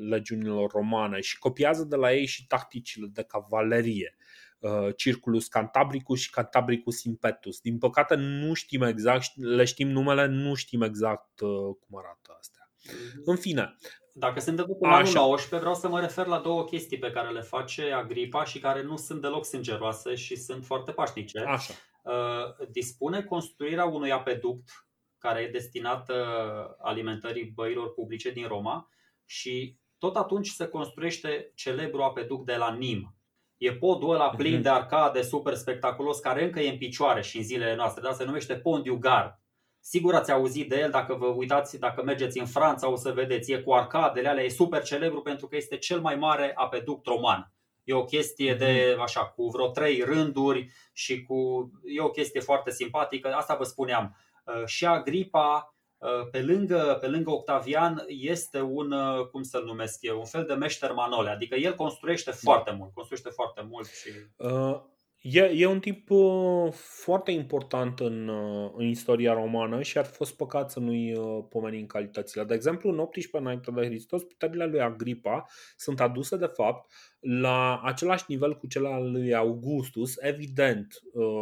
legiunilor 0.09 0.71
romane 0.71 1.19
și 1.19 1.39
copiază 1.39 1.83
de 1.83 1.95
la 1.95 2.13
ei 2.13 2.25
și 2.25 2.47
tacticile 2.47 3.07
de 3.13 3.23
cavalerie. 3.23 4.15
Uh, 4.63 4.95
Circulus 4.95 5.47
Cantabricus 5.47 6.19
și 6.19 6.29
Cantabricus 6.29 7.03
Impetus. 7.03 7.59
Din 7.59 7.77
păcate 7.77 8.15
nu 8.15 8.53
știm 8.53 8.81
exact, 8.81 9.35
le 9.35 9.65
știm 9.65 9.89
numele, 9.89 10.25
nu 10.25 10.53
știm 10.53 10.81
exact 10.81 11.39
uh, 11.39 11.75
cum 11.79 11.97
arată 11.97 12.35
astea. 12.39 12.71
Mhm. 12.83 13.21
În 13.25 13.35
fine, 13.35 13.77
dacă 14.13 14.39
sunt 14.39 14.55
de 14.55 14.61
cu 14.61 14.85
anul 14.85 15.13
19, 15.13 15.55
vreau 15.57 15.73
să 15.73 15.87
mă 15.87 15.99
refer 15.99 16.25
la 16.25 16.39
două 16.39 16.63
chestii 16.63 16.99
pe 16.99 17.11
care 17.11 17.29
le 17.29 17.41
face 17.41 17.91
Agripa 17.91 18.43
și 18.43 18.59
care 18.59 18.81
nu 18.81 18.97
sunt 18.97 19.21
deloc 19.21 19.45
sângeroase 19.45 20.15
și 20.15 20.35
sunt 20.35 20.65
foarte 20.65 20.91
pașnice. 20.91 21.39
Așa. 21.39 21.73
Uh, 22.03 22.67
dispune 22.71 23.23
construirea 23.23 23.85
unui 23.85 24.11
apeduct 24.11 24.87
care 25.17 25.41
e 25.41 25.51
destinat 25.51 26.11
alimentării 26.81 27.51
băilor 27.55 27.93
publice 27.93 28.31
din 28.31 28.47
Roma 28.47 28.89
și 29.25 29.77
tot 29.97 30.15
atunci 30.15 30.47
se 30.47 30.67
construiește 30.67 31.51
celebrul 31.55 32.01
apeduct 32.01 32.45
de 32.45 32.55
la 32.55 32.73
Nim, 32.73 33.15
E 33.57 33.73
podul 33.73 34.13
ăla 34.13 34.29
plin 34.29 34.53
mhm. 34.53 34.61
de 34.61 34.69
arcade, 34.69 35.21
super 35.21 35.53
spectaculos, 35.53 36.19
care 36.19 36.43
încă 36.43 36.59
e 36.59 36.69
în 36.69 36.77
picioare 36.77 37.21
și 37.21 37.37
în 37.37 37.43
zilele 37.43 37.75
noastre. 37.75 38.01
Da? 38.01 38.13
Se 38.13 38.23
numește 38.23 38.55
Pont 38.55 38.83
du 38.83 38.95
Gard. 38.95 39.39
Sigur 39.79 40.15
ați 40.15 40.31
auzit 40.31 40.69
de 40.69 40.79
el, 40.79 40.91
dacă 40.91 41.13
vă 41.13 41.25
uitați, 41.25 41.79
dacă 41.79 42.03
mergeți 42.03 42.39
în 42.39 42.45
Franța 42.45 42.91
o 42.91 42.95
să 42.95 43.11
vedeți, 43.11 43.51
e 43.51 43.57
cu 43.57 43.73
arcadele 43.73 44.27
alea, 44.27 44.43
e 44.43 44.49
super 44.49 44.83
celebru 44.83 45.21
pentru 45.21 45.47
că 45.47 45.55
este 45.55 45.77
cel 45.77 45.99
mai 45.99 46.15
mare 46.15 46.51
apeduct 46.55 47.05
roman. 47.05 47.51
E 47.83 47.93
o 47.93 48.03
chestie 48.03 48.53
de, 48.53 48.91
mhm. 48.93 49.01
așa, 49.01 49.25
cu 49.25 49.47
vreo 49.47 49.67
trei 49.67 50.01
rânduri 50.01 50.71
și 50.93 51.23
cu, 51.23 51.69
e 51.85 52.01
o 52.01 52.09
chestie 52.09 52.41
foarte 52.41 52.71
simpatică. 52.71 53.33
Asta 53.33 53.55
vă 53.55 53.63
spuneam. 53.63 54.17
Uh, 54.45 54.65
și 54.65 54.85
Agripa 54.85 55.67
Uh, 55.67 55.72
pe 56.31 56.41
lângă, 56.41 56.97
pe 57.01 57.07
lângă 57.07 57.31
Octavian 57.31 58.03
este 58.07 58.61
un, 58.61 58.91
uh, 58.91 59.27
cum 59.27 59.43
să-l 59.43 59.63
numesc 59.63 59.97
eu, 60.01 60.17
un 60.17 60.25
fel 60.25 60.45
de 60.45 60.53
meșter 60.53 60.91
manole, 60.91 61.29
adică 61.29 61.55
el 61.55 61.75
construiește 61.75 62.29
da. 62.29 62.37
foarte 62.41 62.71
mult, 62.71 62.93
construiește 62.93 63.29
foarte 63.29 63.65
mult 63.69 63.87
și... 63.87 64.09
Uh, 64.37 64.81
E, 65.25 65.39
e 65.39 65.65
un 65.65 65.79
tip 65.79 66.09
uh, 66.09 66.71
foarte 66.71 67.31
important 67.31 67.99
în, 67.99 68.27
uh, 68.27 68.71
în 68.75 68.85
istoria 68.85 69.33
romană 69.33 69.81
și 69.81 69.97
ar 69.97 70.05
fi 70.05 70.11
fost 70.11 70.35
păcat 70.35 70.71
să 70.71 70.79
nu-i 70.79 71.17
uh, 71.17 71.45
pomenim 71.49 71.85
calitățile. 71.85 72.43
De 72.43 72.53
exemplu, 72.53 72.89
în 72.89 72.99
18 72.99 73.37
înainte 73.37 73.71
de 73.71 73.85
Hristos, 73.85 74.23
puterile 74.23 74.65
lui 74.65 74.81
Agripa 74.81 75.45
sunt 75.75 75.99
aduse 75.99 76.37
de 76.37 76.45
fapt 76.45 76.91
la 77.19 77.81
același 77.83 78.23
nivel 78.27 78.57
cu 78.57 78.67
cele 78.67 78.87
al 78.87 79.11
lui 79.11 79.33
Augustus. 79.33 80.13
Evident, 80.17 81.01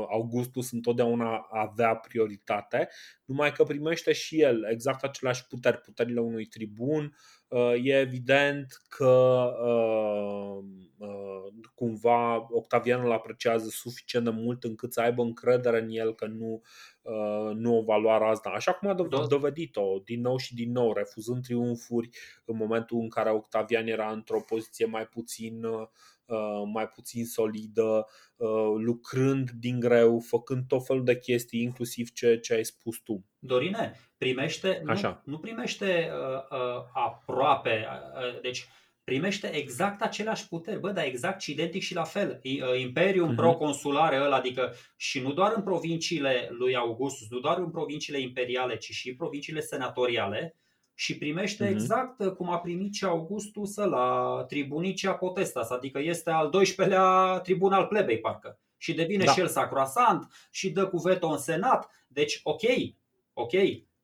Augustus 0.09 0.71
întotdeauna 0.71 1.47
avea 1.51 1.95
prioritate, 1.95 2.89
numai 3.25 3.51
că 3.51 3.63
primește 3.63 4.11
și 4.11 4.41
el 4.41 4.67
exact 4.71 5.03
aceleași 5.03 5.47
puteri, 5.47 5.77
puterile 5.77 6.19
unui 6.19 6.45
tribun, 6.45 7.15
e 7.83 7.99
evident 7.99 8.81
că 8.89 9.45
cumva 11.81 12.47
Octavian 12.49 13.03
îl 13.03 13.11
apreciază 13.11 13.69
suficient 13.69 14.25
de 14.25 14.31
mult 14.31 14.63
încât 14.63 14.93
să 14.93 15.01
aibă 15.01 15.21
încredere 15.21 15.79
în 15.79 15.89
el 15.89 16.15
că 16.15 16.25
nu, 16.25 16.61
uh, 17.01 17.55
nu 17.55 17.77
o 17.77 17.83
va 17.83 17.97
lua 17.97 18.17
razna. 18.17 18.51
Așa 18.51 18.73
cum 18.73 18.89
a 18.89 18.93
da. 18.93 19.25
dovedit-o 19.27 19.99
din 20.03 20.21
nou 20.21 20.37
și 20.37 20.55
din 20.55 20.71
nou, 20.71 20.93
refuzând 20.93 21.43
triumfuri 21.43 22.09
în 22.45 22.57
momentul 22.57 22.97
în 22.99 23.09
care 23.09 23.31
Octavian 23.31 23.87
era 23.87 24.11
într-o 24.11 24.41
poziție 24.41 24.85
mai 24.85 25.07
puțin 25.07 25.63
uh, 25.63 25.87
mai 26.73 26.87
puțin 26.87 27.25
solidă, 27.25 28.05
uh, 28.35 28.73
lucrând 28.77 29.49
din 29.49 29.79
greu, 29.79 30.19
făcând 30.19 30.63
tot 30.67 30.85
felul 30.85 31.03
de 31.03 31.19
chestii, 31.19 31.61
inclusiv 31.61 32.11
ce, 32.11 32.39
ce 32.39 32.53
ai 32.53 32.65
spus 32.65 32.97
tu. 32.97 33.25
Dorine, 33.39 33.99
primește, 34.17 34.83
Așa. 34.87 35.21
Nu, 35.25 35.31
nu 35.31 35.39
primește 35.39 36.11
uh, 36.11 36.57
uh, 36.59 36.83
aproape, 36.93 37.87
uh, 38.15 38.41
deci 38.41 38.67
primește 39.03 39.55
exact 39.55 40.01
aceleași 40.01 40.47
puteri, 40.47 40.79
bă, 40.79 40.91
dar 40.91 41.05
exact 41.05 41.41
și 41.41 41.51
identic 41.51 41.81
și 41.81 41.93
la 41.93 42.03
fel. 42.03 42.41
Uh, 42.43 42.81
Imperiul 42.81 43.31
uh-huh. 43.31 43.35
proconsulare 43.35 44.21
ăla, 44.21 44.35
adică 44.35 44.73
și 44.97 45.19
nu 45.19 45.33
doar 45.33 45.53
în 45.55 45.63
provinciile 45.63 46.47
lui 46.51 46.75
Augustus, 46.75 47.29
nu 47.29 47.39
doar 47.39 47.57
în 47.57 47.71
provinciile 47.71 48.19
imperiale, 48.19 48.77
ci 48.77 48.89
și 48.91 49.15
provinciile 49.15 49.59
senatoriale 49.59 50.55
și 51.01 51.17
primește 51.17 51.65
uh-huh. 51.65 51.69
exact 51.69 52.19
uh, 52.19 52.31
cum 52.31 52.49
a 52.49 52.59
primit 52.59 52.93
și 52.93 53.05
Augustus 53.05 53.75
la 53.75 54.45
tribunicea 54.47 55.13
potestas, 55.13 55.69
adică 55.69 55.99
este 55.99 56.29
al 56.29 56.49
12-lea 56.49 57.41
tribun 57.43 57.73
al 57.73 57.85
plebei 57.85 58.19
parcă. 58.19 58.59
Și 58.77 58.93
devine 58.93 59.23
da. 59.23 59.31
și 59.31 59.39
el 59.39 59.47
sacroasant 59.47 60.31
și 60.51 60.69
dă 60.69 60.87
cu 60.87 60.97
veto 60.97 61.27
în 61.27 61.37
senat. 61.37 61.89
Deci, 62.07 62.39
ok, 62.43 62.61
ok, 63.33 63.51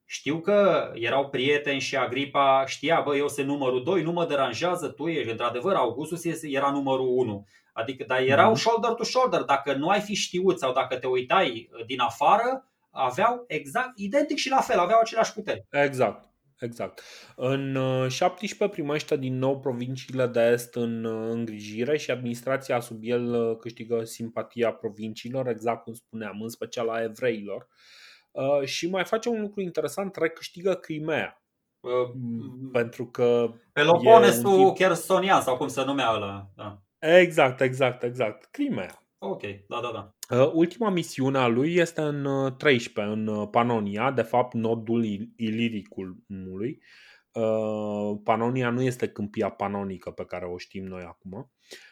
știu 0.05 0.39
că 0.39 0.91
erau 0.95 1.29
prieteni 1.29 1.79
și 1.79 1.95
Agripa 1.95 2.65
știa, 2.65 3.01
bă, 3.01 3.15
eu 3.15 3.27
sunt 3.27 3.47
numărul 3.47 3.83
2, 3.83 4.01
nu 4.03 4.11
mă 4.11 4.25
deranjează, 4.25 4.87
tu 4.87 5.07
ești. 5.07 5.31
Într-adevăr, 5.31 5.75
Augustus 5.75 6.23
era 6.41 6.71
numărul 6.71 7.07
1. 7.07 7.47
Adică, 7.73 8.03
dar 8.07 8.21
erau 8.21 8.51
mm-hmm. 8.51 8.59
shoulder 8.59 8.91
to 8.91 9.03
shoulder. 9.03 9.41
Dacă 9.41 9.73
nu 9.73 9.87
ai 9.87 9.99
fi 9.99 10.15
știut 10.15 10.59
sau 10.59 10.73
dacă 10.73 10.95
te 10.95 11.07
uitai 11.07 11.69
uh, 11.71 11.85
din 11.85 11.99
afară, 11.99 12.71
aveau 12.91 13.43
exact, 13.47 13.97
identic 13.97 14.37
și 14.37 14.49
la 14.49 14.59
fel, 14.59 14.79
aveau 14.79 14.99
aceleași 14.99 15.33
puteri. 15.33 15.65
Exact. 15.69 16.35
Exact. 16.60 17.01
În 17.36 17.78
17 18.08 18.64
uh, 18.64 18.70
primește 18.70 19.18
din 19.18 19.38
nou 19.38 19.60
provinciile 19.60 20.28
de 20.28 20.39
est 20.39 20.76
în 20.76 21.03
uh, 21.03 21.30
îngrijire 21.32 21.97
și 21.97 22.12
administrația 22.12 22.80
sub 22.80 22.99
el 23.01 23.55
câștigă 23.55 24.03
simpatia 24.03 24.72
provinciilor, 24.72 25.47
exact 25.47 25.84
cum 25.84 25.93
spuneam, 25.93 26.41
în 26.41 26.49
special 26.49 26.89
a 26.89 27.03
evreilor. 27.03 27.68
Uh, 27.70 28.08
Uh, 28.38 28.66
și 28.66 28.89
mai 28.89 29.03
face 29.03 29.30
un 29.30 29.41
lucru 29.41 29.62
interesant, 29.62 30.16
recâștigă 30.16 30.74
Crimea. 30.74 31.41
Uh, 31.80 32.12
mm, 32.14 32.70
pentru 32.72 33.08
că 33.08 33.53
Peloponesul 33.74 34.66
tip... 34.66 34.76
Chersonian 34.76 35.41
sau 35.41 35.58
cum 35.58 35.68
se 35.68 35.84
numea 35.84 36.12
ăla. 36.14 36.49
Da. 36.55 36.82
Exact, 36.99 37.62
exact, 37.62 38.03
exact. 38.03 38.45
Crimea. 38.45 39.08
Ok, 39.18 39.41
da, 39.41 39.80
da, 39.82 39.91
da. 39.93 40.16
Uh, 40.30 40.51
ultima 40.53 40.89
misiune 40.89 41.38
a 41.38 41.47
lui 41.47 41.75
este 41.75 42.01
în 42.01 42.53
13, 42.57 43.13
în 43.13 43.47
Panonia, 43.47 44.11
de 44.11 44.21
fapt 44.21 44.53
nordul 44.53 45.03
Iliricului. 45.36 46.82
Panonia 48.23 48.69
nu 48.69 48.82
este 48.82 49.07
câmpia 49.07 49.49
panonică 49.49 50.11
pe 50.11 50.25
care 50.25 50.45
o 50.45 50.57
știm 50.57 50.86
noi 50.86 51.01
acum. 51.01 51.51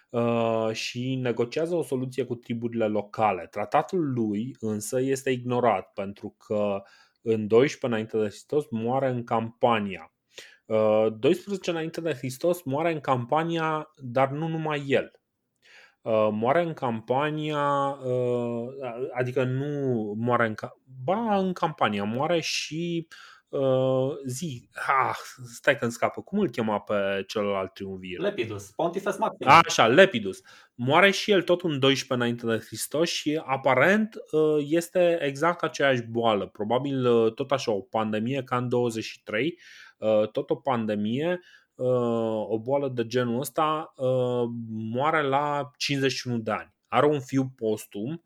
Uh, 0.10 0.70
și 0.72 1.16
negociază 1.16 1.76
o 1.76 1.84
soluție 1.84 2.24
cu 2.24 2.36
triburile 2.36 2.88
locale. 2.88 3.48
Tratatul 3.48 4.14
lui 4.14 4.56
însă 4.60 5.02
este 5.02 5.30
ignorat 5.30 5.94
pentru 5.94 6.36
că 6.48 6.82
în 7.22 7.48
12 7.48 7.90
înainte 7.90 8.18
de 8.18 8.28
Hristos 8.28 8.70
moare 8.70 9.10
în 9.10 9.24
campania. 9.24 10.14
12 11.18 11.70
uh, 11.70 11.76
înainte 11.76 12.02
de 12.02 12.14
Hristos 12.14 12.64
moare 12.64 12.92
în 12.92 13.00
campania, 13.00 13.94
dar 13.96 14.30
nu 14.30 14.48
numai 14.48 14.84
el. 14.88 15.12
Uh, 16.06 16.30
moare 16.32 16.62
în 16.62 16.74
campania, 16.74 17.98
adică 19.14 19.44
nu 19.44 20.14
moare 20.18 20.46
în, 20.46 20.56
ba, 21.04 21.38
în 21.38 21.54
campania, 21.54 22.04
moare 22.04 22.40
și 22.40 23.08
Uh, 23.50 24.18
zi, 24.26 24.70
ah, 24.88 25.16
stai 25.54 25.78
că 25.78 25.88
scapă, 25.90 26.22
cum 26.22 26.40
îl 26.40 26.50
chema 26.50 26.80
pe 26.80 27.24
celălalt 27.28 27.74
triumvir? 27.74 28.20
Lepidus, 28.20 28.72
Pontifex 28.72 29.18
Maximus. 29.18 29.54
Așa, 29.54 29.88
Lepidus. 29.88 30.42
Moare 30.76 31.12
și 31.12 31.32
el 31.32 31.42
tot 31.42 31.62
în 31.62 31.80
12 31.80 32.14
înainte 32.14 32.46
de 32.46 32.66
Hristos 32.66 33.10
și 33.10 33.42
aparent 33.46 34.16
uh, 34.32 34.66
este 34.70 35.18
exact 35.22 35.64
aceeași 35.64 36.02
boală. 36.02 36.48
Probabil 36.48 37.06
uh, 37.06 37.34
tot 37.34 37.52
așa 37.52 37.72
o 37.72 37.80
pandemie 37.80 38.44
ca 38.44 38.58
în 38.58 38.70
23, 38.70 39.60
uh, 39.98 40.30
tot 40.32 40.50
o 40.50 40.56
pandemie, 40.56 41.40
o 42.48 42.60
boală 42.60 42.90
de 42.90 43.06
genul 43.06 43.40
ăsta, 43.40 43.94
moare 44.70 45.22
la 45.22 45.72
51 45.78 46.38
de 46.38 46.52
ani. 46.52 46.74
Are 46.88 47.06
un 47.06 47.20
fiu 47.20 47.52
postum, 47.56 48.24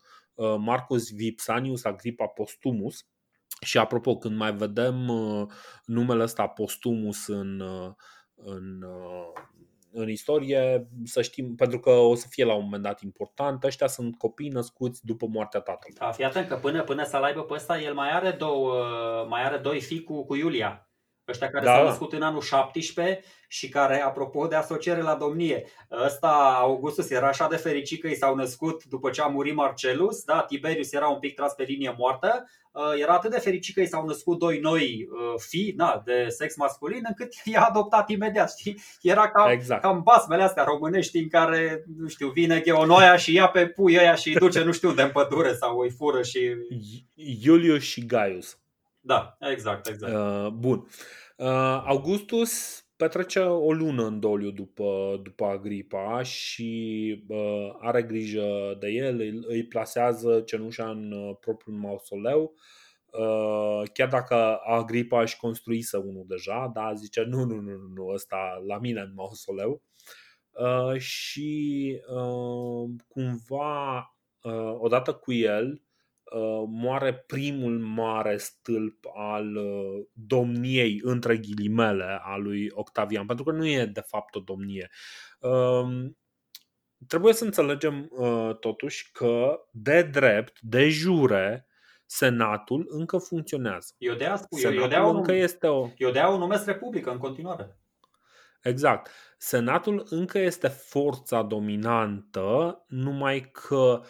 Marcus 0.57 1.11
Vipsanius 1.11 1.83
Agrippa 1.83 2.25
Postumus, 2.25 3.05
și 3.61 3.77
apropo, 3.77 4.17
când 4.17 4.37
mai 4.37 4.53
vedem 4.53 5.07
uh, 5.07 5.47
numele 5.85 6.23
ăsta 6.23 6.47
Postumus 6.47 7.27
în, 7.27 7.59
uh, 7.59 7.91
în, 8.35 8.81
uh, 8.81 9.41
în 9.91 10.09
istorie, 10.09 10.87
să 11.03 11.21
știm, 11.21 11.55
pentru 11.55 11.79
că 11.79 11.89
o 11.89 12.15
să 12.15 12.25
fie 12.29 12.45
la 12.45 12.53
un 12.53 12.63
moment 12.63 12.83
dat 12.83 13.01
important, 13.01 13.63
ăștia 13.63 13.87
sunt 13.87 14.17
copii 14.17 14.49
născuți 14.49 15.05
după 15.05 15.27
moartea 15.27 15.59
tatălui. 15.59 15.95
Da, 15.97 16.11
fii 16.11 16.23
atent 16.23 16.47
că 16.47 16.55
până, 16.55 16.83
până 16.83 17.03
să-l 17.03 17.23
aibă 17.23 17.43
pe 17.43 17.53
ăsta, 17.53 17.79
el 17.79 17.93
mai 17.93 18.11
are, 18.11 18.31
două, 18.31 18.73
mai 19.29 19.43
are 19.43 19.57
doi 19.57 19.81
fii 19.81 20.03
cu, 20.03 20.25
cu 20.25 20.35
Iulia. 20.35 20.88
Ăștia 21.29 21.49
care 21.49 21.65
da. 21.65 21.73
s-au 21.73 21.85
născut 21.85 22.13
în 22.13 22.21
anul 22.21 22.41
17 22.41 23.23
și 23.47 23.69
care, 23.69 24.01
apropo 24.01 24.47
de 24.47 24.55
asociere 24.55 25.01
la 25.01 25.15
domnie, 25.15 25.65
ăsta, 26.05 26.57
Augustus, 26.59 27.09
era 27.09 27.27
așa 27.27 27.47
de 27.47 27.55
fericit 27.55 28.01
că 28.01 28.07
i 28.07 28.15
s-au 28.15 28.35
născut 28.35 28.83
după 28.83 29.09
ce 29.09 29.21
a 29.21 29.25
murit 29.25 29.55
Marcelus, 29.55 30.23
da, 30.23 30.41
Tiberius 30.41 30.93
era 30.93 31.07
un 31.07 31.19
pic 31.19 31.35
tras 31.35 31.53
pe 31.53 31.63
linie 31.63 31.95
moartă, 31.97 32.45
Uh, 32.71 33.01
era 33.01 33.13
atât 33.13 33.31
de 33.31 33.39
fericit 33.39 33.75
că 33.75 33.81
i 33.81 33.87
s-au 33.87 34.05
născut 34.05 34.39
doi 34.39 34.59
noi 34.59 35.07
uh, 35.11 35.41
fii 35.47 35.73
na, 35.77 36.01
de 36.05 36.25
sex 36.27 36.55
masculin 36.55 37.01
încât 37.07 37.33
i-a 37.43 37.61
adoptat 37.61 38.09
imediat. 38.09 38.51
Știi? 38.57 38.81
Era 39.01 39.29
ca, 39.29 39.51
exact. 39.51 39.81
cam 39.81 40.01
basmele 40.03 40.43
astea 40.43 40.63
românești 40.63 41.17
în 41.17 41.29
care, 41.29 41.83
nu 41.97 42.07
știu, 42.07 42.29
vine 42.29 42.59
Gheonoia 42.59 43.15
și 43.15 43.33
ia 43.33 43.47
pe 43.47 43.67
pui 43.67 43.97
ăia 43.97 44.15
și 44.15 44.27
îi 44.27 44.35
duce, 44.35 44.63
nu 44.63 44.71
știu, 44.71 44.91
de 44.91 45.01
în 45.01 45.09
pădure 45.09 45.53
sau 45.53 45.79
îi 45.79 45.89
fură 45.89 46.21
și... 46.21 46.39
Iulius 47.43 47.81
și 47.81 48.05
Gaius. 48.05 48.57
Da, 49.01 49.37
exact, 49.39 49.87
exact. 49.87 50.13
Uh, 50.13 50.51
bun. 50.51 50.87
Uh, 51.37 51.83
Augustus 51.85 52.83
petrece 52.95 53.39
o 53.39 53.71
lună 53.73 54.05
în 54.05 54.19
doliu 54.19 54.51
după, 54.51 55.19
după 55.23 55.45
Agripa 55.45 56.21
și 56.21 57.23
uh, 57.27 57.75
are 57.79 58.03
grijă 58.03 58.75
de 58.79 58.87
el, 58.87 59.19
îi, 59.19 59.39
îi 59.47 59.67
plasează 59.67 60.41
cenușa 60.41 60.89
în 60.89 61.11
uh, 61.11 61.35
propriul 61.39 61.77
mausoleu. 61.77 62.53
Uh, 63.05 63.89
chiar 63.93 64.07
dacă 64.07 64.59
Agripa 64.63 65.21
își 65.21 65.37
construise 65.37 65.97
unul 65.97 66.25
deja, 66.27 66.71
da, 66.73 66.93
zice 66.93 67.23
nu, 67.23 67.43
nu, 67.43 67.55
nu, 67.55 67.71
nu, 67.95 68.07
ăsta 68.07 68.63
la 68.67 68.79
mine 68.79 68.99
în 68.99 69.11
mausoleu. 69.15 69.81
Uh, 70.51 70.99
și 70.99 71.95
uh, 72.07 72.89
cumva, 73.07 73.97
uh, 74.41 74.75
odată 74.79 75.13
cu 75.13 75.33
el, 75.33 75.67
Uh, 75.71 75.88
moare 76.67 77.13
primul 77.13 77.79
mare 77.79 78.37
stâlp 78.37 79.05
al 79.15 79.55
uh, 79.55 80.05
domniei, 80.13 80.99
între 81.03 81.37
ghilimele, 81.37 82.19
a 82.21 82.35
lui 82.35 82.69
Octavian, 82.71 83.25
pentru 83.25 83.45
că 83.45 83.51
nu 83.51 83.67
e 83.67 83.85
de 83.85 84.03
fapt 84.07 84.35
o 84.35 84.39
domnie. 84.39 84.89
Um, 85.39 86.17
trebuie 87.07 87.33
să 87.33 87.43
înțelegem 87.43 88.09
uh, 88.11 88.57
totuși 88.59 89.11
că 89.11 89.59
de 89.71 90.01
drept, 90.01 90.59
de 90.61 90.89
jure, 90.89 91.63
Senatul 92.11 92.85
încă 92.89 93.17
funcționează. 93.17 93.93
Eu 93.97 94.15
de 94.15 94.25
asta 94.25 94.47
spun, 94.51 94.73
eu, 94.73 94.87
de 94.87 94.95
încă 94.95 95.31
este 95.31 95.67
o... 95.67 95.89
eu 95.97 96.11
de 96.11 96.19
o 96.19 96.37
numesc 96.37 96.65
Republică 96.65 97.11
în 97.11 97.17
continuare. 97.17 97.77
Exact. 98.61 99.09
Senatul 99.37 100.05
încă 100.09 100.39
este 100.39 100.67
forța 100.67 101.41
dominantă, 101.41 102.83
numai 102.87 103.49
că 103.51 103.99
uh, 104.01 104.07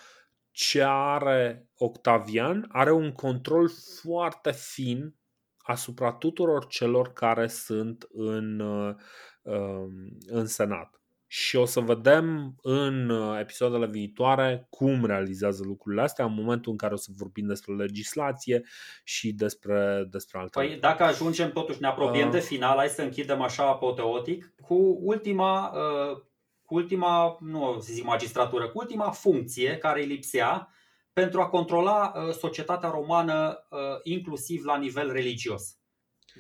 ce 0.60 0.84
are 0.84 1.70
Octavian 1.78 2.66
are 2.72 2.92
un 2.92 3.12
control 3.12 3.70
foarte 4.02 4.52
fin 4.52 5.16
asupra 5.58 6.12
tuturor 6.12 6.68
celor 6.68 7.14
care 7.14 7.48
sunt 7.48 8.08
în, 8.12 8.60
um, 8.60 10.18
în 10.28 10.46
Senat. 10.46 11.02
și 11.28 11.56
o 11.56 11.66
să 11.66 11.80
vedem 11.80 12.56
în 12.62 13.10
episoadele 13.40 13.88
viitoare 13.88 14.68
cum 14.70 15.06
realizează 15.06 15.64
lucrurile 15.66 16.02
astea 16.02 16.26
în 16.26 16.34
momentul 16.34 16.72
în 16.72 16.78
care 16.78 16.94
o 16.94 16.98
să 16.98 17.10
vorbim 17.18 17.48
despre 17.48 17.74
legislație 17.74 18.64
și 19.04 19.34
despre, 19.34 20.08
despre 20.10 20.40
alte 20.40 20.60
Păi 20.60 20.78
dacă 20.80 21.04
ajungem 21.04 21.52
totuși, 21.52 21.82
ne 21.82 21.88
apropiem 21.88 22.28
uh. 22.28 22.34
de 22.34 22.40
final, 22.40 22.78
hai 22.78 22.88
să 22.88 23.02
închidem 23.02 23.42
așa 23.42 23.68
apoteotic 23.68 24.54
cu 24.62 24.98
ultima, 25.02 25.72
uh, 25.74 26.28
cu 26.70 26.76
ultima, 26.76 27.38
nu 27.40 27.78
să 27.80 27.94
zic 27.94 28.06
magistratură, 28.06 28.68
cu 28.68 28.78
ultima 28.78 29.12
funcție 29.12 29.78
care 29.78 30.02
îi 30.02 30.08
lipsea 30.08 30.70
pentru 31.14 31.42
a 31.42 31.48
controla 31.48 32.14
uh, 32.16 32.34
societatea 32.34 32.90
romană 32.90 33.68
uh, 33.70 33.80
inclusiv 34.04 34.64
la 34.66 34.78
nivel 34.78 35.12
religios. 35.12 35.78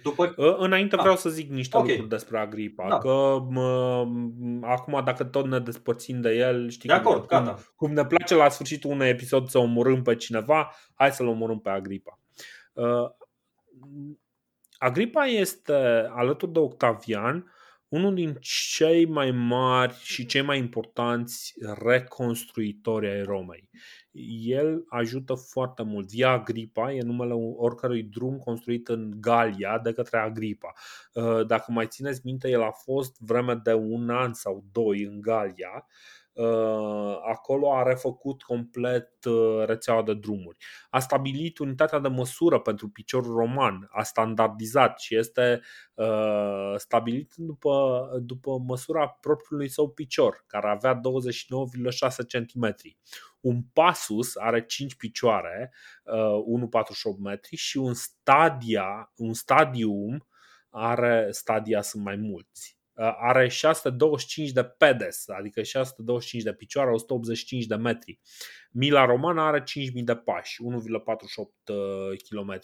După... 0.03 0.34
Înainte 0.57 0.95
da. 0.95 1.01
vreau 1.01 1.18
să 1.18 1.30
zic 1.30 1.49
niște 1.49 1.77
okay. 1.77 1.89
lucruri 1.89 2.10
despre 2.10 2.39
Agripa. 2.39 2.88
Da. 2.88 2.97
Că 2.97 3.39
mă, 3.49 4.07
acum, 4.61 5.01
dacă 5.06 5.23
tot 5.23 5.45
ne 5.45 5.60
despărțim 5.60 6.22
de 6.22 6.30
el, 6.30 6.69
știi 6.69 6.89
de 6.89 6.95
acord, 6.95 7.26
cum, 7.26 7.27
gata. 7.27 7.60
cum 7.76 7.91
ne 7.91 8.06
place 8.06 8.35
la 8.35 8.49
sfârșitul 8.49 8.91
unui 8.91 9.07
episod 9.07 9.47
să 9.47 9.57
omorâm 9.57 10.01
pe 10.01 10.15
cineva, 10.15 10.72
hai 10.93 11.11
să-l 11.11 11.27
omorâm 11.27 11.60
pe 11.60 11.69
Agripa. 11.69 12.19
Uh, 12.73 13.10
Agripa 14.77 15.26
este, 15.26 16.10
alături 16.15 16.51
de 16.51 16.60
Octavian, 16.60 17.51
unul 17.90 18.14
din 18.14 18.38
cei 18.41 19.06
mai 19.06 19.32
mari 19.32 19.99
și 20.03 20.26
cei 20.26 20.41
mai 20.41 20.57
importanți 20.57 21.53
reconstruitori 21.82 23.07
ai 23.07 23.24
Romei 23.24 23.70
el 24.44 24.84
ajută 24.88 25.34
foarte 25.34 25.84
mult. 25.84 26.10
Via 26.10 26.30
Agripa 26.30 26.94
e 26.94 27.02
numele 27.02 27.34
oricărui 27.34 28.03
drum 28.03 28.38
construit 28.38 28.88
în 28.88 29.11
Galia 29.16 29.80
de 29.80 29.94
către 29.94 30.18
Agripa. 30.18 30.74
Uh, 31.14 31.45
dacă 31.45 31.72
mai 31.72 31.88
țineți 31.88 32.22
minte, 32.24 32.49
el 32.49 32.61
a 32.61 32.72
fost 32.72 33.20
vreme 33.20 33.60
de 33.64 33.74
un 33.74 34.10
an 34.10 34.34
sau 34.34 34.66
doi 34.72 35.03
în 35.03 35.22
Galia 35.22 35.72
Uh, 35.72 36.19
acolo 37.31 37.73
a 37.73 37.84
refăcut 37.84 38.41
complet 38.41 39.26
uh, 39.26 39.65
rețeaua 39.65 40.03
de 40.03 40.14
drumuri. 40.14 40.57
A 40.89 40.99
stabilit 40.99 41.57
unitatea 41.57 41.99
de 41.99 42.07
măsură 42.07 42.60
pentru 42.60 42.89
piciorul 42.89 43.35
roman, 43.35 43.88
a 43.91 44.03
standardizat 44.03 44.99
și 44.99 45.15
este 45.15 45.61
uh, 45.93 46.73
stabilit 46.77 47.34
după, 47.35 48.10
după 48.22 48.57
măsura 48.68 49.07
propriului 49.07 49.69
său 49.69 49.89
picior, 49.89 50.43
care 50.47 50.69
avea 50.69 50.99
29,6 50.99 50.99
cm. 52.27 52.76
Un 53.39 53.61
pasus 53.73 54.35
are 54.35 54.65
5 54.65 54.95
picioare, 54.95 55.73
1,48 56.06 57.19
metri 57.19 57.56
și 57.56 57.77
un 57.77 57.93
stadia, 57.93 59.11
un 59.15 59.34
stadium 59.34 60.27
are 60.69 61.27
stadia 61.31 61.81
sunt 61.81 62.03
mai 62.03 62.15
mulți. 62.15 62.78
Uh, 62.99 63.15
are 63.17 63.47
625 63.47 64.51
de 64.51 64.63
pedes, 64.63 65.27
adică 65.27 65.63
625 65.63 66.43
de 66.43 66.53
picioare, 66.53 66.91
185 66.91 67.65
de 67.65 67.76
metri. 67.76 68.19
Mila 68.71 69.05
romană 69.05 69.41
are 69.41 69.63
5000 69.63 70.03
de 70.03 70.15
pași, 70.15 70.61
1,48 70.63 70.67
km. 72.30 72.59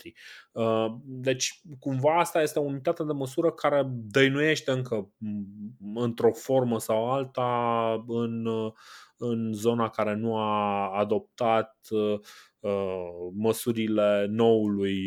Uh, 0.52 0.86
deci, 1.04 1.62
cumva 1.80 2.20
asta 2.20 2.42
este 2.42 2.60
o 2.60 2.62
unitate 2.62 3.04
de 3.04 3.12
măsură 3.12 3.52
care 3.52 3.84
dăinuiește 3.88 4.72
încă 4.72 5.12
într-o 5.94 6.32
formă 6.32 6.80
sau 6.80 7.12
alta 7.12 8.04
în, 8.08 8.48
în 9.18 9.54
zona 9.54 9.90
care 9.90 10.14
nu 10.14 10.38
a 10.38 10.90
adoptat 10.98 11.78
uh, 11.90 12.20
măsurile 13.34 14.26
noului 14.30 15.06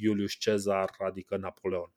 Iulius 0.00 0.32
Cezar, 0.32 0.90
adică 0.98 1.36
Napoleon. 1.36 1.92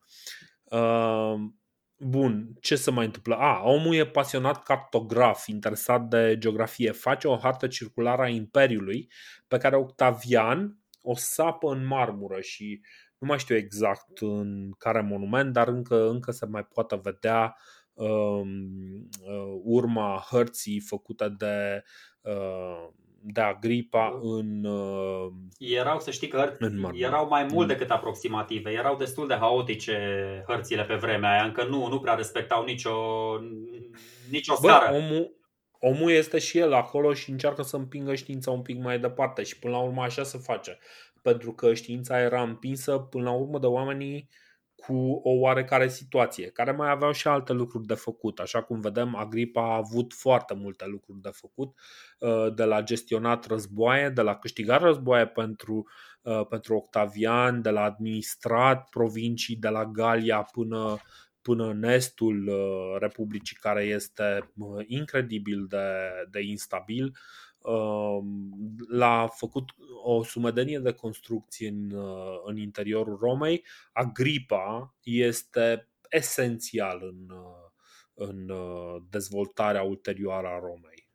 Bun, 2.00 2.58
ce 2.60 2.76
se 2.76 2.92
mai 2.92 3.06
întâmplă? 3.06 3.36
A, 3.36 3.62
omul 3.64 3.96
e 3.96 4.06
pasionat 4.06 4.64
cartograf, 4.64 5.48
interesat 5.48 6.08
de 6.08 6.36
geografie. 6.38 6.92
Face 6.92 7.28
o 7.28 7.38
hartă 7.38 7.68
circulară 7.68 8.22
a 8.22 8.28
Imperiului 8.28 9.12
pe 9.48 9.58
care 9.58 9.76
Octavian 9.76 10.78
o 11.02 11.16
sapă 11.16 11.72
în 11.72 11.86
marmură 11.86 12.40
și 12.42 12.82
nu 13.18 13.28
mai 13.28 13.40
știu 13.40 13.56
exact 13.56 14.18
în 14.20 14.72
care 14.78 15.02
monument, 15.02 15.54
dar 15.54 15.68
încă, 15.68 16.10
încă 16.10 16.32
se 16.32 16.46
mai 16.46 16.64
poate 16.64 17.00
vedea 17.04 17.56
um, 17.94 18.50
uh, 19.22 19.60
urma 19.64 20.26
hărții 20.30 20.80
făcute 20.80 21.30
de 21.38 21.84
uh, 22.22 22.88
de 23.34 23.42
Agripa 23.42 24.20
în. 24.22 24.64
Uh, 24.64 25.32
erau, 25.58 26.00
să 26.00 26.12
știi 26.12 26.28
că 26.28 26.46
hăr- 26.46 26.58
erau 26.94 27.28
mai 27.28 27.44
mult 27.44 27.68
mm. 27.68 27.74
decât 27.74 27.90
aproximative, 27.90 28.72
erau 28.72 28.96
destul 28.96 29.28
de 29.28 29.34
haotice 29.34 29.98
hărțile 30.48 30.84
pe 30.84 30.96
vremea 30.96 31.32
aia, 31.32 31.44
încă 31.44 31.64
nu, 31.64 31.88
nu 31.88 32.00
prea 32.00 32.14
respectau 32.14 32.64
nicio, 32.64 32.96
nicio 34.30 34.56
scară. 34.56 34.92
Bă, 34.92 34.98
omul, 34.98 35.36
omul 35.80 36.12
este 36.12 36.40
și 36.40 36.58
el 36.58 36.74
acolo 36.74 37.14
și 37.14 37.30
încearcă 37.30 37.62
să 37.62 37.76
împingă 37.76 38.16
știința 38.16 38.52
un 38.52 38.62
pic 38.62 38.78
mai 38.78 39.00
departe 39.00 39.44
și 39.44 39.60
până 39.60 39.74
la 39.74 39.82
urmă 39.82 40.02
așa 40.02 40.24
se 40.24 40.38
face. 40.38 40.78
Pentru 41.22 41.54
că 41.54 41.74
știința 41.74 42.20
era 42.20 42.42
împinsă 42.42 42.98
până 42.98 43.24
la 43.24 43.36
urmă 43.36 43.60
de 43.60 43.66
oamenii 43.66 44.30
uh, 44.30 44.47
cu 44.88 45.22
o 45.24 45.30
oarecare 45.30 45.88
situație, 45.88 46.50
care 46.50 46.72
mai 46.72 46.90
aveau 46.90 47.12
și 47.12 47.28
alte 47.28 47.54
lucruri 47.54 47.86
de 47.86 47.94
făcut. 47.94 48.40
Așa 48.40 48.62
cum 48.62 48.80
vedem, 48.80 49.16
Agripa 49.16 49.62
a 49.62 49.76
avut 49.76 50.14
foarte 50.14 50.54
multe 50.54 50.86
lucruri 50.86 51.22
de 51.22 51.30
făcut, 51.34 51.76
uh, 52.20 52.54
de 52.56 52.64
la 52.64 52.82
gestionat 52.82 53.46
războaie, 53.46 54.10
de 54.10 54.22
la 54.22 54.36
câștigat 54.36 54.82
războaie 54.82 55.28
pentru, 55.28 55.88
uh, 56.22 56.46
pentru 56.50 56.76
Octavian, 56.76 57.62
de 57.62 57.70
la 57.70 57.82
administrat 57.82 58.90
provincii 58.90 59.56
de 59.56 59.70
la 59.70 59.86
Galia 59.86 60.42
până, 60.42 60.98
până 61.42 61.66
în 61.66 61.84
estul 61.84 62.48
uh, 62.48 63.00
Republicii, 63.00 63.58
care 63.60 63.84
este 63.84 64.52
incredibil 64.86 65.66
de, 65.70 66.10
de 66.30 66.42
instabil 66.42 67.18
l-a 68.88 69.28
făcut 69.28 69.76
o 70.04 70.24
sumedenie 70.24 70.80
de 70.80 70.92
construcții 70.92 71.68
în, 71.68 71.92
uh, 71.92 72.42
în 72.46 72.58
interiorul 72.58 73.18
Romei. 73.22 73.66
Agripa 73.92 74.96
este 75.04 75.88
esențial 76.10 77.00
în, 77.02 77.36
uh, 77.38 77.70
în 78.14 78.50
uh, 78.50 79.02
dezvoltarea 79.10 79.84
ulterioară 79.84 80.48
a 80.48 80.60
Romei. 80.60 81.06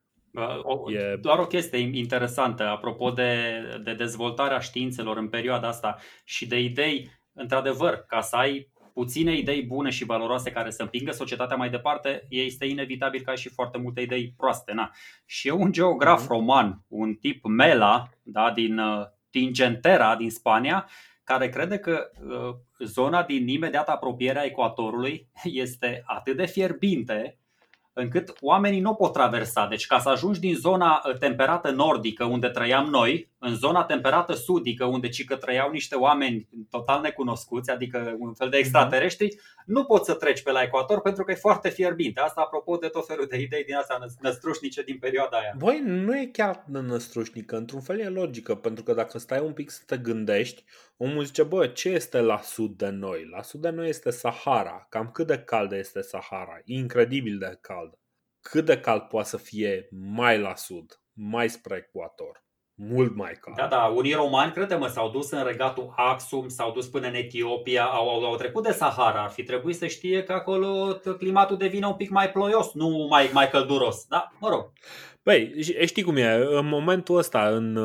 O, 0.62 0.92
e... 0.92 1.16
Doar 1.16 1.38
o 1.38 1.46
chestie 1.46 1.78
interesantă 1.78 2.62
apropo 2.62 3.10
de, 3.10 3.62
de 3.84 3.94
dezvoltarea 3.94 4.58
științelor 4.58 5.16
în 5.16 5.28
perioada 5.28 5.68
asta 5.68 5.98
și 6.24 6.46
de 6.46 6.58
idei, 6.58 7.10
într-adevăr, 7.32 8.04
ca 8.08 8.20
să 8.20 8.36
ai 8.36 8.71
puține 8.94 9.36
idei 9.36 9.62
bune 9.62 9.90
și 9.90 10.04
valoroase 10.04 10.50
care 10.50 10.70
să 10.70 10.82
împingă 10.82 11.10
societatea 11.10 11.56
mai 11.56 11.70
departe, 11.70 12.26
este 12.28 12.64
inevitabil 12.64 13.20
că 13.20 13.30
ai 13.30 13.36
și 13.36 13.48
foarte 13.48 13.78
multe 13.78 14.00
idei 14.00 14.34
proaste. 14.36 14.72
Na. 14.72 14.90
Și 15.26 15.48
eu, 15.48 15.60
un 15.60 15.72
geograf 15.72 16.24
mm-hmm. 16.24 16.28
roman, 16.28 16.84
un 16.88 17.14
tip 17.14 17.44
Mela, 17.44 18.08
da, 18.22 18.50
din 18.50 18.78
uh, 18.78 19.04
Tingentera, 19.30 20.16
din 20.16 20.30
Spania, 20.30 20.88
care 21.24 21.48
crede 21.48 21.78
că 21.78 22.10
uh, 22.28 22.54
zona 22.86 23.22
din 23.22 23.48
imediat 23.48 23.88
apropierea 23.88 24.44
ecuatorului 24.44 25.28
este 25.64 26.02
atât 26.06 26.36
de 26.36 26.46
fierbinte 26.46 27.36
încât 27.92 28.32
oamenii 28.40 28.80
nu 28.80 28.94
pot 28.94 29.12
traversa. 29.12 29.66
Deci 29.66 29.86
ca 29.86 29.98
să 29.98 30.08
ajungi 30.08 30.40
din 30.40 30.54
zona 30.54 31.02
uh, 31.06 31.18
temperată 31.18 31.70
nordică 31.70 32.24
unde 32.24 32.48
trăiam 32.48 32.86
noi, 32.86 33.31
în 33.44 33.54
zona 33.54 33.84
temperată 33.84 34.34
sudică 34.34 34.84
unde 34.84 35.08
ci 35.08 35.24
că 35.24 35.36
trăiau 35.36 35.70
niște 35.70 35.94
oameni 35.94 36.48
total 36.70 37.00
necunoscuți, 37.00 37.70
adică 37.70 38.16
un 38.18 38.34
fel 38.34 38.48
de 38.48 38.56
mhm. 38.56 38.64
extraterestri, 38.64 39.40
nu 39.66 39.84
poți 39.84 40.04
să 40.04 40.14
treci 40.14 40.42
pe 40.42 40.50
la 40.50 40.62
ecuator 40.62 41.00
pentru 41.00 41.24
că 41.24 41.30
e 41.30 41.34
foarte 41.34 41.68
fierbinte. 41.68 42.20
Asta 42.20 42.40
apropo 42.40 42.76
de 42.76 42.88
tot 42.88 43.06
felul 43.06 43.26
de 43.26 43.40
idei 43.40 43.64
din 43.64 43.74
astea 43.74 43.98
năstrușnice 44.20 44.82
din 44.82 44.98
perioada 44.98 45.36
aia. 45.36 45.54
Băi, 45.58 45.80
nu 45.84 46.18
e 46.18 46.26
chiar 46.26 46.64
năstrușnică, 46.66 47.56
într-un 47.56 47.80
fel 47.80 47.98
e 47.98 48.08
logică, 48.08 48.54
pentru 48.54 48.84
că 48.84 48.94
dacă 48.94 49.18
stai 49.18 49.40
un 49.40 49.52
pic 49.52 49.70
să 49.70 49.82
te 49.86 49.96
gândești, 49.96 50.64
omul 50.96 51.24
zice, 51.24 51.42
bă, 51.42 51.66
ce 51.66 51.88
este 51.88 52.20
la 52.20 52.38
sud 52.38 52.76
de 52.76 52.88
noi? 52.88 53.28
La 53.30 53.42
sud 53.42 53.60
de 53.60 53.70
noi 53.70 53.88
este 53.88 54.10
Sahara. 54.10 54.86
Cam 54.88 55.10
cât 55.10 55.26
de 55.26 55.38
caldă 55.38 55.76
este 55.76 56.00
Sahara? 56.00 56.60
Incredibil 56.64 57.38
de 57.38 57.58
caldă. 57.60 57.98
Cât 58.40 58.64
de 58.64 58.80
cald 58.80 59.02
poate 59.02 59.28
să 59.28 59.36
fie 59.36 59.88
mai 59.90 60.38
la 60.38 60.54
sud, 60.54 61.00
mai 61.12 61.50
spre 61.50 61.76
ecuator? 61.76 62.44
Mult 62.90 63.14
mai 63.16 63.32
cald. 63.40 63.56
Da, 63.56 63.66
da, 63.66 63.92
unii 63.96 64.12
romani, 64.12 64.52
crede-mă, 64.52 64.86
s-au 64.86 65.10
dus 65.10 65.30
în 65.30 65.44
regatul 65.44 65.92
Axum, 65.96 66.48
s-au 66.48 66.72
dus 66.72 66.86
până 66.86 67.06
în 67.06 67.14
Etiopia, 67.14 67.84
au, 67.84 68.08
au, 68.08 68.24
au 68.24 68.36
trecut 68.36 68.64
de 68.64 68.72
Sahara. 68.72 69.22
Ar 69.22 69.30
fi 69.30 69.42
trebuit 69.42 69.76
să 69.76 69.86
știe 69.86 70.22
că 70.22 70.32
acolo 70.32 71.00
climatul 71.18 71.56
devine 71.56 71.86
un 71.86 71.94
pic 71.94 72.10
mai 72.10 72.30
ploios, 72.30 72.72
nu 72.72 73.06
mai, 73.10 73.30
mai 73.32 73.48
călduros. 73.48 74.06
Da, 74.08 74.32
mă 74.40 74.48
rog. 74.48 74.72
Păi, 75.22 75.62
știi 75.84 76.02
cum 76.02 76.16
e, 76.16 76.34
în 76.50 76.68
momentul 76.68 77.16
ăsta, 77.16 77.48
în, 77.48 77.76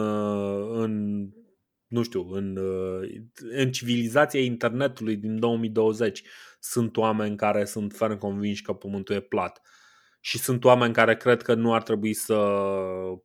în 0.82 1.26
nu 1.88 2.04
știu, 2.04 2.30
în, 2.32 2.58
în 3.50 3.72
civilizația 3.72 4.40
internetului 4.40 5.16
din 5.16 5.40
2020, 5.40 6.24
sunt 6.60 6.98
oameni 6.98 7.36
care 7.36 7.66
sunt 7.66 7.94
ferm 7.94 8.18
convinși 8.18 8.62
că 8.62 8.74
pământul 8.74 9.16
e 9.16 9.20
plat. 9.20 9.62
Uh, 9.64 9.77
și 10.20 10.38
sunt 10.38 10.64
oameni 10.64 10.94
care 10.94 11.18
cred 11.18 11.42
că 11.42 11.54
nu 11.54 11.74
ar 11.74 11.84
trebui 11.84 12.14
să 12.14 12.36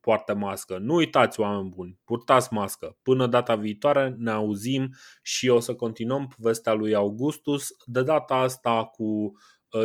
poarte 0.01 0.33
mască. 0.33 0.79
Nu 0.79 0.95
uitați, 0.95 1.41
oameni 1.41 1.69
buni, 1.69 1.99
purtați 2.05 2.53
mască. 2.53 2.97
Până 3.03 3.27
data 3.27 3.55
viitoare 3.55 4.15
ne 4.19 4.31
auzim 4.31 4.95
și 5.23 5.49
o 5.49 5.61
să 5.61 5.75
continuăm 5.75 6.35
povestea 6.37 6.73
lui 6.73 6.95
Augustus, 6.95 7.69
de 7.85 8.03
data 8.03 8.35
asta 8.35 8.85
cu 8.85 9.33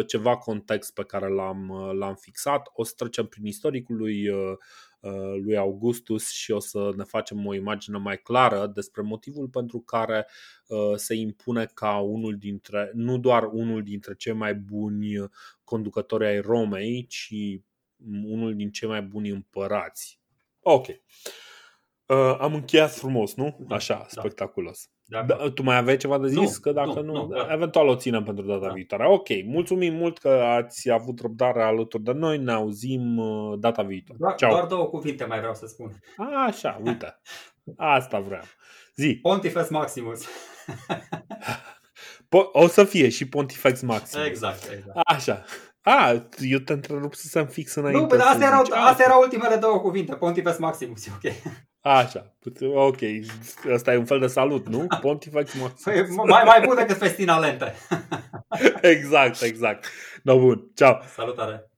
ceva 0.07 0.38
context 0.38 0.93
pe 0.93 1.03
care 1.03 1.27
l-am, 1.29 1.71
l-am 1.99 2.15
fixat. 2.15 2.69
O 2.73 2.84
să 2.84 2.93
trecem 2.97 3.25
prin 3.25 3.45
istoricul 3.45 3.95
lui, 3.95 4.29
lui 5.43 5.57
Augustus 5.57 6.29
și 6.29 6.51
o 6.51 6.59
să 6.59 6.91
ne 6.95 7.03
facem 7.03 7.45
o 7.45 7.53
imagine 7.53 7.97
mai 7.97 8.17
clară 8.17 8.71
despre 8.73 9.01
motivul 9.01 9.47
pentru 9.47 9.79
care 9.79 10.27
se 10.95 11.15
impune 11.15 11.65
ca 11.73 11.97
unul 11.97 12.38
dintre, 12.38 12.91
nu 12.93 13.17
doar 13.17 13.43
unul 13.51 13.84
dintre 13.84 14.15
cei 14.15 14.34
mai 14.34 14.55
buni 14.55 15.07
conducători 15.63 16.25
ai 16.25 16.39
Romei, 16.39 17.05
ci 17.09 17.34
unul 18.23 18.55
din 18.55 18.71
cei 18.71 18.88
mai 18.88 19.01
buni 19.01 19.29
împărați. 19.29 20.19
Ok. 20.59 20.88
Uh, 20.88 20.95
am 22.39 22.53
încheiat 22.53 22.91
frumos, 22.91 23.35
nu? 23.35 23.57
Da, 23.59 23.75
Așa, 23.75 23.93
da. 23.93 24.05
spectaculos. 24.07 24.89
Da, 25.05 25.25
tu 25.53 25.63
mai 25.63 25.77
aveai 25.77 25.97
ceva 25.97 26.17
de 26.17 26.27
zis? 26.27 26.38
Nu, 26.38 26.49
că 26.61 26.71
dacă 26.71 27.01
nu, 27.01 27.01
nu, 27.01 27.25
nu 27.25 27.27
da. 27.27 27.53
eventual 27.53 27.88
o 27.88 27.95
ținem 27.95 28.23
pentru 28.23 28.45
data 28.45 28.67
da. 28.67 28.73
viitoare. 28.73 29.07
Ok, 29.07 29.27
mulțumim 29.45 29.93
mult 29.93 30.17
că 30.17 30.29
ați 30.29 30.89
avut 30.89 31.19
răbdare 31.19 31.63
alături 31.63 32.03
de 32.03 32.11
noi. 32.11 32.38
Ne 32.38 32.51
auzim 32.51 33.17
uh, 33.17 33.59
data 33.59 33.81
viitoare. 33.81 34.19
Doar, 34.19 34.35
Ciao. 34.35 34.49
doar 34.49 34.65
două 34.65 34.85
cuvinte 34.85 35.25
mai 35.25 35.38
vreau 35.38 35.53
să 35.53 35.65
spun. 35.65 35.91
A, 36.17 36.45
așa, 36.45 36.81
uite. 36.85 37.19
Asta 37.77 38.19
vreau. 38.19 38.43
Zi. 38.95 39.19
Pontifex 39.21 39.69
Maximus. 39.69 40.25
Po- 42.35 42.51
o 42.51 42.67
să 42.67 42.84
fie 42.84 43.09
și 43.09 43.27
Pontifex 43.27 43.81
Maximus. 43.81 44.25
Exact, 44.25 44.69
exact. 44.71 44.97
Așa. 45.03 45.43
A, 45.81 46.27
eu 46.39 46.59
te 46.59 46.73
întrerup 46.73 47.13
să 47.13 47.27
să 47.27 47.43
fix 47.43 47.75
înainte. 47.75 48.01
Nu, 48.01 48.07
dar 48.07 48.27
astea 48.27 48.47
erau, 48.47 48.61
astea 48.71 49.05
erau 49.05 49.21
ultimele 49.21 49.55
două 49.55 49.79
cuvinte. 49.79 50.15
Pontifex 50.15 50.57
Maximus, 50.57 51.07
ok. 51.07 51.34
Așa, 51.81 52.35
ok. 52.73 52.99
Asta 53.73 53.93
e 53.93 53.97
un 53.97 54.05
fel 54.05 54.19
de 54.19 54.27
salut, 54.27 54.67
nu? 54.67 54.87
Pontifex 55.01 55.53
Maximus. 55.53 55.83
Păi, 55.83 56.25
mai, 56.25 56.43
mai 56.45 56.61
bun 56.65 56.75
decât 56.75 56.97
festina 56.97 57.39
lente. 57.39 57.73
exact, 58.81 59.41
exact. 59.41 59.85
No, 60.23 60.39
bun. 60.39 60.71
Ciao. 60.75 61.01
Salutare. 61.15 61.71